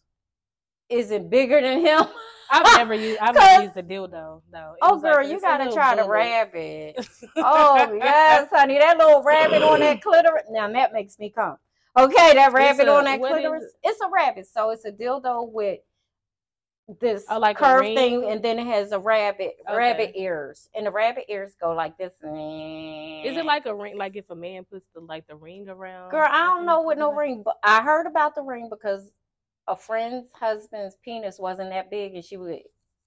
isn't 0.89 1.31
bigger 1.31 1.61
than 1.61 1.81
him. 1.81 2.05
I've 2.51 2.77
never 2.79 2.95
used. 2.95 3.19
I've 3.23 3.35
never 3.35 3.65
used 3.65 3.77
a 3.77 3.83
dildo 3.83 4.43
though. 4.53 4.75
Oh, 4.83 4.95
was 4.95 5.03
like 5.03 5.15
girl, 5.15 5.29
you 5.29 5.41
gotta 5.41 5.71
try 5.73 5.95
the 5.95 6.09
rabbit. 6.09 7.07
Oh 7.37 7.99
yes, 8.03 8.49
honey, 8.51 8.79
that 8.79 8.99
little 8.99 9.23
rabbit 9.23 9.63
on 9.63 9.81
that 9.81 10.03
clitoris. 10.03 10.45
Now 10.51 10.71
that 10.73 10.93
makes 10.93 11.19
me 11.19 11.31
come. 11.31 11.57
Okay, 11.99 12.35
that 12.35 12.53
rabbit 12.53 12.89
a- 12.89 12.93
on 12.93 13.05
that 13.05 13.21
clitoris. 13.21 13.65
it? 13.65 13.71
It's 13.85 14.01
a 14.01 14.09
rabbit, 14.11 14.47
so 14.47 14.71
it's 14.71 14.85
a 14.85 14.93
dildo 14.93 15.51
with 15.53 15.81
this 16.99 17.25
Oh, 17.29 17.39
like 17.39 17.57
curved 17.59 17.85
thing, 17.85 18.25
and 18.31 18.43
then 18.43 18.59
it 18.59 18.67
has 18.67 18.93
a 18.93 18.99
rabbit, 18.99 19.55
Okay. 19.69 19.77
rabbit 19.77 20.13
ears, 20.17 20.69
and 20.75 20.87
the 20.87 20.91
rabbit 20.91 21.25
ears 21.29 21.55
go 21.61 21.73
like 21.73 21.97
this. 21.99 22.13
Is 22.23 23.37
it 23.37 23.45
like 23.45 23.67
a 23.67 23.75
ring? 23.75 23.97
Like 23.97 24.17
if 24.17 24.29
a 24.31 24.35
man 24.35 24.65
puts 24.65 24.87
the 24.95 25.01
like 25.01 25.27
the 25.29 25.37
ring 25.37 25.69
around? 25.69 26.11
Girl, 26.11 26.27
I 26.29 26.47
don't 26.47 26.67
know 26.67 26.81
what 26.81 26.99
no 26.99 27.13
ring, 27.13 27.43
but 27.45 27.57
I 27.63 27.83
heard 27.83 28.07
about 28.07 28.35
the 28.35 28.43
ring 28.43 28.69
because 28.71 29.13
a 29.69 29.77
friend's 29.77 30.31
husband's 30.33 30.97
penis 31.05 31.39
wasn't 31.39 31.71
that 31.71 31.91
big, 31.91 32.15
and 32.15 32.25
she 32.25 32.37
would 32.37 32.61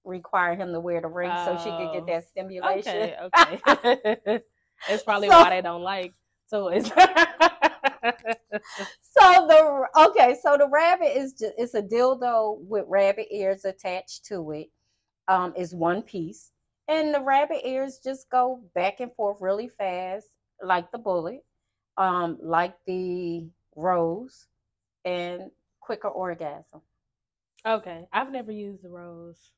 require 0.04 0.54
him 0.54 0.72
to 0.72 0.80
wear 0.80 1.00
the 1.00 1.08
ring 1.08 1.32
so 1.44 1.56
she 1.58 1.70
could 1.70 1.88
Oh. 1.88 1.92
get 1.94 2.06
that 2.06 2.24
stimulation. 2.28 3.12
Okay, 3.22 3.58
okay. 3.68 4.40
That's 4.88 5.02
probably 5.02 5.28
So- 5.28 5.38
why 5.38 5.50
they 5.50 5.62
don't 5.62 5.82
like 5.82 6.12
toys. 6.50 6.90
So 9.16 9.46
the 9.46 9.86
okay, 10.08 10.36
so 10.42 10.56
the 10.56 10.68
rabbit 10.68 11.16
is 11.16 11.32
just 11.34 11.54
it's 11.56 11.74
a 11.74 11.82
dildo 11.82 12.58
with 12.60 12.84
rabbit 12.88 13.28
ears 13.30 13.64
attached 13.64 14.24
to 14.26 14.50
it. 14.52 14.68
Um, 15.28 15.54
is 15.56 15.74
one 15.74 16.02
piece, 16.02 16.50
and 16.88 17.14
the 17.14 17.20
rabbit 17.20 17.60
ears 17.64 18.00
just 18.04 18.28
go 18.30 18.60
back 18.74 19.00
and 19.00 19.10
forth 19.14 19.38
really 19.40 19.68
fast, 19.68 20.26
like 20.62 20.90
the 20.92 20.98
bullet, 20.98 21.44
um, 21.96 22.38
like 22.42 22.74
the 22.86 23.46
rose, 23.76 24.46
and 25.04 25.50
quicker 25.80 26.08
orgasm. 26.08 26.82
okay, 27.66 28.06
I've 28.12 28.30
never 28.30 28.52
used 28.52 28.82
the 28.82 28.90
rose 28.90 29.52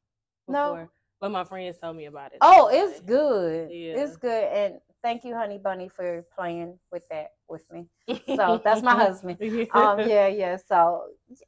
No. 0.47 0.71
before, 0.71 0.91
but 1.21 1.31
my 1.33 1.43
friends 1.45 1.79
told 1.79 1.97
me 1.97 2.05
about 2.07 2.33
it. 2.33 2.39
Oh, 2.43 2.69
it's 2.71 3.01
good. 3.01 3.71
Yeah. 3.73 3.95
It's 4.05 4.17
good, 4.17 4.45
and 4.45 4.75
thank 5.07 5.23
you, 5.25 5.37
Honey 5.37 5.59
Bunny, 5.59 5.89
for 5.89 6.27
playing 6.35 6.77
with 6.91 7.05
that 7.11 7.29
with 7.49 7.63
me. 7.71 7.87
So 8.35 8.61
that's 8.65 8.83
my 8.83 8.95
husband. 8.95 9.39
Um, 9.73 10.01
yeah, 10.09 10.27
yeah. 10.27 10.57
So 10.57 11.05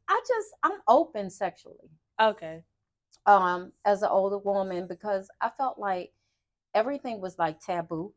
I 0.09 0.21
just 0.29 0.49
I'm 0.63 0.79
open 0.87 1.29
sexually. 1.29 1.91
Okay. 2.21 2.63
um 3.27 3.73
as 3.85 4.03
an 4.03 4.11
older 4.11 4.39
woman 4.39 4.87
because 4.87 5.29
I 5.41 5.51
felt 5.51 5.77
like 5.79 6.13
everything 6.75 7.21
was 7.21 7.37
like 7.37 7.59
taboo 7.61 8.13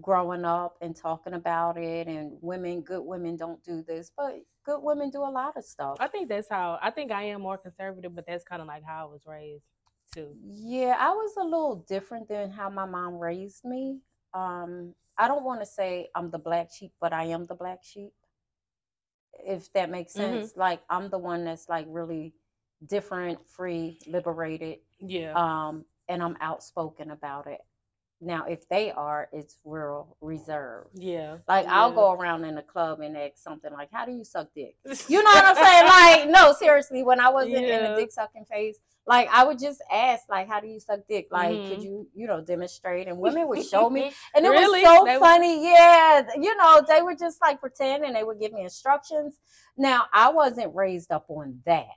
growing 0.00 0.44
up 0.44 0.76
and 0.80 0.94
talking 0.94 1.34
about 1.34 1.76
it 1.76 2.06
and 2.06 2.38
women 2.40 2.80
good 2.80 3.02
women 3.02 3.36
don't 3.36 3.62
do 3.64 3.82
this 3.86 4.12
but 4.16 4.34
good 4.64 4.80
women 4.82 5.10
do 5.10 5.22
a 5.22 5.34
lot 5.40 5.56
of 5.56 5.64
stuff 5.64 5.96
I 6.00 6.06
think 6.06 6.28
that's 6.28 6.48
how 6.48 6.78
I 6.80 6.90
think 6.90 7.10
I 7.10 7.24
am 7.24 7.42
more 7.42 7.58
conservative, 7.58 8.14
but 8.14 8.24
that's 8.26 8.44
kind 8.44 8.62
of 8.62 8.68
like 8.68 8.84
how 8.84 9.08
I 9.08 9.12
was 9.12 9.22
raised 9.26 9.64
too. 10.14 10.34
yeah 10.44 10.96
i 10.98 11.10
was 11.10 11.32
a 11.38 11.44
little 11.44 11.84
different 11.88 12.28
than 12.28 12.50
how 12.50 12.68
my 12.68 12.84
mom 12.84 13.14
raised 13.18 13.64
me 13.64 13.98
um 14.34 14.94
i 15.18 15.26
don't 15.28 15.44
want 15.44 15.60
to 15.60 15.66
say 15.66 16.08
i'm 16.14 16.30
the 16.30 16.38
black 16.38 16.70
sheep 16.72 16.92
but 17.00 17.12
i 17.12 17.24
am 17.24 17.44
the 17.46 17.54
black 17.54 17.80
sheep 17.82 18.12
if 19.44 19.72
that 19.72 19.90
makes 19.90 20.12
Mhm. 20.12 20.16
sense 20.16 20.52
like 20.56 20.80
i'm 20.90 21.08
the 21.10 21.18
one 21.18 21.44
that's 21.44 21.68
like 21.68 21.86
really 21.88 22.34
different 22.86 23.46
free 23.48 23.98
liberated 24.06 24.78
Yeah. 24.98 25.32
um, 25.34 25.84
and 26.08 26.22
I'm 26.22 26.36
outspoken 26.40 27.10
about 27.12 27.46
it. 27.46 27.60
Now, 28.20 28.44
if 28.46 28.68
they 28.68 28.90
are, 28.90 29.28
it's 29.32 29.58
real 29.64 30.16
reserved. 30.20 30.98
yeah. 30.98 31.38
Like 31.46 31.66
I'll 31.68 31.92
go 31.92 32.12
around 32.12 32.44
in 32.44 32.58
a 32.58 32.62
club 32.62 33.00
and 33.00 33.16
ask 33.16 33.36
something 33.38 33.72
like, 33.72 33.90
"How 33.92 34.04
do 34.06 34.12
you 34.12 34.24
suck 34.24 34.48
dick?" 34.54 34.76
You 35.08 35.22
know 35.22 35.30
what 35.30 35.44
I'm 35.44 35.54
saying? 35.56 35.86
Like, 35.86 36.28
no, 36.30 36.52
seriously. 36.52 37.02
When 37.02 37.20
I 37.20 37.28
wasn't 37.30 37.54
in 37.56 37.68
Yeah. 37.68 37.88
the 37.88 37.94
dick 38.00 38.12
sucking 38.12 38.44
phase, 38.46 38.78
like 39.06 39.28
I 39.32 39.44
would 39.44 39.58
just 39.58 39.82
ask, 39.90 40.28
like, 40.28 40.46
"How 40.48 40.60
do 40.60 40.68
you 40.68 40.78
suck 40.78 41.00
dick?" 41.08 41.28
Like, 41.30 41.66
could 41.66 41.78
Mhm. 41.80 41.82
you, 41.84 42.08
you 42.14 42.26
know, 42.26 42.40
demonstrate? 42.40 43.08
And 43.08 43.18
women 43.18 43.48
would 43.48 43.64
show 43.66 43.88
me, 43.90 44.12
and 44.34 44.44
it 44.46 44.50
Really? 44.50 44.82
was 44.82 44.98
so 44.98 45.04
They 45.04 45.12
would- 45.12 45.20
funny. 45.20 45.64
Yeah, 45.64 46.28
you 46.36 46.54
know, 46.56 46.82
they 46.86 47.02
would 47.02 47.18
just 47.18 47.40
like 47.40 47.60
pretend 47.60 48.04
and 48.04 48.14
they 48.14 48.24
would 48.24 48.38
give 48.38 48.52
me 48.52 48.62
instructions. 48.62 49.38
Now, 49.76 50.06
I 50.12 50.30
wasn't 50.30 50.74
raised 50.74 51.10
up 51.12 51.26
on 51.28 51.60
that. 51.66 51.88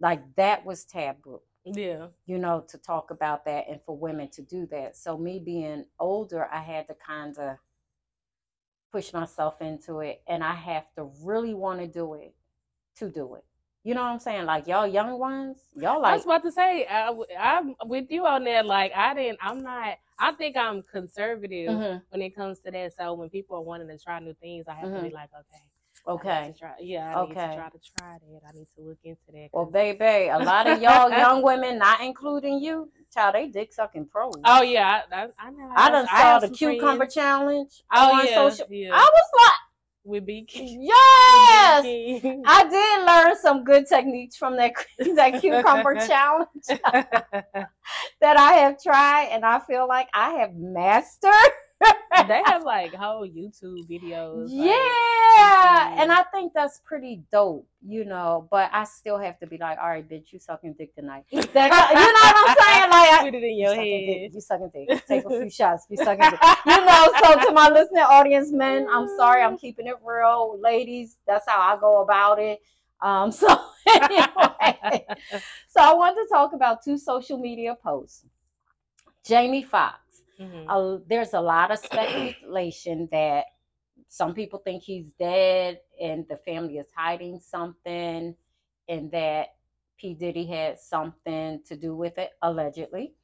Like 0.00 0.22
that 0.36 0.64
was 0.64 0.84
taboo 0.84 1.42
Yeah. 1.64 2.06
you 2.26 2.38
know, 2.38 2.60
to 2.68 2.78
talk 2.78 3.10
about 3.10 3.44
that 3.46 3.66
and 3.68 3.82
for 3.82 3.96
women 3.96 4.28
to 4.30 4.42
do 4.42 4.64
that. 4.66 4.96
So 4.96 5.18
me 5.18 5.40
being 5.40 5.84
older, 5.98 6.46
I 6.46 6.60
had 6.60 6.86
to 6.86 6.94
kind 6.94 7.36
of 7.38 7.56
push 8.92 9.12
myself 9.12 9.60
into 9.60 10.00
it 10.00 10.22
and 10.28 10.42
I 10.44 10.54
have 10.54 10.84
to 10.94 11.10
really 11.22 11.52
want 11.54 11.80
to 11.80 11.86
do 11.88 12.14
it 12.14 12.34
to 12.96 13.10
do 13.10 13.34
it. 13.34 13.44
You 13.88 13.94
know 13.94 14.02
what 14.02 14.10
I'm 14.10 14.18
saying? 14.18 14.44
Like 14.44 14.66
y'all 14.66 14.86
young 14.86 15.18
ones, 15.18 15.56
y'all 15.74 16.02
like. 16.02 16.12
I 16.12 16.16
was 16.16 16.26
about 16.26 16.42
to 16.42 16.52
say 16.52 16.84
I, 16.84 17.08
am 17.40 17.74
with 17.86 18.10
you 18.10 18.26
on 18.26 18.44
that. 18.44 18.66
Like 18.66 18.92
I 18.94 19.14
didn't. 19.14 19.38
I'm 19.40 19.62
not. 19.62 19.96
I 20.18 20.32
think 20.32 20.58
I'm 20.58 20.82
conservative 20.82 21.70
Mhm, 21.70 22.02
when 22.10 22.20
it 22.20 22.36
comes 22.36 22.58
to 22.66 22.70
that. 22.70 22.92
So 22.98 23.14
when 23.14 23.30
people 23.30 23.56
are 23.56 23.62
wanting 23.62 23.88
to 23.88 23.96
try 23.96 24.18
new 24.20 24.34
things, 24.42 24.66
I 24.68 24.74
have 24.74 24.92
to 24.94 25.02
be 25.04 25.10
like, 25.10 25.30
okay, 25.40 25.62
I 26.06 26.12
need 26.12 26.20
okay. 26.20 26.52
to 26.52 26.58
try, 26.58 26.72
yeah, 26.80 27.16
I 27.16 27.24
need 27.24 27.30
Okay. 27.30 27.48
to 27.48 27.54
try 27.56 27.68
to 27.70 27.78
try 27.96 28.18
that. 28.18 28.40
I 28.46 28.52
need 28.52 28.66
to 28.76 28.82
look 28.82 28.98
into 29.04 29.22
that. 29.32 29.48
Well, 29.54 29.64
baby, 29.64 30.28
a 30.28 30.38
lot 30.38 30.66
of 30.66 30.82
y'all 30.82 31.08
young 31.08 31.40
women, 31.42 31.78
not 31.78 32.02
including 32.02 32.58
you, 32.58 32.90
child, 33.14 33.36
they 33.36 33.48
dick 33.48 33.72
sucking 33.72 34.04
pros. 34.08 34.34
oh 34.44 34.60
yeah, 34.60 35.00
I, 35.10 35.22
I, 35.22 35.28
I 35.38 35.50
know. 35.50 35.72
I 35.74 35.90
done 35.90 36.06
saw 36.08 36.38
the 36.40 36.50
cucumber 36.50 36.96
friends- 37.06 37.14
challenge 37.14 37.82
Oh 37.90 38.22
yeah, 38.22 38.34
social. 38.34 38.66
yeah. 38.68 38.90
I 38.92 38.98
was 39.14 39.30
with 39.32 39.52
BK. 40.08 40.54
like, 40.56 40.78
yes, 40.80 42.40
I 42.46 42.68
did 42.68 43.06
learn 43.06 43.36
some 43.36 43.64
good 43.64 43.86
techniques 43.86 44.36
from 44.36 44.56
that 44.56 44.72
that 44.98 45.40
cucumber 45.40 45.94
challenge 46.06 46.64
that 48.20 48.36
I 48.36 48.52
have 48.52 48.82
tried, 48.82 49.28
and 49.32 49.44
I 49.44 49.60
feel 49.60 49.86
like 49.86 50.08
I 50.14 50.30
have 50.40 50.54
mastered 50.54 51.52
they 51.80 52.42
have 52.46 52.64
like 52.64 52.92
whole 52.94 53.26
YouTube 53.26 53.88
videos. 53.88 54.44
like, 54.50 54.68
Yeah, 54.68 55.94
and 56.02 56.10
Mhm. 56.10 56.18
I 56.18 56.22
think 56.32 56.52
that's 56.52 56.80
pretty 56.80 57.22
dope, 57.30 57.66
you 57.86 58.04
know. 58.04 58.48
But 58.50 58.70
I 58.72 58.84
still 58.84 59.18
have 59.18 59.38
to 59.40 59.46
be 59.46 59.58
like, 59.58 59.78
all 59.78 59.88
right, 59.88 60.08
bitch, 60.08 60.32
you 60.32 60.38
sucking 60.38 60.74
dick 60.78 60.94
tonight. 60.94 61.24
That- 61.30 61.70
you 61.94 62.12
know 62.14 62.24
what 62.26 62.36
I'm 62.36 62.56
saying? 62.58 62.90
Like, 62.98 63.12
I, 63.12 63.24
put 63.24 63.34
it 63.34 63.42
in 63.44 63.50
you 63.56 63.66
your 63.66 63.74
dick, 63.74 64.08
head. 64.22 64.34
you 64.34 64.40
sucking 64.40 64.70
dick. 64.74 65.06
Take 65.06 65.24
a 65.24 65.28
few 65.28 65.50
shots. 65.50 65.86
You 65.88 65.96
sucking 65.98 66.30
dick. 66.30 66.40
You 66.66 66.84
know. 66.84 67.12
So 67.22 67.46
to 67.46 67.52
my 67.52 67.68
listening 67.68 68.02
audience, 68.02 68.50
men, 68.52 68.86
I'm 68.90 69.06
sorry, 69.16 69.42
I'm 69.42 69.56
keeping 69.58 69.86
it 69.86 69.96
real, 70.04 70.58
ladies. 70.60 71.16
That's 71.26 71.46
how 71.48 71.60
I 71.60 71.78
go 71.78 72.02
about 72.02 72.38
it. 72.40 72.60
Um. 73.00 73.30
So 73.30 73.46
anyway, 73.86 75.06
so 75.68 75.80
I 75.80 75.94
want 75.94 76.16
to 76.16 76.26
talk 76.34 76.52
about 76.52 76.82
two 76.82 76.98
social 76.98 77.38
media 77.38 77.76
posts. 77.80 78.24
Jamie 79.24 79.62
Foxx 79.62 79.98
Mhm. 80.38 80.66
a, 80.68 80.98
there's 81.06 81.34
a 81.34 81.40
lot 81.40 81.70
of 81.70 81.78
speculation 81.78 83.08
that 83.12 83.46
some 84.08 84.34
people 84.34 84.60
think 84.60 84.82
he's 84.82 85.06
dead 85.18 85.80
and 86.00 86.26
the 86.28 86.36
family 86.38 86.78
is 86.78 86.88
hiding 86.96 87.40
something 87.40 88.34
and 88.88 89.10
that 89.10 89.48
P. 89.98 90.14
Diddy 90.14 90.46
had 90.46 90.78
something 90.78 91.62
to 91.66 91.76
do 91.76 91.94
with 91.96 92.18
it, 92.18 92.30
allegedly. 92.42 93.14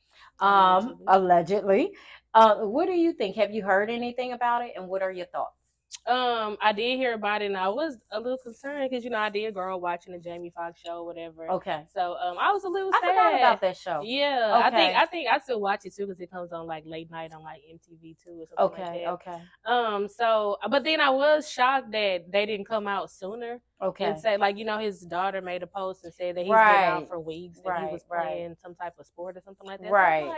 Um, 0.41 0.99
allegedly. 1.07 1.93
Uh, 2.35 2.57
what 2.57 2.87
do 2.87 2.93
you 2.93 3.13
think? 3.13 3.37
Have 3.37 3.53
you 3.53 3.65
heard 3.65 3.91
anything 3.91 4.33
about 4.33 4.63
it 4.63 4.73
and 4.77 4.89
what 4.89 5.03
are 5.03 5.13
your 5.13 5.27
thoughts? 5.27 5.64
Um, 6.07 6.59
I 6.61 6.73
did 6.73 6.99
hear 6.99 7.15
about 7.15 7.41
it, 7.43 7.47
and 7.47 7.57
I 7.57 7.69
was 7.69 7.97
a 8.11 8.21
little 8.21 8.37
concerned 8.37 8.89
because 8.91 9.05
you 9.05 9.11
know 9.11 9.19
I 9.19 9.31
did 9.31 9.55
grow 9.55 9.75
up 9.77 9.81
watching 9.81 10.13
the 10.13 10.19
Jamie 10.19 10.53
Foxx 10.55 10.81
show, 10.81 10.99
or 10.99 11.07
whatever. 11.07 11.49
Okay. 11.51 11.83
So 11.95 12.17
um, 12.23 12.37
I 12.39 12.53
was 12.53 12.65
a 12.65 12.69
little 12.69 12.91
I 12.93 13.01
sad. 13.01 13.09
forgot 13.11 13.35
about 13.37 13.61
that 13.63 13.77
show. 13.77 14.03
Yeah, 14.05 14.55
okay. 14.57 14.67
I 14.67 14.71
think 14.71 14.97
I 14.97 15.07
think 15.07 15.29
I 15.33 15.39
still 15.39 15.61
watch 15.61 15.87
it 15.87 15.95
too 15.95 16.07
because 16.07 16.21
it 16.21 16.31
comes 16.31 16.53
on 16.53 16.67
like 16.67 16.85
late 16.87 17.11
night 17.11 17.33
on 17.33 17.43
like 17.43 17.63
MTV 17.73 18.17
too 18.23 18.39
or 18.43 18.47
something 18.47 18.73
like 18.73 18.93
Okay, 18.93 19.05
that. 19.05 19.11
okay, 19.13 19.31
Okay. 19.33 19.43
Um, 19.65 20.09
so 20.09 20.59
but 20.71 20.85
then 20.85 21.01
I 21.01 21.11
was 21.11 21.51
shocked 21.51 21.91
that 21.93 22.31
they 22.31 22.45
didn't 22.45 22.67
come 22.69 22.87
out 22.87 23.11
sooner 23.11 23.61
okay. 23.83 24.05
and 24.05 24.19
say 24.21 24.37
like 24.37 24.59
you 24.59 24.65
know 24.67 24.79
his 24.79 25.01
daughter 25.01 25.41
made 25.41 25.63
a 25.63 25.67
post 25.67 26.05
and 26.05 26.13
said 26.13 26.37
that 26.37 26.45
he's 26.45 26.53
been 26.53 26.61
out 26.61 27.09
for 27.09 27.19
weeks 27.19 27.59
and 27.65 27.65
he 27.67 27.71
Right, 27.71 27.93
was 27.93 28.05
right. 28.11 28.27
playing 28.27 28.57
some 28.61 28.75
type 28.75 28.93
of 28.99 29.07
sport 29.07 29.37
or 29.39 29.41
something 29.41 29.67
like 29.67 29.81
that. 29.81 29.91
Right. 29.91 30.23
So 30.23 30.29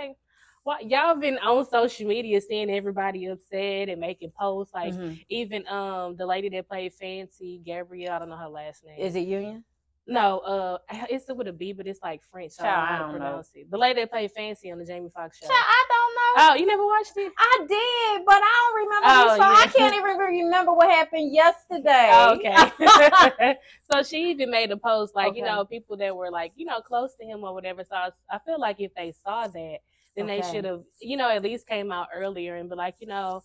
Well, 0.67 0.83
y'all 0.83 1.15
been 1.15 1.39
on 1.39 1.65
social 1.65 2.09
media 2.09 2.41
seeing 2.41 2.69
everybody 2.71 3.27
upset 3.27 3.89
and 3.89 4.01
making 4.01 4.33
posts 4.33 4.75
like 4.75 4.95
Mhm. 4.95 5.25
even 5.29 5.65
um 5.69 6.17
the 6.17 6.27
lady 6.27 6.49
that 6.49 6.69
played 6.69 6.93
Fancy 6.93 7.61
Gabrielle 7.65 8.13
I 8.15 8.19
don't 8.19 8.31
know 8.31 8.37
her 8.37 8.49
last 8.49 8.85
name. 8.85 8.99
Is 8.99 9.15
it 9.15 9.21
Union? 9.29 9.65
No, 10.09 10.41
uh, 10.41 10.79
it's 11.09 11.27
with 11.33 11.47
a 11.47 11.53
B, 11.53 11.73
but 11.73 11.87
it's 11.87 12.01
like 12.03 12.25
French. 12.25 12.55
So 12.55 12.65
I 12.65 12.75
don't 12.75 12.85
know 12.85 12.95
I 12.95 12.99
don't 12.99 13.19
know. 13.21 13.43
it. 13.55 13.71
The 13.71 13.79
lady 13.79 14.01
that 14.01 14.11
played 14.11 14.33
Fancy 14.33 14.73
on 14.73 14.79
the 14.79 14.85
Jamie 14.85 15.09
Foxx 15.15 15.39
show. 15.39 15.47
Child, 15.47 15.65
I 15.69 15.87
don't 15.89 16.15
know. 16.15 16.33
Oh, 16.39 16.55
you 16.57 16.67
never 16.67 16.85
watched 16.85 17.17
it? 17.17 17.33
I 17.39 17.67
did, 17.69 18.27
but 18.27 18.35
I 18.43 18.73
don't 18.75 18.75
remember. 18.85 19.09
Oh, 19.09 19.37
so 19.37 19.45
I 19.45 19.67
can't 19.73 19.95
even 19.95 20.17
remember 20.17 20.73
what 20.73 20.91
happened 20.91 21.33
yesterday. 21.33 22.11
Oh, 22.13 22.35
okay. 22.35 23.59
so 23.93 24.03
she 24.03 24.31
even 24.31 24.51
made 24.51 24.73
a 24.73 24.77
post 24.77 25.15
like, 25.15 25.37
you 25.37 25.43
know, 25.43 25.65
people 25.65 25.97
that 25.99 26.17
were 26.17 26.31
like, 26.33 26.53
you 26.57 26.67
know, 26.67 26.81
close 26.81 27.15
to 27.21 27.25
him 27.25 27.45
or 27.45 27.55
whatever. 27.55 27.85
So 27.85 27.95
I, 27.95 28.11
I 28.29 28.41
feel 28.41 28.59
like 28.59 28.81
if 28.81 28.93
they 28.95 29.13
saw 29.13 29.47
that, 29.47 29.79
then 30.17 30.27
they 30.27 30.43
should 30.43 30.65
have, 30.65 30.83
you 31.01 31.17
know, 31.17 31.31
at 31.31 31.43
least 31.43 31.67
came 31.67 31.93
out 31.93 32.09
earlier 32.15 32.57
and 32.57 32.69
be 32.69 32.77
like, 32.77 32.97
you 33.01 33.07
know, 33.07 33.43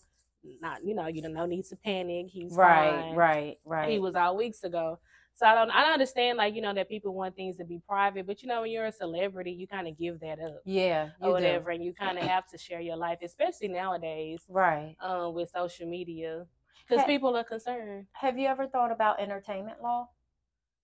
not, 0.60 0.84
you 0.84 0.94
know, 0.94 1.06
you 1.06 1.22
don't 1.22 1.34
no 1.34 1.46
need 1.46 1.64
to 1.66 1.76
panic. 1.76 2.26
He's 2.30 2.54
right, 2.56 3.02
fine. 3.02 3.14
right, 3.16 3.58
right. 3.64 3.90
He 3.90 3.98
was 3.98 4.14
out 4.14 4.36
weeks 4.36 4.64
ago. 4.64 4.98
So 5.34 5.46
I 5.46 5.54
don't 5.54 5.70
I 5.70 5.82
don't 5.82 5.92
understand 5.94 6.38
like, 6.38 6.54
you 6.54 6.60
know, 6.60 6.74
that 6.74 6.88
people 6.88 7.14
want 7.14 7.36
things 7.36 7.56
to 7.58 7.64
be 7.64 7.80
private, 7.88 8.26
but 8.26 8.42
you 8.42 8.48
know, 8.48 8.62
when 8.62 8.70
you're 8.70 8.86
a 8.86 8.92
celebrity, 8.92 9.52
you 9.52 9.66
kind 9.66 9.88
of 9.88 9.98
give 9.98 10.20
that 10.20 10.38
up. 10.40 10.60
yeah, 10.64 11.10
or 11.20 11.28
do. 11.28 11.32
whatever, 11.32 11.70
and 11.70 11.84
you 11.84 11.92
kind 11.94 12.18
of 12.18 12.24
have 12.24 12.46
to 12.48 12.58
share 12.58 12.80
your 12.80 12.96
life, 12.96 13.18
especially 13.22 13.68
nowadays 13.68 14.44
Right. 14.48 14.96
um, 15.00 15.34
with 15.34 15.50
social 15.50 15.88
media, 15.88 16.46
because 16.88 17.04
people 17.06 17.36
are 17.36 17.44
concerned. 17.44 18.06
Have 18.12 18.38
you 18.38 18.46
ever 18.46 18.66
thought 18.66 18.92
about 18.92 19.20
entertainment 19.20 19.82
law? 19.82 20.08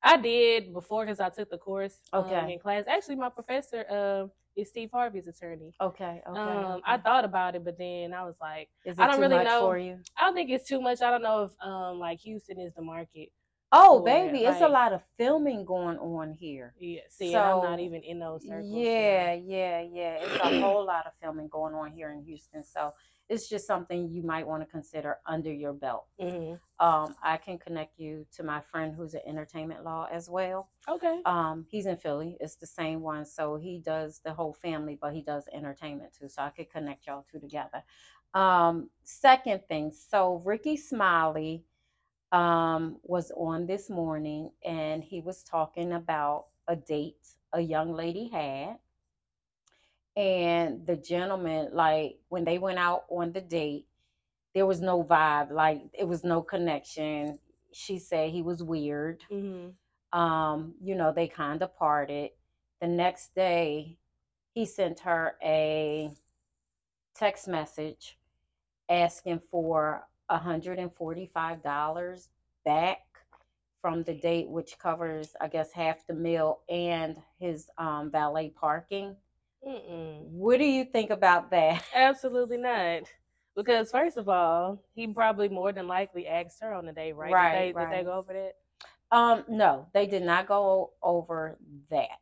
I 0.03 0.17
did 0.17 0.73
before 0.73 1.05
because 1.05 1.21
I 1.21 1.29
took 1.29 1.51
the 1.51 1.59
course 1.59 1.99
um, 2.13 2.25
in 2.49 2.59
class. 2.59 2.85
Actually, 2.87 3.17
my 3.17 3.29
professor 3.29 3.85
um, 3.91 4.31
is 4.59 4.69
Steve 4.69 4.91
Harvey's 4.93 5.27
attorney. 5.29 5.73
Okay, 5.81 6.21
okay. 6.29 6.39
um, 6.41 6.81
I 6.85 6.97
thought 6.99 7.25
about 7.25 7.55
it, 7.55 7.65
but 7.65 7.79
then 7.79 8.13
I 8.13 8.25
was 8.25 8.35
like, 8.41 8.69
I 8.99 9.07
don't 9.07 9.21
really 9.21 9.45
know. 9.45 9.61
for 9.61 9.79
you? 9.79 9.99
I 10.17 10.25
don't 10.25 10.35
think 10.35 10.51
it's 10.51 10.67
too 10.69 10.81
much. 10.81 11.01
I 11.01 11.11
don't 11.11 11.23
know 11.23 11.45
if 11.45 11.53
um, 11.67 11.99
like 12.01 12.19
Houston 12.21 12.59
is 12.59 12.75
the 12.75 12.83
market. 12.83 13.31
Oh, 13.71 13.99
for 13.99 14.05
baby, 14.07 14.45
it's 14.47 14.61
a 14.63 14.69
lot 14.69 14.93
of 14.95 15.03
filming 15.19 15.65
going 15.65 15.99
on 15.99 16.33
here. 16.33 16.75
Yeah, 16.79 17.01
see, 17.11 17.35
and 17.35 17.43
I'm 17.45 17.71
not 17.71 17.81
even 17.81 18.03
in 18.03 18.19
those 18.19 18.43
circles. 18.43 18.73
so- 18.73 18.79
Yeah, 18.79 19.35
yeah, 19.35 19.81
yeah. 19.83 20.19
It's 20.23 20.41
a 20.43 20.61
whole 20.61 20.87
lot 20.87 21.07
of 21.07 21.13
filming 21.21 21.49
going 21.49 21.75
on 21.75 21.93
here 21.93 22.11
in 22.11 22.25
Houston. 22.25 22.65
So 22.65 22.95
it's 23.29 23.49
just 23.49 23.67
something 23.67 24.09
you 24.11 24.23
might 24.23 24.47
want 24.47 24.63
to 24.63 24.67
consider 24.67 25.19
under 25.27 25.53
your 25.53 25.73
belt. 25.73 26.07
Mhm. 26.21 26.61
Um, 26.81 27.17
I 27.23 27.37
can 27.39 27.59
connect 27.59 27.99
you 27.99 28.27
to 28.33 28.43
my 28.43 28.61
friend 28.61 28.95
who's 28.95 29.15
in 29.15 29.21
entertainment 29.27 29.85
law 29.85 30.09
as 30.11 30.31
well. 30.31 30.71
Okay. 30.89 31.21
Um, 31.25 31.67
he's 31.69 31.87
in 31.87 31.97
Philly. 31.97 32.37
It's 32.41 32.57
the 32.57 32.67
same 32.67 33.01
one. 33.03 33.25
So 33.27 33.57
he 33.57 33.79
does 33.79 34.21
the 34.21 34.33
whole 34.33 34.53
family, 34.53 34.97
but 35.01 35.13
he 35.13 35.23
does 35.23 35.49
entertainment 35.53 36.13
too. 36.19 36.29
So 36.29 36.43
I 36.43 36.51
could 36.51 36.71
connect 36.71 37.07
y'all 37.07 37.27
two 37.31 37.41
together. 37.41 37.83
Um, 38.35 38.91
second 39.03 39.63
thing, 39.69 39.93
so 39.93 40.43
Rickey 40.45 40.77
Smiley 40.77 41.65
um 42.33 42.99
was 43.05 43.31
on 43.37 43.67
this 43.67 43.89
morning 43.89 44.51
and 44.65 45.03
he 45.03 45.21
was 45.21 45.43
talking 45.43 45.93
about 45.93 46.47
a 46.69 46.77
date 46.77 47.27
a 47.55 47.61
young 47.61 47.93
lady 47.95 48.29
had. 48.29 48.79
And 50.19 50.87
the 50.87 50.97
gentleman, 50.97 51.71
like 51.75 52.21
when 52.31 52.45
they 52.45 52.59
went 52.59 52.79
out 52.81 53.05
on 53.11 53.33
the 53.33 53.43
date, 53.43 53.87
there 54.55 54.67
was 54.67 54.83
no 54.83 55.05
vibe, 55.05 55.53
like 55.53 55.83
it 55.99 56.09
was 56.09 56.25
no 56.25 56.43
connection. 56.43 57.41
She 57.73 57.99
said 58.01 58.31
he 58.31 58.43
was 58.43 58.63
weird 58.65 59.25
hmm 59.31 59.69
um, 60.13 60.75
you 60.83 60.97
know, 60.97 61.13
they 61.13 61.29
kind 61.29 61.63
of 61.63 61.77
parted. 61.77 62.31
The 62.83 62.89
next 62.89 63.35
day, 63.35 63.99
he 64.55 64.67
sent 64.67 65.01
her 65.01 65.37
a 65.43 66.11
text 67.17 67.49
message 67.49 68.19
asking 68.91 69.41
for 69.51 70.07
$145 70.31 72.29
back 72.65 73.01
from 73.83 74.05
the 74.05 74.15
date, 74.15 74.49
which 74.49 74.79
covers, 74.79 75.35
I 75.41 75.49
guess, 75.49 75.73
half 75.73 76.07
the 76.07 76.15
meal 76.15 76.61
and 76.69 77.17
his 77.41 77.71
um, 77.79 78.11
valet 78.11 78.51
parking. 78.51 79.17
Mm-mm. 79.67 80.23
What 80.29 80.59
do 80.59 80.65
you 80.65 80.85
think 80.85 81.11
about 81.11 81.51
that? 81.51 81.83
Absolutely 81.95 82.59
not. 82.59 83.03
Because 83.57 83.91
first 83.91 84.17
of 84.17 84.29
all, 84.29 84.81
he 84.95 85.07
probably 85.09 85.49
more 85.49 85.73
than 85.73 85.89
likely 85.89 86.27
asked 86.29 86.61
her 86.63 86.73
on 86.73 86.87
the 86.87 86.93
date, 86.93 87.15
right? 87.15 87.33
Right, 87.33 87.67
Did 87.67 87.77
they, 87.77 87.81
did 87.81 87.91
they 87.93 88.05
go 88.05 88.13
over 88.13 88.33
that? 88.33 88.53
Um, 89.11 89.45
no, 89.49 89.87
they 89.95 90.07
did 90.07 90.23
not 90.23 90.47
go 90.47 90.91
over 91.03 91.59
that. 91.91 92.19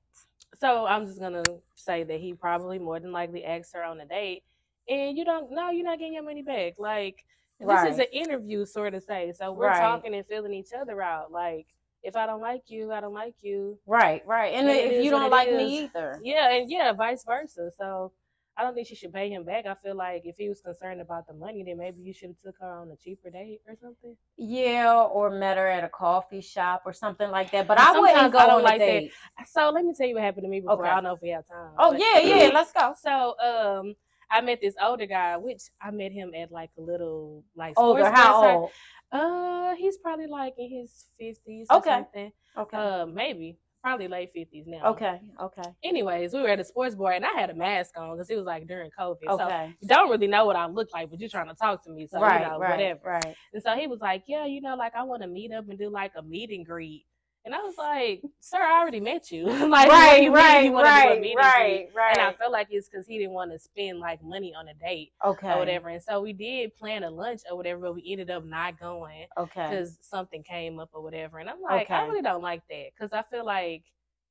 So 0.59 0.87
I'm 0.87 1.05
just 1.05 1.21
gonna 1.21 1.43
say 1.75 2.05
that 2.05 2.21
he 2.21 2.33
probably 2.33 2.79
more 2.79 2.99
than 3.01 3.13
likely 3.13 3.45
asked 3.45 3.75
her 3.75 3.83
on 3.85 4.01
a 4.01 4.07
date, 4.07 4.43
and 4.89 5.17
you 5.19 5.25
don't. 5.25 5.51
No, 5.51 5.71
you're 5.71 5.85
not 5.85 5.99
getting 5.99 6.15
your 6.15 6.23
money 6.23 6.43
back. 6.43 6.75
Like 6.79 7.17
this 7.61 7.85
is 7.85 7.99
an 7.99 8.07
interview, 8.13 8.65
sort 8.65 8.95
of 8.95 9.03
say. 9.03 9.33
So 9.33 9.53
we're 9.53 9.67
Right. 9.67 9.79
talking 9.79 10.15
and 10.15 10.27
feeling 10.27 10.55
each 10.55 10.73
other 10.73 11.03
out. 11.03 11.31
Like 11.31 11.67
if 12.07 12.15
I 12.15 12.25
don't 12.25 12.41
like 12.41 12.63
you, 12.69 12.93
I 12.93 13.01
don't 13.01 13.13
like 13.13 13.35
you. 13.43 13.79
Right, 13.85 14.23
right. 14.27 14.55
And 14.55 14.69
if 14.71 15.03
you 15.05 15.11
don't 15.11 15.31
like 15.31 15.51
me 15.51 15.85
either. 15.85 16.21
Yeah, 16.23 16.53
and 16.53 16.71
yeah, 16.71 16.93
vice 16.93 17.25
versa. 17.25 17.71
So 17.77 18.13
I 18.57 18.63
don't 18.63 18.75
think 18.75 18.87
she 18.87 18.95
should 18.95 19.13
pay 19.13 19.29
him 19.29 19.43
back. 19.43 19.67
I 19.67 19.75
feel 19.75 19.97
like 19.97 20.23
if 20.25 20.37
he 20.39 20.49
was 20.49 20.61
concerned 20.61 21.01
about 21.01 21.27
the 21.27 21.35
money, 21.35 21.65
then 21.67 21.79
maybe 21.79 22.01
you 22.01 22.13
should 22.15 22.29
have 22.29 22.39
took 22.39 22.55
her 22.61 22.71
on 22.71 22.91
a 22.93 22.97
cheaper 22.97 23.29
date 23.29 23.61
or 23.67 23.75
something. 23.83 24.17
Yeah, 24.39 25.03
or 25.03 25.31
met 25.31 25.57
her 25.57 25.67
at 25.67 25.83
a 25.83 25.89
coffee 25.89 26.41
shop 26.41 26.83
or 26.87 26.93
something 26.93 27.31
like 27.31 27.51
that. 27.51 27.67
But 27.67 27.79
I 27.79 27.99
wouldn't 27.99 28.33
go 28.33 28.39
I 28.39 28.47
don't 28.47 28.59
on 28.59 28.63
like 28.63 28.81
a 28.81 29.11
that. 29.37 29.49
So 29.49 29.71
let 29.71 29.85
me 29.85 29.93
tell 29.93 30.07
you 30.07 30.15
what 30.15 30.23
happened 30.23 30.45
to 30.45 30.49
me 30.49 30.61
before. 30.61 30.79
Okay. 30.81 30.89
I 30.89 30.95
don't 30.95 31.05
know 31.05 31.15
if 31.15 31.23
we 31.23 31.31
have 31.31 31.47
time. 31.49 31.73
Oh 31.77 31.93
yeah, 31.93 32.21
yeah. 32.21 32.51
Let's 32.55 32.73
go. 32.73 32.95
So 33.03 33.35
um 33.41 33.97
I 34.31 34.41
met 34.41 34.61
this 34.61 34.75
older 34.83 35.07
guy, 35.07 35.37
which 35.37 35.63
I 35.81 35.91
met 35.91 36.13
him 36.13 36.33
at 36.35 36.51
like 36.51 36.71
a 36.79 36.81
little 36.81 37.45
like 37.55 37.75
Older, 37.77 38.11
how 38.11 38.33
concert. 38.33 38.57
old? 38.57 38.71
Uh 39.13 39.75
he's 39.77 39.99
probably 39.99 40.27
like 40.27 40.55
in 40.59 40.71
his 40.71 41.07
fifties 41.19 41.69
or 41.71 41.79
Okay. 41.79 41.91
something. 41.91 42.33
Okay. 42.59 42.77
Uh 42.77 43.07
maybe. 43.07 43.59
Probably 43.83 44.09
late 44.09 44.31
fifties 44.35 44.65
now. 44.67 44.85
okay. 44.87 45.21
Okay. 45.41 45.63
Anyways, 45.85 46.33
we 46.33 46.41
were 46.43 46.49
at 46.49 46.59
a 46.59 46.65
sports 46.65 46.97
bar 46.97 47.13
and 47.13 47.25
I 47.25 47.33
had 47.39 47.51
a 47.51 47.55
mask 47.55 47.97
on 47.97 48.17
because 48.17 48.29
it 48.31 48.35
was 48.37 48.45
like 48.45 48.67
during 48.67 48.91
COVID. 48.99 49.27
So 49.29 49.45
Okay. 49.45 49.73
you 49.81 49.87
don't 49.87 50.11
really 50.11 50.27
know 50.27 50.45
what 50.45 50.57
I 50.57 50.67
look 50.67 50.89
like, 50.93 51.09
but 51.09 51.21
you're 51.21 51.29
trying 51.29 51.47
to 51.49 51.55
talk 51.55 51.85
to 51.85 51.91
me. 51.91 52.09
So 52.09 52.21
right. 52.21 52.41
you 52.41 52.49
know, 52.49 52.59
right. 52.59 52.71
whatever. 52.71 53.01
Right. 53.05 53.37
And 53.55 53.63
so 53.63 53.75
he 53.77 53.87
was 53.87 54.01
like, 54.01 54.25
Yeah, 54.27 54.45
you 54.45 54.61
know, 54.61 54.75
like 54.75 54.97
I 54.97 55.05
want 55.05 55.23
to 55.23 55.29
meet 55.29 55.53
up 55.53 55.69
and 55.69 55.79
do 55.79 55.89
like 55.89 56.13
a 56.17 56.23
meet 56.23 56.51
and 56.51 56.67
greet. 56.67 57.07
And 57.47 57.55
I 57.55 57.59
was 57.59 57.79
like, 57.79 58.23
Sir, 58.41 58.59
I 58.59 58.81
already 58.81 58.99
met 58.99 59.31
you. 59.31 59.45
like, 59.69 59.89
right. 59.89 60.21
you 60.21 60.33
mean 60.33 60.35
Right. 60.35 60.65
you 60.65 60.73
Right. 60.73 61.21
meet 61.21 61.39
and? 61.39 61.45
Right. 61.45 61.89
And 62.11 62.21
I 62.21 62.27
Right. 62.27 62.39
felt 62.39 62.53
like 62.53 62.67
it's 62.71 62.89
because 62.89 63.07
he 63.07 63.19
didn't 63.19 63.35
want 63.35 63.53
to 63.53 63.59
spend 63.59 64.01
like 64.01 64.21
money 64.23 64.53
on 64.53 64.67
a 64.67 64.75
date 64.75 65.13
Okay. 65.25 65.53
or 65.53 65.59
whatever. 65.59 65.89
And 65.89 66.03
so 66.03 66.21
we 66.21 66.33
did 66.33 66.75
plan 66.75 67.05
a 67.05 67.11
lunch 67.11 67.43
or 67.49 67.57
whatever, 67.57 67.81
but 67.83 67.95
we 67.95 68.05
ended 68.11 68.31
up 68.31 68.45
not 68.45 68.81
going 68.81 69.27
Okay. 69.39 69.63
because 69.69 69.97
something 70.01 70.43
came 70.43 70.81
up 70.81 70.91
or 70.93 71.03
whatever. 71.03 71.39
And 71.39 71.49
I'm 71.49 71.63
like, 71.63 71.89
I 71.91 72.03
really 72.09 72.23
don't 72.23 72.43
like 72.43 72.63
that 72.69 72.87
because 72.97 73.13
I 73.13 73.23
feel 73.31 73.47
like 73.47 73.85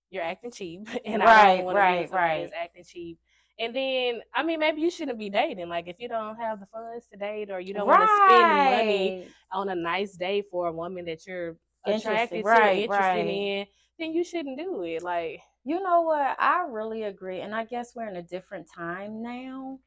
you're 0.10 0.24
acting 0.24 0.52
cheap, 0.52 0.88
and 1.06 1.24
I 1.24 1.56
don't 1.56 1.66
want 1.66 1.78
to 1.78 1.82
be 1.82 1.88
right, 1.88 2.02
with 2.02 2.10
somebody 2.10 2.28
right. 2.28 2.42
that's 2.42 2.54
acting 2.54 2.84
cheap. 2.84 3.18
And 3.58 3.74
then, 3.74 4.22
I 4.34 4.44
mean, 4.44 4.60
maybe 4.60 4.82
you 4.82 4.92
shouldn't 4.92 5.18
be 5.18 5.30
dating. 5.30 5.70
Like, 5.70 5.88
if 5.88 5.96
you 6.00 6.10
don't 6.10 6.36
have 6.36 6.60
the 6.60 6.66
funds 6.66 7.08
to 7.14 7.18
date, 7.18 7.50
or 7.50 7.62
you 7.62 7.74
don't 7.74 7.88
want 7.88 8.02
to 8.02 8.08
spend 8.08 8.66
money 8.66 9.34
on 9.54 9.70
a 9.70 9.76
nice 9.76 10.18
day 10.18 10.44
for 10.52 10.68
a 10.68 10.74
woman 10.74 11.06
that 11.06 11.26
you're 11.26 11.56
attracted 11.86 12.48
to, 12.48 12.64
right, 12.64 12.72
interested 12.72 13.26
right. 13.26 13.28
in, 13.28 13.68
then 14.00 14.14
you 14.14 14.24
shouldn't 14.24 14.58
do 14.58 14.84
it. 14.84 15.04
Like, 15.04 15.42
You 15.64 15.82
know 15.82 16.02
what? 16.02 16.36
I 16.40 16.66
really 16.70 17.04
agree. 17.04 17.42
And 17.42 17.54
I 17.56 17.66
guess 17.66 17.96
we're 17.96 18.08
in 18.08 18.18
a 18.18 18.24
different 18.24 18.68
time 18.72 19.22
now 19.22 19.80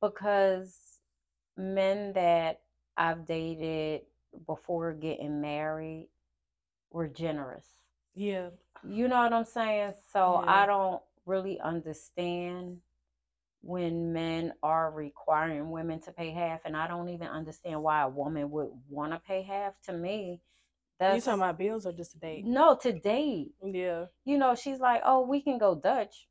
because 0.00 1.00
men 1.56 2.12
that 2.14 2.60
I've 2.96 3.26
dated 3.26 4.02
before 4.46 4.92
getting 4.94 5.40
married 5.40 6.08
were 6.90 7.08
generous. 7.08 7.66
yeah, 8.14 8.50
You 8.82 9.08
know 9.08 9.22
what 9.22 9.32
I'm 9.32 9.44
saying? 9.44 9.94
So 10.12 10.42
Yeah. 10.42 10.46
I 10.46 10.66
don't 10.66 11.02
really 11.26 11.60
understand 11.60 12.80
when 13.62 14.12
men 14.12 14.54
are 14.62 14.90
requiring 14.92 15.70
women 15.70 16.00
to 16.00 16.12
pay 16.12 16.30
half. 16.30 16.60
And 16.64 16.76
I 16.76 16.86
don't 16.86 17.08
even 17.08 17.28
understand 17.28 17.82
why 17.82 18.02
a 18.02 18.08
woman 18.08 18.50
would 18.52 18.70
want 18.88 19.12
to 19.12 19.18
pay 19.20 19.42
half. 19.42 19.80
To 19.82 19.92
me, 19.92 20.40
you 21.00 21.20
talking 21.20 21.40
about 21.40 21.58
bills 21.58 21.86
or 21.86 21.92
just 21.92 22.14
a 22.14 22.18
date? 22.18 22.44
no 22.44 22.76
to 22.76 22.92
date. 22.92 23.52
Yeah. 23.62 24.06
You 24.24 24.38
know, 24.38 24.54
she's 24.54 24.80
like, 24.80 25.02
oh, 25.04 25.26
we 25.26 25.40
can 25.40 25.58
go 25.58 25.74
Dutch. 25.74 26.26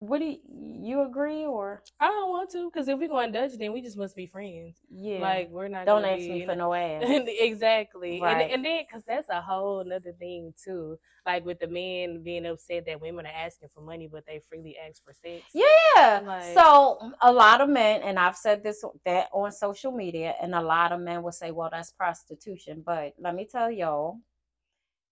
What 0.00 0.18
do 0.18 0.24
you, 0.24 0.38
you 0.82 1.02
agree 1.02 1.44
or 1.44 1.82
I 2.00 2.06
don't 2.06 2.30
want 2.30 2.50
to, 2.52 2.70
because 2.70 2.88
if 2.88 2.98
we're 2.98 3.08
going 3.08 3.32
Dutch, 3.32 3.52
then 3.58 3.74
we 3.74 3.82
just 3.82 3.98
must 3.98 4.16
be 4.16 4.26
friends. 4.26 4.78
yeah? 4.90 5.18
Like, 5.18 5.50
we're 5.50 5.68
not. 5.68 5.84
don't 5.84 6.06
ask 6.06 6.20
be, 6.20 6.30
me 6.30 6.46
for 6.46 6.56
no 6.56 6.72
ass. 6.72 7.02
exactly. 7.28 8.18
Right. 8.18 8.44
And, 8.44 8.52
and 8.52 8.64
then, 8.64 8.84
because 8.88 9.04
that's 9.04 9.28
a 9.28 9.42
whole 9.42 9.80
another 9.80 10.12
thing, 10.12 10.54
too. 10.62 10.98
Like, 11.26 11.44
with 11.44 11.60
the 11.60 11.66
men 11.68 12.22
being 12.22 12.46
upset 12.46 12.86
that 12.86 12.98
women 12.98 13.26
are 13.26 13.44
asking 13.44 13.68
for 13.74 13.82
money, 13.82 14.08
but 14.10 14.24
they 14.26 14.40
freely 14.48 14.76
ask 14.78 15.04
for 15.04 15.12
sex. 15.12 15.44
Yeah. 15.52 16.22
Like- 16.24 16.54
so 16.54 17.12
a 17.20 17.30
lot 17.30 17.60
of 17.60 17.68
men, 17.68 18.00
and 18.00 18.18
I've 18.18 18.36
said 18.36 18.62
this 18.62 18.82
that 19.04 19.28
on 19.34 19.52
social 19.52 19.92
media, 19.92 20.34
and 20.40 20.54
a 20.54 20.62
lot 20.62 20.92
of 20.92 21.00
men 21.00 21.22
will 21.22 21.30
say, 21.30 21.50
"Well, 21.50 21.68
that's 21.70 21.90
prostitution." 21.90 22.82
But 22.84 23.12
let 23.18 23.34
me 23.34 23.44
tell 23.44 23.70
y'all, 23.70 24.18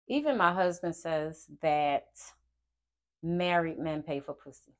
even 0.06 0.36
my 0.36 0.52
husband 0.52 0.94
says 0.94 1.46
that 1.60 2.06
married 3.22 3.78
men 3.78 4.02
pay 4.02 4.20
for 4.20 4.34
pussy. 4.34 4.72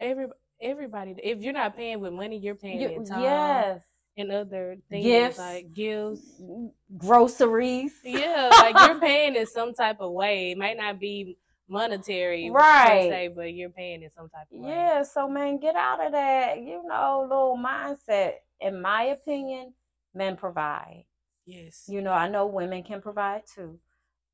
Every, 0.00 0.26
everybody, 0.60 1.14
if 1.22 1.40
you're 1.42 1.52
not 1.52 1.76
paying 1.76 2.00
with 2.00 2.12
money, 2.12 2.38
you're 2.38 2.54
paying 2.54 2.80
You- 2.80 2.88
in 2.90 3.04
time 3.04 3.22
yes, 3.22 3.82
and 4.16 4.30
other 4.32 4.76
things 4.88 5.04
Gifts. 5.04 5.38
like 5.38 5.72
gifts. 5.72 6.40
Mm, 6.40 6.70
groceries. 6.96 7.92
Yeah, 8.04 8.48
like 8.52 8.76
you're 8.88 9.00
paying 9.08 9.36
in 9.36 9.46
some 9.46 9.74
type 9.74 10.00
of 10.00 10.12
way. 10.12 10.52
It 10.52 10.58
might 10.58 10.76
not 10.76 10.98
be 11.00 11.36
monetary, 11.68 12.50
Right. 12.50 13.10
Se, 13.10 13.28
but 13.34 13.52
you're 13.54 13.70
paying 13.70 14.02
in 14.02 14.10
some 14.10 14.28
type 14.28 14.46
of 14.52 14.60
way. 14.60 14.70
Yeah, 14.70 15.02
so 15.02 15.28
man, 15.28 15.58
get 15.58 15.76
out 15.76 16.04
of 16.04 16.12
that, 16.12 16.58
you 16.62 16.82
know, 16.86 17.26
little 17.28 17.58
mindset. 17.58 18.34
In 18.60 18.80
my 18.80 19.02
opinion, 19.04 19.74
men 20.14 20.36
provide. 20.36 21.04
Yes. 21.46 21.84
You 21.88 22.00
know, 22.02 22.12
I 22.12 22.28
know 22.28 22.46
women 22.46 22.82
can 22.82 23.00
provide 23.00 23.42
too, 23.54 23.78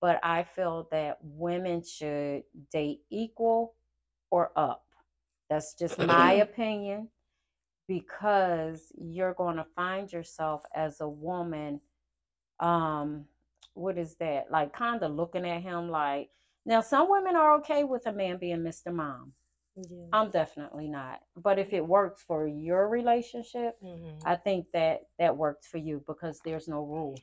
but 0.05 0.21
I 0.23 0.43
feel 0.43 0.87
that 0.91 1.17
women 1.23 1.83
should 1.83 2.43
date 2.71 3.01
equal 3.11 3.73
or 4.31 4.53
up. 4.55 4.85
That's 5.49 5.73
just 5.73 5.99
my 5.99 6.33
opinion 6.49 7.09
because 7.89 8.93
you're 8.99 9.33
going 9.33 9.57
to 9.57 9.65
find 9.75 10.13
yourself 10.13 10.61
as 10.75 11.01
a 11.01 11.09
woman 11.09 11.81
um 12.61 13.25
what 13.73 13.97
is 13.97 14.15
that? 14.17 14.51
Like 14.51 14.75
kind 14.75 15.03
of 15.03 15.13
looking 15.13 15.49
at 15.49 15.63
him 15.63 15.89
like 15.89 16.29
now 16.67 16.83
some 16.83 17.09
women 17.09 17.35
are 17.35 17.55
okay 17.61 17.85
with 17.85 18.07
a 18.07 18.13
man 18.13 18.37
being 18.37 18.59
Mr. 18.59 18.93
Mom. 18.93 19.33
yeah. 19.75 20.05
I'm 20.13 20.29
definitely 20.29 20.87
not. 20.87 21.21
But 21.35 21.59
if 21.59 21.73
it 21.73 21.81
works 21.87 22.23
for 22.23 22.47
your 22.47 22.91
relationship, 22.91 23.81
Mhm. 23.83 24.19
I 24.27 24.37
think 24.37 24.67
that 24.75 25.07
that 25.19 25.35
works 25.35 25.67
for 25.67 25.79
you 25.79 26.05
because 26.07 26.41
there's 26.45 26.69
no 26.69 26.83
rule 26.83 27.17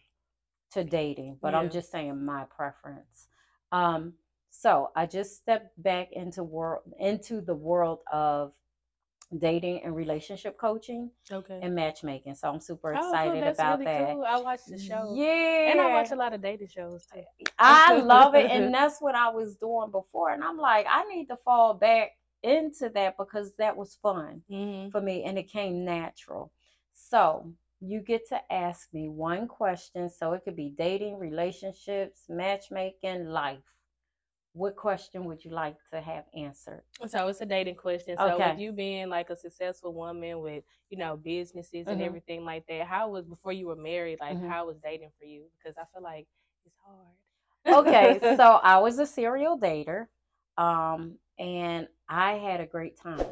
to 0.72 0.84
dating. 0.84 1.38
But 1.42 1.56
I'm 1.56 1.70
just 1.70 1.92
saying 1.92 2.24
my 2.26 2.46
preference. 2.46 3.28
Um, 3.72 4.14
so 4.50 4.90
I 4.96 5.06
just 5.06 5.36
stepped 5.38 5.82
back 5.82 6.10
into 6.12 6.44
world 6.44 6.82
into 7.00 7.42
the 7.42 7.56
world 7.56 8.00
of 8.12 8.54
dating 9.38 9.82
and 9.84 9.96
relationship 9.96 10.58
coaching 10.58 11.10
Okay. 11.32 11.60
and 11.62 11.76
matchmaking. 11.76 12.36
So 12.36 12.50
I'm 12.50 12.60
super 12.60 12.94
Oh, 12.94 13.06
excited 13.06 13.44
That's 13.44 13.60
about 13.60 13.80
really 13.80 13.86
that. 13.86 14.14
cool. 14.14 14.26
I 14.28 14.38
watched 14.38 14.70
the 14.70 14.78
show. 14.78 15.16
Yeah, 15.16 15.72
And 15.72 15.80
I 15.82 15.88
watch 15.88 16.12
a 16.12 16.16
lot 16.16 16.34
of 16.34 16.42
dating 16.42 16.68
shows 16.68 17.06
too. 17.06 17.24
I 17.60 17.94
love 18.02 18.36
it. 18.36 18.48
And 18.50 18.74
that's 18.74 19.02
what 19.02 19.16
I 19.16 19.30
was 19.30 19.56
doing 19.56 19.92
before. 19.92 20.32
And 20.32 20.44
I'm 20.44 20.58
like, 20.58 20.86
I 20.90 21.04
need 21.06 21.28
to 21.28 21.38
fall 21.46 21.74
back 21.74 22.12
into 22.44 22.90
that 22.90 23.18
because 23.18 23.54
that 23.58 23.78
was 23.78 23.96
fun 24.02 24.42
Mm-hmm. 24.52 24.90
for 24.90 25.02
me 25.02 25.24
and 25.24 25.38
it 25.38 25.50
came 25.52 25.86
natural. 25.86 26.52
So 26.94 27.54
you 27.82 28.02
get 28.02 28.28
to 28.30 28.54
ask 28.54 28.94
me 28.94 29.10
one 29.10 29.48
question. 29.48 30.10
So 30.10 30.34
it 30.34 30.44
could 30.46 30.56
be 30.56 30.70
dating, 30.70 31.20
relationships, 31.20 32.26
matchmaking, 32.30 33.26
life. 33.28 33.64
What 34.54 34.76
question 34.76 35.26
would 35.26 35.44
you 35.46 35.52
like 35.52 35.78
to 35.92 36.02
have 36.02 36.26
answered? 36.36 36.84
So 37.08 37.28
it's 37.28 37.42
a 37.42 37.46
dating 37.46 37.76
question. 37.76 38.18
So 38.18 38.40
Okay. 38.40 38.52
with 38.52 38.58
you 38.58 38.72
being 38.72 39.10
like 39.10 39.30
a 39.30 39.36
successful 39.36 39.94
woman 39.94 40.40
with, 40.42 40.64
you 40.90 40.98
know, 40.98 41.18
businesses 41.18 41.90
and 41.90 42.00
Mhm. 42.00 42.02
everything 42.02 42.46
like 42.46 42.66
that, 42.68 42.88
how 42.88 43.10
was 43.10 43.26
before 43.26 43.54
you 43.54 43.68
were 43.68 43.76
married, 43.76 44.20
like 44.20 44.38
Mhm. 44.38 44.48
how 44.48 44.68
was 44.68 44.78
dating 44.84 45.12
for 45.20 45.26
you? 45.26 45.46
Because 45.58 45.78
I 45.78 45.86
feel 45.94 46.04
like 46.04 46.28
it's 46.66 46.76
hard. 46.86 47.16
okay, 47.74 48.22
so 48.36 48.44
I 48.64 48.80
was 48.80 49.00
a 49.00 49.06
serial 49.06 49.58
dater, 49.60 50.08
um, 50.58 51.18
and 51.40 51.88
I 52.08 52.34
had 52.34 52.62
a 52.62 52.66
great 52.66 52.98
time. 52.98 53.26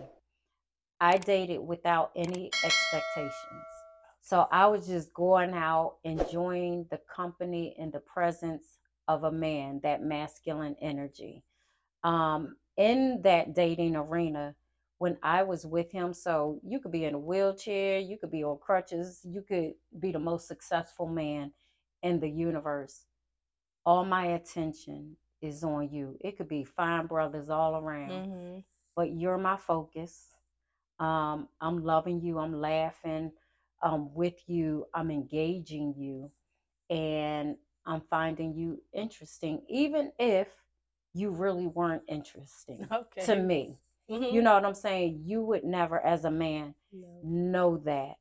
I 1.00 1.18
dated 1.18 1.60
without 1.62 2.12
any 2.16 2.56
expectations. 2.64 3.79
So 4.30 4.48
I 4.54 4.68
was 4.68 4.88
just 4.88 5.16
going 5.16 5.54
out, 5.54 6.00
enjoying 6.06 6.88
the 6.92 7.02
company 7.16 7.76
and 7.80 7.94
the 7.94 8.02
presence 8.02 8.80
of 9.08 9.24
a 9.26 9.32
man, 9.32 9.82
that 9.84 10.04
masculine 10.04 10.76
energy. 10.82 11.44
Um, 12.04 12.58
in 12.78 13.22
that 13.24 13.56
dating 13.56 13.96
arena, 13.96 14.56
when 15.00 15.18
I 15.24 15.44
was 15.44 15.66
with 15.66 15.92
him, 15.92 16.14
so 16.14 16.62
you 16.64 16.80
could 16.80 16.92
be 16.94 17.06
in 17.06 17.16
a 17.16 17.20
wheelchair, 17.20 18.00
you 18.00 18.18
could 18.18 18.32
be 18.32 18.44
on 18.44 18.60
crutches, 18.60 19.22
you 19.26 19.42
could 19.42 19.74
be 20.00 20.12
the 20.12 20.20
most 20.20 20.48
successful 20.48 21.08
man 21.08 21.54
in 22.04 22.20
the 22.20 22.30
universe 22.30 23.06
all 23.86 24.06
my 24.06 24.26
attention 24.28 25.18
is 25.42 25.64
on 25.64 25.90
you. 25.92 26.18
It 26.22 26.38
could 26.38 26.50
be 26.50 26.64
fine 26.64 27.08
brothers 27.08 27.50
all 27.50 27.76
around, 27.78 28.28
Mm-hmm. 28.28 28.60
but 28.96 29.12
you're 29.14 29.38
my 29.38 29.58
focus. 29.58 30.36
Um, 31.00 31.50
I'm 31.62 31.84
loving 31.84 32.22
you. 32.22 32.40
I'm 32.40 32.60
laughing 32.60 33.32
um, 33.82 34.14
with 34.14 34.36
you. 34.48 34.86
I'm 34.94 35.12
engaging 35.12 35.94
you, 35.98 36.32
and 36.90 37.56
I'm 37.86 38.02
finding 38.10 38.54
you 38.54 38.82
interesting, 38.94 39.62
even 39.70 40.12
if 40.20 40.48
you 41.14 41.32
really 41.32 41.68
weren't 41.68 42.04
interesting 42.08 42.88
Okay. 42.94 43.26
to 43.26 43.36
me. 43.36 43.78
Mhm. 44.10 44.32
You 44.34 44.42
know 44.42 44.54
what 44.54 44.66
I'm 44.66 44.74
saying? 44.76 45.22
You 45.24 45.42
would 45.46 45.64
never, 45.64 46.00
as 46.06 46.26
a 46.26 46.32
man, 46.32 46.74
No. 46.92 47.20
know 47.24 47.78
that 47.86 48.18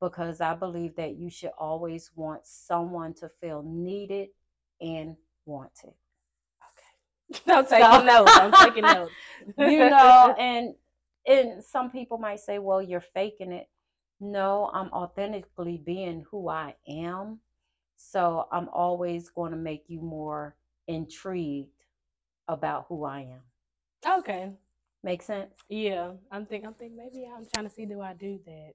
because 0.00 0.40
I 0.40 0.54
believe 0.54 0.94
that 0.96 1.16
you 1.16 1.30
should 1.30 1.50
always 1.58 2.10
want 2.14 2.46
someone 2.46 3.14
to 3.14 3.28
feel 3.40 3.62
needed 3.62 4.28
and 4.80 5.16
wanted. 5.46 5.94
Okay. 7.32 7.40
I'm 7.52 7.66
taking 7.66 7.90
So- 7.90 8.04
notes. 8.04 8.32
I'm 8.36 8.52
taking 8.52 8.82
notes. 8.84 9.12
You 9.58 9.90
know, 9.90 10.34
and 10.38 10.74
and 11.28 11.62
some 11.64 11.90
people 11.90 12.18
might 12.18 12.38
say, 12.40 12.58
"Well, 12.60 12.80
you're 12.80 13.00
faking 13.00 13.50
it." 13.52 13.68
No, 14.20 14.70
I'm 14.72 14.88
authentically 14.92 15.78
being 15.78 16.24
who 16.30 16.48
I 16.48 16.74
am. 16.88 17.40
So 17.96 18.48
I'm 18.52 18.68
always 18.70 19.30
going 19.30 19.52
to 19.52 19.58
make 19.58 19.84
you 19.88 20.00
more 20.00 20.56
intrigued 20.86 21.84
about 22.48 22.86
who 22.88 23.04
I 23.04 23.20
am. 23.20 23.42
Okay. 24.18 24.52
Make 25.02 25.22
sense? 25.22 25.52
Yeah. 25.68 26.12
I'm 26.30 26.46
think 26.46 26.64
I'm 26.66 26.74
thinking 26.74 26.96
maybe 26.96 27.26
I'm 27.26 27.46
trying 27.46 27.68
to 27.68 27.74
see 27.74 27.86
do 27.86 28.00
I 28.00 28.14
do 28.14 28.38
that. 28.46 28.72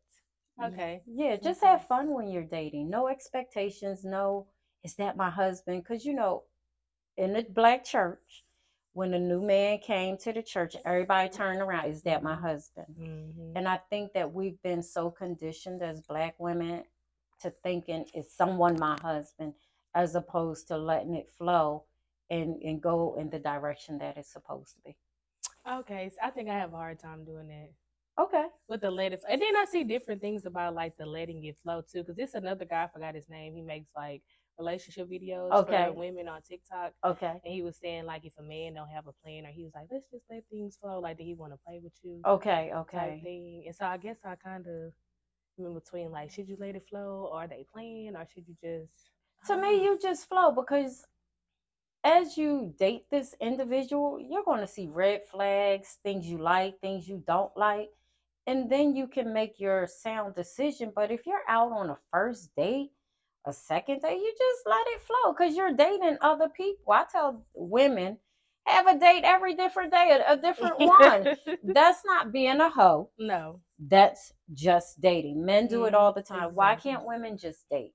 Mm-hmm. 0.60 0.74
Okay. 0.74 1.02
Yeah, 1.06 1.36
just 1.38 1.64
Okay. 1.64 1.72
have 1.72 1.88
fun 1.88 2.14
when 2.14 2.30
you're 2.30 2.44
dating. 2.44 2.90
No 2.90 3.08
expectations. 3.08 4.04
No, 4.04 4.48
is 4.84 4.96
that 4.96 5.18
my 5.18 5.30
husband? 5.30 5.84
Because, 5.84 6.06
you 6.06 6.14
know, 6.14 6.44
in 7.18 7.34
the 7.34 7.44
black 7.44 7.84
church, 7.84 8.44
when 8.94 9.14
a 9.14 9.20
new 9.20 9.42
man 9.42 9.78
came 9.78 10.18
to 10.18 10.34
the 10.34 10.44
church, 10.44 10.76
everybody 10.86 11.30
turned 11.30 11.62
around, 11.62 11.86
is 11.86 12.02
that 12.04 12.24
my 12.24 12.36
husband? 12.36 12.88
Mm-hmm. 13.00 13.56
And 13.56 13.68
I 13.68 13.80
think 13.90 14.14
that 14.14 14.34
we've 14.34 14.62
been 14.64 14.84
so 14.84 15.10
conditioned 15.10 15.82
as 15.82 16.02
black 16.02 16.36
women 16.40 16.84
to 17.42 17.52
thinking, 17.64 18.06
is 18.14 18.32
someone 18.32 18.78
my 18.80 18.98
husband, 19.02 19.54
as 19.96 20.16
opposed 20.16 20.68
to 20.68 20.78
letting 20.78 21.16
it 21.16 21.30
flow 21.38 21.86
and, 22.30 22.62
and 22.62 22.82
go 22.82 23.16
in 23.20 23.30
the 23.30 23.40
direction 23.40 23.98
that 24.00 24.18
it's 24.18 24.32
supposed 24.32 24.76
to 24.76 24.82
be. 24.86 24.98
Okay. 25.70 26.10
So 26.10 26.18
I 26.24 26.30
think 26.30 26.50
I 26.50 26.58
have 26.58 26.74
a 26.74 26.78
hard 26.78 27.00
time 27.00 27.24
doing 27.24 27.48
that. 27.48 27.72
Okay. 28.20 28.46
with 28.68 28.82
the 28.82 28.92
let 28.92 29.14
it, 29.14 29.24
and 29.30 29.42
then 29.42 29.56
I 29.56 29.66
see 29.66 29.84
different 29.84 30.22
things 30.22 30.46
about 30.46 30.76
like 30.76 30.98
the 30.98 31.06
letting 31.06 31.44
it 31.46 31.58
flow 31.64 31.82
too. 31.82 32.00
Because 32.04 32.20
it's 32.20 32.34
another 32.34 32.66
guy, 32.66 32.84
I 32.84 32.88
forgot 32.88 33.16
his 33.16 33.30
name. 33.30 33.54
He 33.56 33.62
makes 33.62 33.90
like 33.96 34.22
relationship 34.60 35.10
videos 35.10 35.52
Okay. 35.54 35.86
for 35.88 35.94
women 35.94 36.28
on 36.28 36.42
TikTok. 36.42 36.94
Okay. 37.06 37.42
And 37.44 37.54
he 37.54 37.62
was 37.62 37.78
saying 37.78 38.06
like 38.06 38.26
if 38.26 38.38
a 38.38 38.44
man 38.44 38.76
don't 38.76 38.90
have 38.90 39.08
a 39.08 39.14
plan, 39.24 39.46
or 39.46 39.50
he 39.50 39.64
was 39.64 39.74
like, 39.74 39.88
let's 39.92 40.10
just 40.12 40.26
let 40.30 40.44
things 40.50 40.78
flow. 40.82 41.00
Like, 41.00 41.18
do 41.18 41.24
he 41.24 41.34
want 41.34 41.54
to 41.54 41.60
play 41.66 41.80
with 41.84 41.94
you? 42.04 42.22
Okay. 42.26 42.72
Okay. 42.74 43.20
thing. 43.24 43.64
And 43.66 43.76
so 43.76 43.86
I 43.86 43.98
guess 43.98 44.18
I 44.24 44.36
kind 44.36 44.66
of 44.68 44.94
in 45.58 45.74
between 45.74 46.12
like, 46.12 46.32
should 46.32 46.48
you 46.48 46.58
let 46.60 46.76
it 46.76 46.88
flow, 46.90 47.30
or 47.32 47.44
are 47.44 47.48
they 47.48 47.66
playing, 47.72 48.16
or 48.16 48.26
should 48.34 48.48
you 48.48 48.56
just? 48.62 49.12
To 49.48 49.56
me, 49.56 49.78
know. 49.78 49.84
you 49.84 50.00
just 50.02 50.28
flow 50.30 50.52
because 50.52 51.06
as 52.04 52.38
you 52.38 52.74
date 52.80 53.06
this 53.12 53.36
individual, 53.40 54.20
you're 54.20 54.44
going 54.44 54.60
to 54.60 54.68
see 54.68 54.88
red 54.88 55.22
flags, 55.24 55.98
things 56.04 56.26
you 56.26 56.38
like, 56.38 56.80
things 56.80 57.08
you 57.08 57.24
don't 57.26 57.56
like, 57.56 57.90
and 58.48 58.70
then 58.70 58.96
you 58.96 59.08
can 59.08 59.34
make 59.34 59.60
your 59.60 59.88
sound 59.88 60.36
decision. 60.36 60.92
But 60.96 61.12
if 61.12 61.26
you're 61.26 61.44
out 61.48 61.72
on 61.72 61.90
a 61.90 61.98
first 62.12 62.56
date, 62.56 62.92
a 63.46 63.54
second 63.54 64.02
date, 64.02 64.18
you 64.20 64.34
just 64.38 64.62
let 64.68 64.88
it 64.88 65.02
flow 65.02 65.34
because 65.34 65.56
you're 65.56 65.74
dating 65.76 66.18
other 66.22 66.50
people. 66.50 66.94
I 66.94 67.06
tell 67.12 67.46
women, 67.54 68.18
have 68.66 68.88
a 68.88 68.98
date 69.00 69.24
every 69.24 69.56
different 69.56 69.92
day, 69.92 70.12
a, 70.28 70.34
a 70.34 70.38
different 70.38 70.80
one. 70.82 71.30
That's 71.64 72.04
not 72.06 72.32
being 72.32 72.60
a 72.62 72.70
hoe. 72.70 73.10
no. 73.18 73.62
That's 73.80 74.34
just 74.54 75.02
dating. 75.02 75.46
Men 75.46 75.68
do 75.68 75.86
it 75.86 75.94
Mhm, 75.94 75.96
all 75.96 76.14
the 76.14 76.22
time. 76.24 76.56
Why 76.56 76.76
can't 76.76 77.06
women 77.06 77.38
just 77.38 77.68
date? 77.70 77.94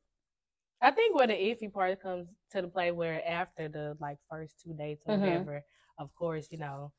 I 0.83 0.91
think 0.91 1.15
where 1.17 1.27
the 1.27 1.35
iffy 1.35 1.73
part 1.73 2.01
comes 2.01 2.29
to 2.53 2.63
the 2.63 2.69
play 2.69 2.91
where 2.91 3.27
after 3.27 3.69
the 3.69 3.97
like 4.01 4.19
first 4.31 4.61
two 4.61 4.75
dates 4.75 5.05
or 5.07 5.13
Mhm. 5.13 5.17
whatever, 5.17 5.65
of 5.99 6.15
course, 6.15 6.49
you 6.51 6.59
know, 6.59 6.93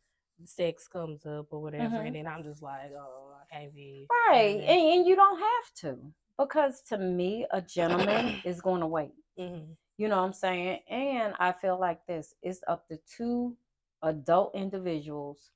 sex 0.46 0.88
comes 0.88 1.26
up 1.26 1.48
or 1.52 1.62
whatever, 1.62 1.98
Mhm. 1.98 2.08
and 2.08 2.16
then 2.16 2.28
I'm 2.28 2.44
just 2.44 2.62
like, 2.62 2.92
oh, 2.98 3.34
I 3.42 3.56
can't 3.56 3.74
be 3.74 4.08
Right. 4.30 4.60
And, 4.62 4.82
and 5.00 5.08
you 5.08 5.16
don't 5.16 5.40
have 5.40 5.74
to. 5.82 6.14
Because 6.38 6.82
to 6.90 6.98
me, 6.98 7.46
a 7.52 7.62
gentleman 7.62 8.36
is 8.46 8.62
going 8.62 8.82
to 8.82 8.88
wait. 8.88 9.14
Mhm. 9.40 9.76
You 9.98 10.08
know 10.10 10.18
what 10.18 10.26
I'm 10.28 10.34
saying? 10.34 10.80
And 10.90 11.34
I 11.40 11.52
feel 11.52 11.80
like 11.80 12.06
this 12.06 12.36
it's 12.44 12.62
up 12.68 12.88
to 12.88 12.98
two 13.18 13.58
adult 14.04 14.54
individuals 14.56 15.52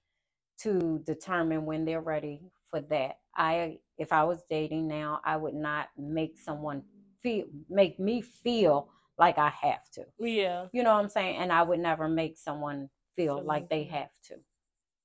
to 0.60 1.00
determine 1.06 1.66
when 1.66 1.86
they're 1.86 2.02
ready 2.02 2.42
for 2.70 2.82
that. 2.82 3.20
I 3.36 3.80
if 3.98 4.12
I 4.12 4.24
was 4.24 4.44
dating 4.50 4.88
now, 4.88 5.22
I 5.24 5.38
would 5.38 5.54
not 5.54 5.90
make 5.98 6.38
someone 6.40 6.84
feel 7.22 7.46
make 7.70 8.00
me 8.00 8.22
feel 8.22 8.90
like 9.20 9.38
I 9.38 9.50
have 9.50 9.90
to. 9.94 10.06
Yeah. 10.20 10.68
You 10.74 10.84
know 10.84 10.94
what 10.96 11.04
I'm 11.04 11.10
saying? 11.10 11.38
And 11.38 11.52
I 11.52 11.62
would 11.64 11.80
never 11.80 12.08
make 12.10 12.38
someone 12.38 12.90
feel 13.16 13.36
like 13.38 13.46
like 13.46 13.70
they 13.70 13.84
have 13.86 14.10
to. 14.26 14.36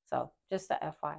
So 0.06 0.30
just 0.50 0.68
the 0.68 0.74
FYI. 0.82 1.18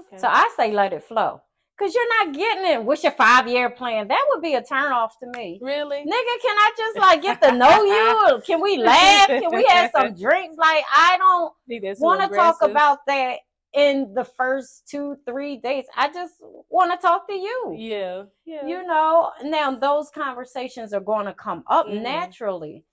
Okay. 0.00 0.18
So 0.18 0.28
I 0.28 0.50
say 0.56 0.72
let 0.72 0.92
it 0.92 1.02
flow. 1.04 1.40
Cause 1.78 1.94
you're 1.94 2.24
not 2.24 2.34
getting 2.34 2.66
it. 2.72 2.82
What's 2.84 3.04
your 3.04 3.12
five 3.12 3.46
year 3.46 3.70
plan? 3.70 4.08
That 4.08 4.24
would 4.30 4.42
be 4.42 4.54
a 4.54 4.62
turn 4.64 4.90
off 4.90 5.16
to 5.20 5.30
me. 5.38 5.60
really? 5.62 5.98
Nigga, 5.98 6.42
can 6.42 6.56
I 6.56 6.72
just 6.76 6.98
like 6.98 7.22
get 7.22 7.40
to 7.42 7.52
know 7.52 7.84
you? 7.84 8.42
Can 8.46 8.60
we 8.60 8.78
laugh? 8.78 9.28
Can 9.28 9.54
we 9.54 9.64
have 9.66 9.92
some 9.96 10.14
drinks? 10.20 10.56
Like 10.58 10.82
I 10.92 11.16
don't 11.18 11.52
Think 11.68 11.84
that's 11.84 12.00
too 12.00 12.04
want 12.04 12.20
to 12.20 12.36
talk 12.36 12.62
about 12.62 12.98
that 13.06 13.38
in 13.74 14.12
the 14.14 14.24
first 14.24 14.88
two, 14.88 15.16
three 15.24 15.58
days. 15.58 15.84
I 15.96 16.08
just 16.12 16.34
want 16.68 16.90
to 16.90 16.98
talk 17.06 17.28
to 17.28 17.34
you. 17.34 17.76
Yeah. 17.78 18.24
Yeah. 18.44 18.66
You 18.66 18.84
know, 18.84 19.30
now 19.44 19.70
those 19.76 20.10
conversations 20.10 20.92
are 20.92 21.00
going 21.00 21.26
to 21.26 21.34
come 21.34 21.62
up 21.68 21.86
Mhm. 21.86 22.02
naturally. 22.02 22.84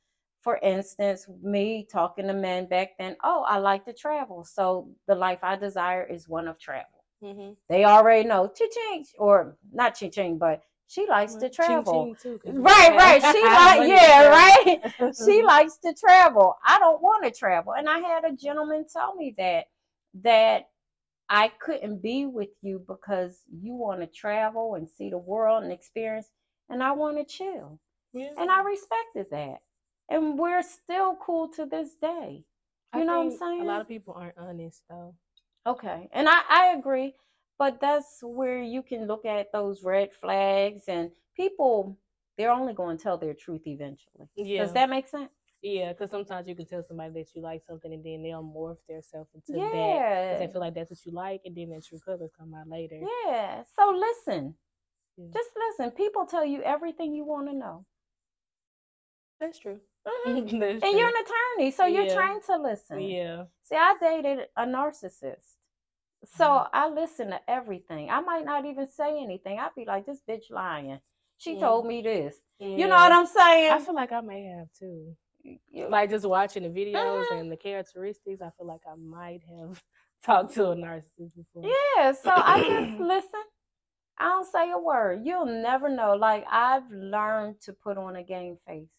For 0.46 0.60
instance, 0.62 1.28
me 1.42 1.88
talking 1.92 2.28
to 2.28 2.34
men 2.34 2.68
back 2.68 2.92
then, 3.00 3.18
oh, 3.24 3.44
I 3.48 3.58
like 3.58 3.84
to 3.86 3.94
travel. 3.94 4.46
So 4.46 4.88
the 5.08 5.16
life 5.16 5.40
I 5.42 5.56
desire 5.56 6.04
is 6.06 6.30
one 6.30 6.48
of 6.48 6.60
travel. 6.60 7.04
mm-hmm. 7.24 7.54
They 7.68 7.84
already 7.84 8.30
know 8.30 8.52
ching 8.56 9.06
or 9.18 9.58
not 9.74 9.96
ching 9.96 10.38
but 10.38 10.62
she 10.88 11.08
likes 11.08 11.34
to 11.38 11.50
travel. 11.50 12.16
too, 12.22 12.38
'cause 12.38 12.54
you 12.54 12.62
Right, 12.62 12.96
right. 12.96 13.22
She 13.24 13.44
like, 13.44 13.90
yeah, 13.90 14.28
right. 14.30 14.80
she 15.26 15.44
likes 15.44 15.78
to 15.78 15.96
travel. 15.96 16.56
I 16.64 16.78
don't 16.78 17.02
want 17.02 17.24
to 17.26 17.32
travel. 17.32 17.74
And 17.74 17.90
I 17.90 17.98
had 18.00 18.24
a 18.24 18.32
gentleman 18.34 18.86
tell 18.88 19.16
me 19.16 19.34
that 19.40 19.66
that 20.24 20.70
I 21.30 21.48
couldn't 21.60 22.04
be 22.04 22.28
with 22.28 22.50
you 22.62 22.86
because 22.88 23.42
you 23.52 23.74
want 23.74 24.02
to 24.02 24.08
travel 24.08 24.76
and 24.76 24.88
see 24.88 25.10
the 25.10 25.18
world 25.18 25.64
and 25.64 25.72
experience 25.74 26.30
and 26.70 26.84
I 26.84 26.92
want 26.92 27.18
to 27.18 27.26
chill. 27.26 27.80
Yeah. 28.14 28.30
And 28.38 28.52
I 28.52 28.62
respected 28.62 29.32
that. 29.32 29.62
And 30.10 30.38
we're 30.38 30.62
still 30.64 31.16
cool 31.16 31.48
to 31.50 31.66
this 31.66 31.96
day. 31.96 32.44
I 32.94 33.00
You 33.00 33.06
know 33.06 33.24
what 33.24 33.34
I'm 33.34 33.38
saying? 33.38 33.62
A 33.62 33.66
lot 33.66 33.82
of 33.82 33.88
people 33.88 34.14
aren't 34.16 34.38
honest 34.38 34.84
though. 34.90 35.16
Okay. 35.66 36.10
And 36.12 36.30
I, 36.30 36.42
I 36.50 36.76
agree. 36.78 37.16
But 37.58 37.80
that's 37.80 38.20
where 38.22 38.62
you 38.62 38.84
can 38.84 39.08
look 39.08 39.26
at 39.26 39.52
those 39.52 39.84
red 39.84 40.12
flags 40.14 40.84
and 40.88 41.12
people 41.36 41.98
they're 42.38 42.52
only 42.52 42.74
going 42.74 42.98
to 42.98 43.04
tell 43.04 43.18
their 43.18 43.34
truth 43.34 43.66
eventually. 43.66 44.28
Yeah. 44.36 44.64
Does 44.64 44.74
that 44.74 44.90
make 44.90 45.08
sense? 45.08 45.32
Yeah, 45.62 45.94
because 45.94 46.12
sometimes 46.12 46.48
you 46.48 46.56
can 46.56 46.66
tell 46.66 46.84
somebody 46.84 47.14
that 47.14 47.34
you 47.34 47.42
like 47.42 47.64
something 47.66 47.92
and 47.92 48.04
then 48.04 48.22
they'll 48.22 48.44
morph 48.44 48.78
themselves 48.88 49.30
into 49.34 49.54
that. 49.54 49.62
'cause 49.62 49.74
yeah. 49.74 50.38
they 50.38 50.48
feel 50.52 50.62
like 50.62 50.76
that's 50.76 50.92
what 50.92 51.06
you 51.06 51.12
like, 51.12 51.42
and 51.46 51.56
then 51.56 51.70
their 51.70 51.82
true 51.82 51.98
colors 52.00 52.32
come 52.38 52.54
out 52.54 52.68
later. 52.68 53.02
Yeah. 53.26 53.64
So 53.76 53.90
listen. 53.90 54.56
Yeah. 55.18 55.28
Just 55.34 55.50
listen. 55.56 55.92
People 55.92 56.26
tell 56.26 56.46
you 56.46 56.62
everything 56.62 57.16
you 57.16 57.24
want 57.24 57.48
to 57.48 57.54
know. 57.56 57.86
That's 59.40 59.58
true. 59.58 59.80
And 60.26 60.52
you're 60.98 61.08
an 61.08 61.14
attorney, 61.26 61.72
so 61.72 61.86
you're 61.86 62.06
Yeah. 62.06 62.14
trained 62.16 62.44
to 62.44 62.58
listen. 62.58 63.02
Yeah. 63.02 63.46
See, 63.64 63.76
I 63.76 63.96
dated 64.00 64.48
a 64.56 64.66
narcissist. 64.66 65.56
So 66.24 66.46
Mhm. 66.46 66.70
I 66.74 66.90
listen 66.90 67.30
to 67.30 67.42
everything. 67.50 68.10
I 68.10 68.20
might 68.22 68.46
not 68.46 68.66
even 68.66 68.88
say 68.88 69.22
anything. 69.22 69.60
I'd 69.60 69.76
be 69.76 69.86
like, 69.86 70.06
this 70.06 70.22
bitch 70.28 70.50
lying. 70.50 71.00
She 71.38 71.56
Mhm. 71.56 71.60
told 71.60 71.86
me 71.86 72.02
this. 72.02 72.42
You 72.60 72.88
know 72.88 72.96
what 72.96 73.12
I'm 73.12 73.26
saying? 73.26 73.72
I 73.72 73.80
feel 73.80 73.94
like 73.96 74.12
I 74.12 74.22
may 74.22 74.44
have 74.46 74.72
too. 74.74 75.16
Like 75.74 76.10
just 76.10 76.26
watching 76.26 76.64
the 76.64 76.70
videos 76.70 77.26
Mhm. 77.28 77.40
and 77.42 77.52
the 77.52 77.58
characteristics, 77.58 78.42
I 78.42 78.50
feel 78.52 78.66
like 78.66 78.82
I 78.88 78.96
might 78.96 79.42
have 79.44 79.84
talked 80.24 80.54
to 80.56 80.72
a 80.72 80.76
narcissist 80.76 81.36
before. 81.36 81.64
Yeah, 81.64 82.12
so 82.14 82.32
I 82.34 82.60
just 82.60 83.00
listen. 83.00 83.44
I 84.18 84.30
don't 84.30 84.46
say 84.48 84.72
a 84.72 84.78
word. 84.80 85.26
You'll 85.26 85.46
never 85.46 85.90
know. 85.90 86.16
Like 86.16 86.46
I've 86.50 86.90
learned 86.90 87.62
to 87.62 87.74
put 87.74 87.98
on 87.98 88.16
a 88.16 88.24
game 88.24 88.58
face 88.66 88.90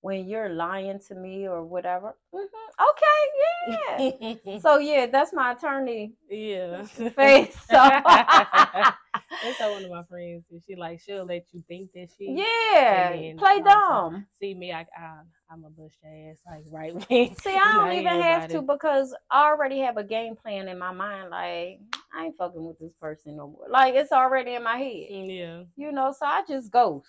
when 0.00 0.28
you're 0.28 0.48
lying 0.50 1.00
to 1.08 1.14
me 1.14 1.48
or 1.48 1.64
whatever. 1.64 2.14
hmm 2.32 2.44
Okay, 2.80 3.20
yeah. 3.98 4.58
so 4.60 4.78
yeah, 4.78 5.06
that's 5.06 5.32
my 5.32 5.52
attorney 5.52 6.12
yeah. 6.30 6.84
face. 7.16 7.56
So 7.68 7.76
That's 9.42 9.60
how 9.60 9.70
one 9.72 9.84
of 9.84 9.90
my 9.90 10.02
friends 10.04 10.44
is. 10.50 10.64
She 10.66 10.74
like 10.74 11.00
she'll 11.00 11.24
let 11.24 11.46
you 11.52 11.62
think 11.68 11.92
that 11.94 12.08
she 12.16 12.34
yeah, 12.36 13.32
play 13.38 13.60
dumb. 13.60 14.26
see 14.40 14.54
me. 14.54 14.72
I, 14.72 14.80
I 14.80 15.20
I'm 15.50 15.64
a 15.64 15.70
bush 15.70 15.92
ass 16.04 16.38
like 16.46 16.64
right 16.70 16.94
wing. 16.94 17.34
See, 17.40 17.54
I 17.54 17.74
don't 17.76 17.92
even 17.92 18.20
have 18.22 18.48
to 18.50 18.62
because 18.62 19.14
I 19.30 19.48
already 19.48 19.78
have 19.80 19.96
a 19.96 20.04
game 20.04 20.36
plan 20.36 20.68
in 20.68 20.78
my 20.78 20.92
mind. 20.92 21.30
Like 21.30 21.80
I 22.12 22.24
ain't 22.26 22.36
fucking 22.36 22.64
with 22.64 22.78
this 22.78 22.92
person 23.00 23.36
no 23.36 23.48
more. 23.48 23.66
Like 23.70 23.94
it's 23.94 24.12
already 24.12 24.54
in 24.54 24.64
my 24.64 24.76
head. 24.76 25.06
Yeah. 25.10 25.62
You 25.76 25.92
know, 25.92 26.12
so 26.18 26.26
I 26.26 26.42
just 26.48 26.70
ghost. 26.72 27.06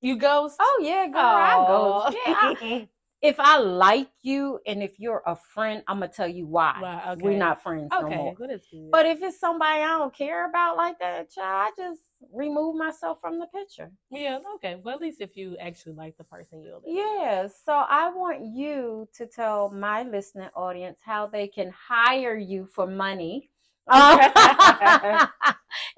You 0.00 0.16
ghost. 0.16 0.56
Oh 0.58 0.80
yeah, 0.82 1.06
girl, 1.08 1.22
I 1.22 1.64
ghost. 1.66 2.16
Yeah, 2.26 2.34
I, 2.34 2.88
if 3.22 3.38
I 3.38 3.58
like 3.58 4.08
you 4.22 4.58
and 4.66 4.82
if 4.82 4.98
you're 4.98 5.22
a 5.26 5.36
friend, 5.36 5.82
I'm 5.86 6.00
gonna 6.00 6.10
tell 6.10 6.28
you 6.28 6.46
why. 6.46 6.80
Wow, 6.80 7.12
okay. 7.12 7.22
We're 7.22 7.38
not 7.38 7.62
friends 7.62 7.92
no 8.00 8.06
Okay, 8.06 8.16
more. 8.16 8.34
good. 8.34 8.60
But 8.90 9.06
if 9.06 9.22
it's 9.22 9.38
somebody 9.38 9.82
I 9.82 9.98
don't 9.98 10.14
care 10.14 10.48
about 10.48 10.76
like 10.76 10.98
that, 11.00 11.30
child, 11.30 11.72
I 11.78 11.82
just 11.82 12.00
remove 12.32 12.76
myself 12.76 13.20
from 13.20 13.38
the 13.38 13.46
picture. 13.46 13.90
yeah, 14.10 14.38
okay. 14.56 14.76
Well, 14.82 14.94
at 14.94 15.00
least 15.02 15.20
if 15.20 15.36
you 15.36 15.56
actually 15.58 15.94
like 15.94 16.16
the 16.16 16.24
person, 16.24 16.62
you'll. 16.64 16.82
Yeah. 16.86 17.46
So 17.64 17.72
I 17.72 18.10
want 18.10 18.44
you 18.44 19.08
to 19.14 19.26
tell 19.26 19.70
my 19.70 20.02
listening 20.02 20.48
audience 20.56 20.98
how 21.04 21.26
they 21.26 21.46
can 21.46 21.72
hire 21.88 22.36
you 22.36 22.66
for 22.66 22.86
money. 22.86 23.50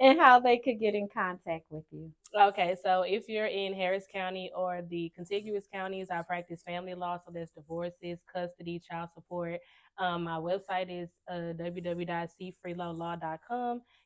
and 0.00 0.18
how 0.18 0.40
they 0.40 0.58
could 0.58 0.80
get 0.80 0.94
in 0.94 1.08
contact 1.12 1.66
with 1.70 1.84
you. 1.90 2.10
Okay, 2.34 2.74
so 2.82 3.02
if 3.02 3.28
you're 3.28 3.44
in 3.46 3.74
Harris 3.74 4.06
County 4.10 4.50
or 4.56 4.80
the 4.88 5.12
contiguous 5.14 5.66
counties, 5.70 6.08
I 6.10 6.22
practice 6.22 6.62
family 6.66 6.94
law, 6.94 7.18
so 7.18 7.30
there's 7.30 7.50
divorces, 7.50 8.20
custody, 8.32 8.80
child 8.80 9.10
support. 9.12 9.60
Um, 9.98 10.24
my 10.24 10.38
website 10.38 10.88
is 10.88 11.10
uh. 11.30 11.52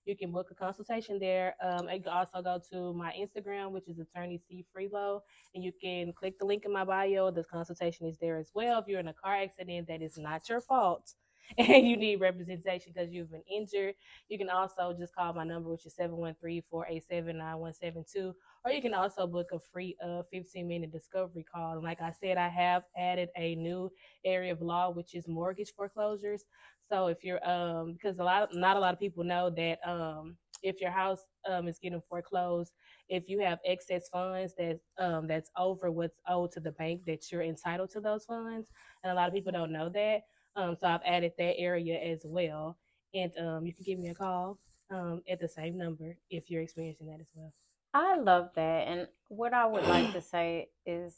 You 0.07 0.16
can 0.16 0.33
book 0.33 0.49
a 0.51 0.55
consultation 0.57 1.20
there. 1.20 1.55
Um, 1.62 1.89
you 1.89 2.03
can 2.03 2.12
also 2.12 2.43
go 2.43 2.61
to 2.72 2.93
my 2.95 3.12
Instagram, 3.12 3.70
which 3.70 3.87
is 3.87 4.01
attorney 4.01 4.41
C 4.49 4.64
Freelo, 4.77 5.20
and 5.55 5.62
you 5.62 5.70
can 5.81 6.12
click 6.12 6.37
the 6.41 6.47
link 6.47 6.64
in 6.64 6.72
my 6.72 6.85
bio. 6.85 7.31
The 7.31 7.45
consultation 7.45 8.07
is 8.07 8.18
there 8.18 8.39
as 8.39 8.51
well. 8.53 8.81
If 8.81 8.89
you're 8.89 8.99
in 8.99 9.07
a 9.07 9.14
car 9.14 9.37
accident 9.37 9.87
that 9.87 10.03
is 10.03 10.18
not 10.18 10.49
your 10.49 10.61
fault 10.61 11.14
and 11.59 11.86
you 11.86 11.97
need 11.97 12.20
representation 12.20 12.92
because 12.94 13.12
you've 13.12 13.30
been 13.30 13.42
injured, 13.51 13.94
you 14.28 14.38
can 14.38 14.51
also 14.51 14.94
just 14.99 15.14
call 15.14 15.32
my 15.32 15.44
number, 15.44 15.70
which 15.70 15.86
is 15.86 15.94
713-487-9172, 15.94 18.32
or 18.64 18.72
you 18.72 18.82
can 18.82 18.94
also 18.94 19.26
book 19.26 19.49
a 19.53 19.59
free 19.72 19.97
uh 20.05 20.22
15 20.32 20.66
minute 20.68 20.92
discovery 20.92 21.44
call. 21.53 21.74
And 21.74 21.82
like 21.84 22.01
I 22.01 22.12
said, 22.12 22.36
I 22.36 22.49
have 22.49 22.82
added 22.99 23.28
a 23.36 23.55
new 23.57 23.90
area 24.24 24.53
of 24.53 24.61
law, 24.61 24.90
which 24.90 25.14
is 25.14 25.28
mortgage 25.28 25.72
foreclosures. 25.76 26.44
So 26.90 27.09
if 27.09 27.24
you're 27.24 27.47
um 27.49 27.94
because 27.94 28.18
a 28.18 28.24
lot 28.24 28.42
of, 28.44 28.55
not 28.55 28.76
a 28.76 28.80
lot 28.80 28.94
of 28.94 29.01
people 29.01 29.24
know 29.24 29.51
that 29.51 29.78
um 29.88 30.36
if 30.62 30.80
your 30.80 30.90
house 30.90 31.20
um 31.49 31.68
is 31.68 31.78
getting 31.78 32.03
foreclosed, 32.09 32.72
if 33.09 33.28
you 33.28 33.40
have 33.40 33.59
excess 33.64 34.09
funds 34.09 34.55
that 34.59 34.78
um 34.99 35.26
that's 35.26 35.51
over 35.57 35.90
what's 35.90 36.18
owed 36.28 36.53
to 36.53 36.61
the 36.61 36.72
bank, 36.72 37.03
that 37.07 37.30
you're 37.30 37.42
entitled 37.42 37.90
to 37.90 38.01
those 38.01 38.24
funds, 38.24 38.70
and 39.03 39.12
a 39.12 39.14
lot 39.14 39.28
of 39.28 39.34
people 39.34 39.53
don't 39.53 39.72
know 39.72 39.88
that. 39.90 40.22
Um, 40.57 40.76
so 40.80 40.86
I've 40.88 41.02
added 41.04 41.32
that 41.38 41.59
area 41.59 41.98
as 42.00 42.22
well, 42.24 42.78
and 43.14 43.32
um 43.38 43.66
you 43.66 43.74
can 43.74 43.84
give 43.84 43.98
me 43.98 44.09
a 44.09 44.14
call 44.14 44.59
um 44.90 45.22
at 45.30 45.40
the 45.40 45.48
same 45.48 45.76
number 45.78 46.16
if 46.30 46.50
you're 46.50 46.62
experiencing 46.62 47.09
that 47.09 47.20
as 47.20 47.28
well. 47.34 47.52
I 47.94 48.16
love 48.18 48.50
that. 48.57 48.88
And 48.88 49.09
what 49.28 49.54
I 49.54 49.66
would 49.66 49.86
like 49.86 50.12
to 50.12 50.20
say 50.20 50.68
is 50.84 51.14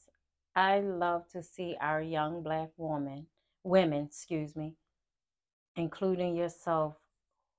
I 0.55 0.81
love 0.81 1.29
to 1.33 1.43
see 1.43 1.77
our 1.81 2.01
young 2.01 2.43
black 2.43 2.71
woman, 2.77 3.27
women, 3.65 4.07
excuse 4.07 4.55
me, 4.57 4.75
including 5.77 6.37
yourself, 6.37 6.97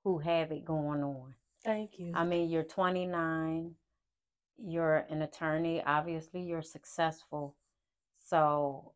who 0.04 0.20
have 0.20 0.52
it 0.52 0.66
going 0.66 1.04
on. 1.04 1.34
Thank 1.64 2.00
you. 2.00 2.14
I 2.16 2.24
mean, 2.24 2.50
you're 2.50 2.64
29, 2.64 3.76
you're 4.58 5.06
an 5.10 5.22
attorney, 5.22 5.84
obviously, 5.86 6.42
you're 6.42 6.62
successful. 6.62 7.56
So, 8.26 8.94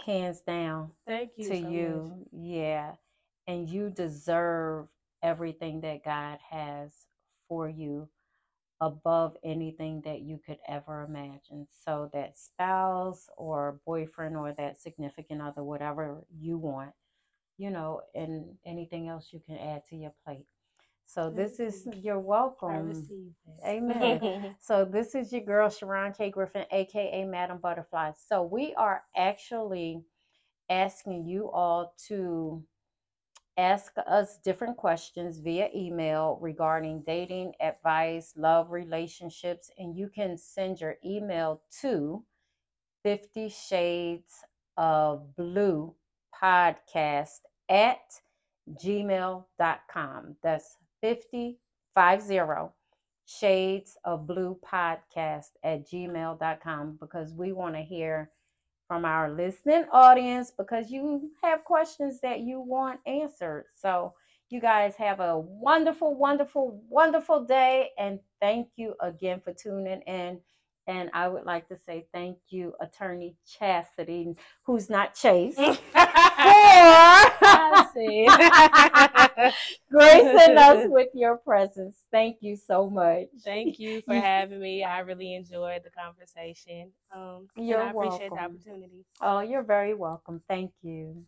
hands 0.00 0.40
down 0.40 0.92
Thank 1.06 1.32
you 1.36 1.48
to 1.48 1.56
so 1.56 1.62
much. 1.62 1.72
you. 1.72 2.26
Yeah. 2.32 2.94
And 3.46 3.68
you 3.68 3.90
deserve 3.90 4.88
everything 5.22 5.80
that 5.82 6.04
God 6.04 6.38
has 6.50 6.92
for 7.48 7.68
you 7.68 8.08
above 8.80 9.36
anything 9.42 10.02
that 10.04 10.20
you 10.22 10.38
could 10.44 10.58
ever 10.68 11.02
imagine. 11.02 11.66
So, 11.84 12.10
that 12.12 12.38
spouse 12.38 13.28
or 13.36 13.80
boyfriend 13.86 14.36
or 14.36 14.52
that 14.52 14.80
significant 14.80 15.42
other, 15.42 15.64
whatever 15.64 16.24
you 16.38 16.58
want, 16.58 16.92
you 17.58 17.70
know, 17.70 18.02
and 18.14 18.56
anything 18.66 19.08
else 19.08 19.28
you 19.32 19.40
can 19.46 19.56
add 19.58 19.82
to 19.90 19.96
your 19.96 20.14
plate. 20.24 20.46
So, 21.08 21.30
this 21.30 21.58
is, 21.58 21.86
you. 21.86 21.94
you're 22.02 22.20
I 22.68 22.82
welcome. 22.82 22.92
Amen. 23.66 24.56
So 24.60 24.84
this 24.84 25.14
is 25.14 25.32
your 25.32 25.42
girl 25.42 25.68
Cheron 25.70 26.16
K. 26.16 26.30
Griffin, 26.30 26.66
aka 26.70 27.24
Madam 27.24 27.58
Butterfly. 27.58 28.12
So 28.28 28.42
we 28.42 28.74
are 28.76 29.02
actually 29.16 30.02
asking 30.70 31.26
you 31.26 31.50
all 31.50 31.94
to 32.08 32.62
ask 33.56 33.94
us 34.06 34.38
different 34.44 34.76
questions 34.76 35.38
via 35.38 35.70
email 35.74 36.38
regarding 36.42 37.02
dating, 37.06 37.54
advice, 37.60 38.34
love, 38.36 38.70
relationships, 38.70 39.70
and 39.78 39.96
you 39.96 40.08
can 40.08 40.38
send 40.38 40.80
your 40.80 40.96
email 41.04 41.62
to 41.80 42.24
50 43.04 43.48
Shades 43.48 44.34
of 44.76 45.34
Blue 45.36 45.94
podcast 46.42 47.40
at 47.68 48.00
gmail.com. 48.82 50.36
That's 50.42 50.76
50 51.00 51.58
50 51.94 52.40
shades 53.26 53.96
of 54.04 54.26
blue 54.26 54.58
podcast 54.64 55.50
at 55.62 55.86
gmail.com 55.88 56.98
because 57.00 57.34
we 57.34 57.52
want 57.52 57.74
to 57.74 57.82
hear 57.82 58.30
from 58.86 59.04
our 59.04 59.30
listening 59.30 59.84
audience 59.92 60.50
because 60.56 60.90
you 60.90 61.30
have 61.42 61.64
questions 61.64 62.20
that 62.22 62.40
you 62.40 62.60
want 62.60 63.00
answered. 63.06 63.66
So, 63.74 64.14
you 64.50 64.60
guys 64.60 64.94
have 64.96 65.20
a 65.20 65.38
wonderful, 65.38 66.14
wonderful, 66.14 66.82
wonderful 66.88 67.44
day. 67.44 67.90
And 67.98 68.18
thank 68.40 68.68
you 68.76 68.94
again 69.00 69.40
for 69.44 69.52
tuning 69.52 70.00
in. 70.02 70.40
And 70.86 71.10
I 71.12 71.28
would 71.28 71.44
like 71.44 71.68
to 71.68 71.76
say 71.76 72.06
thank 72.14 72.38
you, 72.48 72.72
Attorney 72.80 73.36
Chastity, 73.46 74.34
who's 74.64 74.88
not 74.88 75.14
Chase, 75.14 75.56
for. 75.94 77.24
gracing 79.90 80.56
us 80.56 80.86
with 80.88 81.08
your 81.14 81.36
presence. 81.38 81.96
Thank 82.10 82.38
you 82.40 82.56
so 82.56 82.88
much. 82.88 83.26
Thank 83.44 83.78
you 83.78 84.02
for 84.02 84.14
having 84.20 84.60
me. 84.60 84.84
I 84.84 85.00
really 85.00 85.34
enjoyed 85.34 85.82
the 85.84 85.90
conversation. 85.90 86.90
Um, 87.14 87.48
You're 87.56 87.82
I 87.82 87.90
appreciate 87.90 88.30
the 88.30 88.36
welcome. 88.36 88.56
opportunity. 88.56 89.04
Oh, 89.20 89.40
you're 89.40 89.62
very 89.62 89.94
welcome. 89.94 90.42
Thank 90.48 90.72
you. 90.82 91.24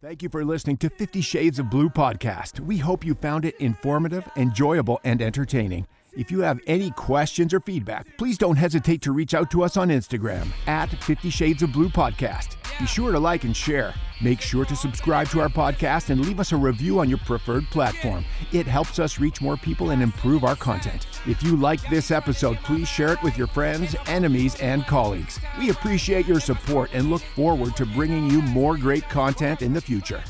Thank 0.00 0.22
you 0.22 0.28
for 0.28 0.44
listening 0.44 0.76
to 0.78 0.90
50 0.90 1.22
Shades 1.22 1.58
of 1.58 1.70
Blue 1.70 1.88
podcast. 1.88 2.60
We 2.60 2.76
hope 2.76 3.06
you 3.06 3.14
found 3.14 3.46
it 3.46 3.54
informative, 3.58 4.28
enjoyable, 4.36 5.00
and 5.02 5.22
entertaining. 5.22 5.86
If 6.16 6.30
you 6.30 6.40
have 6.40 6.60
any 6.68 6.92
questions 6.92 7.52
or 7.52 7.58
feedback, 7.60 8.06
please 8.18 8.38
don't 8.38 8.54
hesitate 8.54 9.02
to 9.02 9.12
reach 9.12 9.34
out 9.34 9.50
to 9.50 9.64
us 9.64 9.76
on 9.76 9.88
Instagram 9.88 10.46
at 10.68 10.88
50 10.90 11.28
Shades 11.28 11.62
of 11.62 11.72
Blue 11.72 11.88
Podcast. 11.88 12.56
Be 12.78 12.86
sure 12.86 13.10
to 13.10 13.18
like 13.18 13.42
and 13.42 13.56
share. 13.56 13.94
Make 14.22 14.40
sure 14.40 14.64
to 14.64 14.76
subscribe 14.76 15.28
to 15.30 15.40
our 15.40 15.48
podcast 15.48 16.10
and 16.10 16.24
leave 16.24 16.38
us 16.38 16.52
a 16.52 16.56
review 16.56 17.00
on 17.00 17.08
your 17.08 17.18
preferred 17.18 17.64
platform. 17.70 18.24
It 18.52 18.66
helps 18.66 19.00
us 19.00 19.18
reach 19.18 19.40
more 19.40 19.56
people 19.56 19.90
and 19.90 20.02
improve 20.02 20.44
our 20.44 20.54
content. 20.54 21.06
If 21.26 21.42
you 21.42 21.56
like 21.56 21.80
this 21.90 22.12
episode, 22.12 22.58
please 22.58 22.88
share 22.88 23.12
it 23.12 23.22
with 23.22 23.36
your 23.36 23.48
friends, 23.48 23.96
enemies, 24.06 24.54
and 24.60 24.86
colleagues. 24.86 25.40
We 25.58 25.70
appreciate 25.70 26.26
your 26.26 26.40
support 26.40 26.90
and 26.92 27.10
look 27.10 27.22
forward 27.22 27.76
to 27.76 27.86
bringing 27.86 28.30
you 28.30 28.40
more 28.42 28.76
great 28.76 29.08
content 29.08 29.62
in 29.62 29.72
the 29.72 29.80
future. 29.80 30.22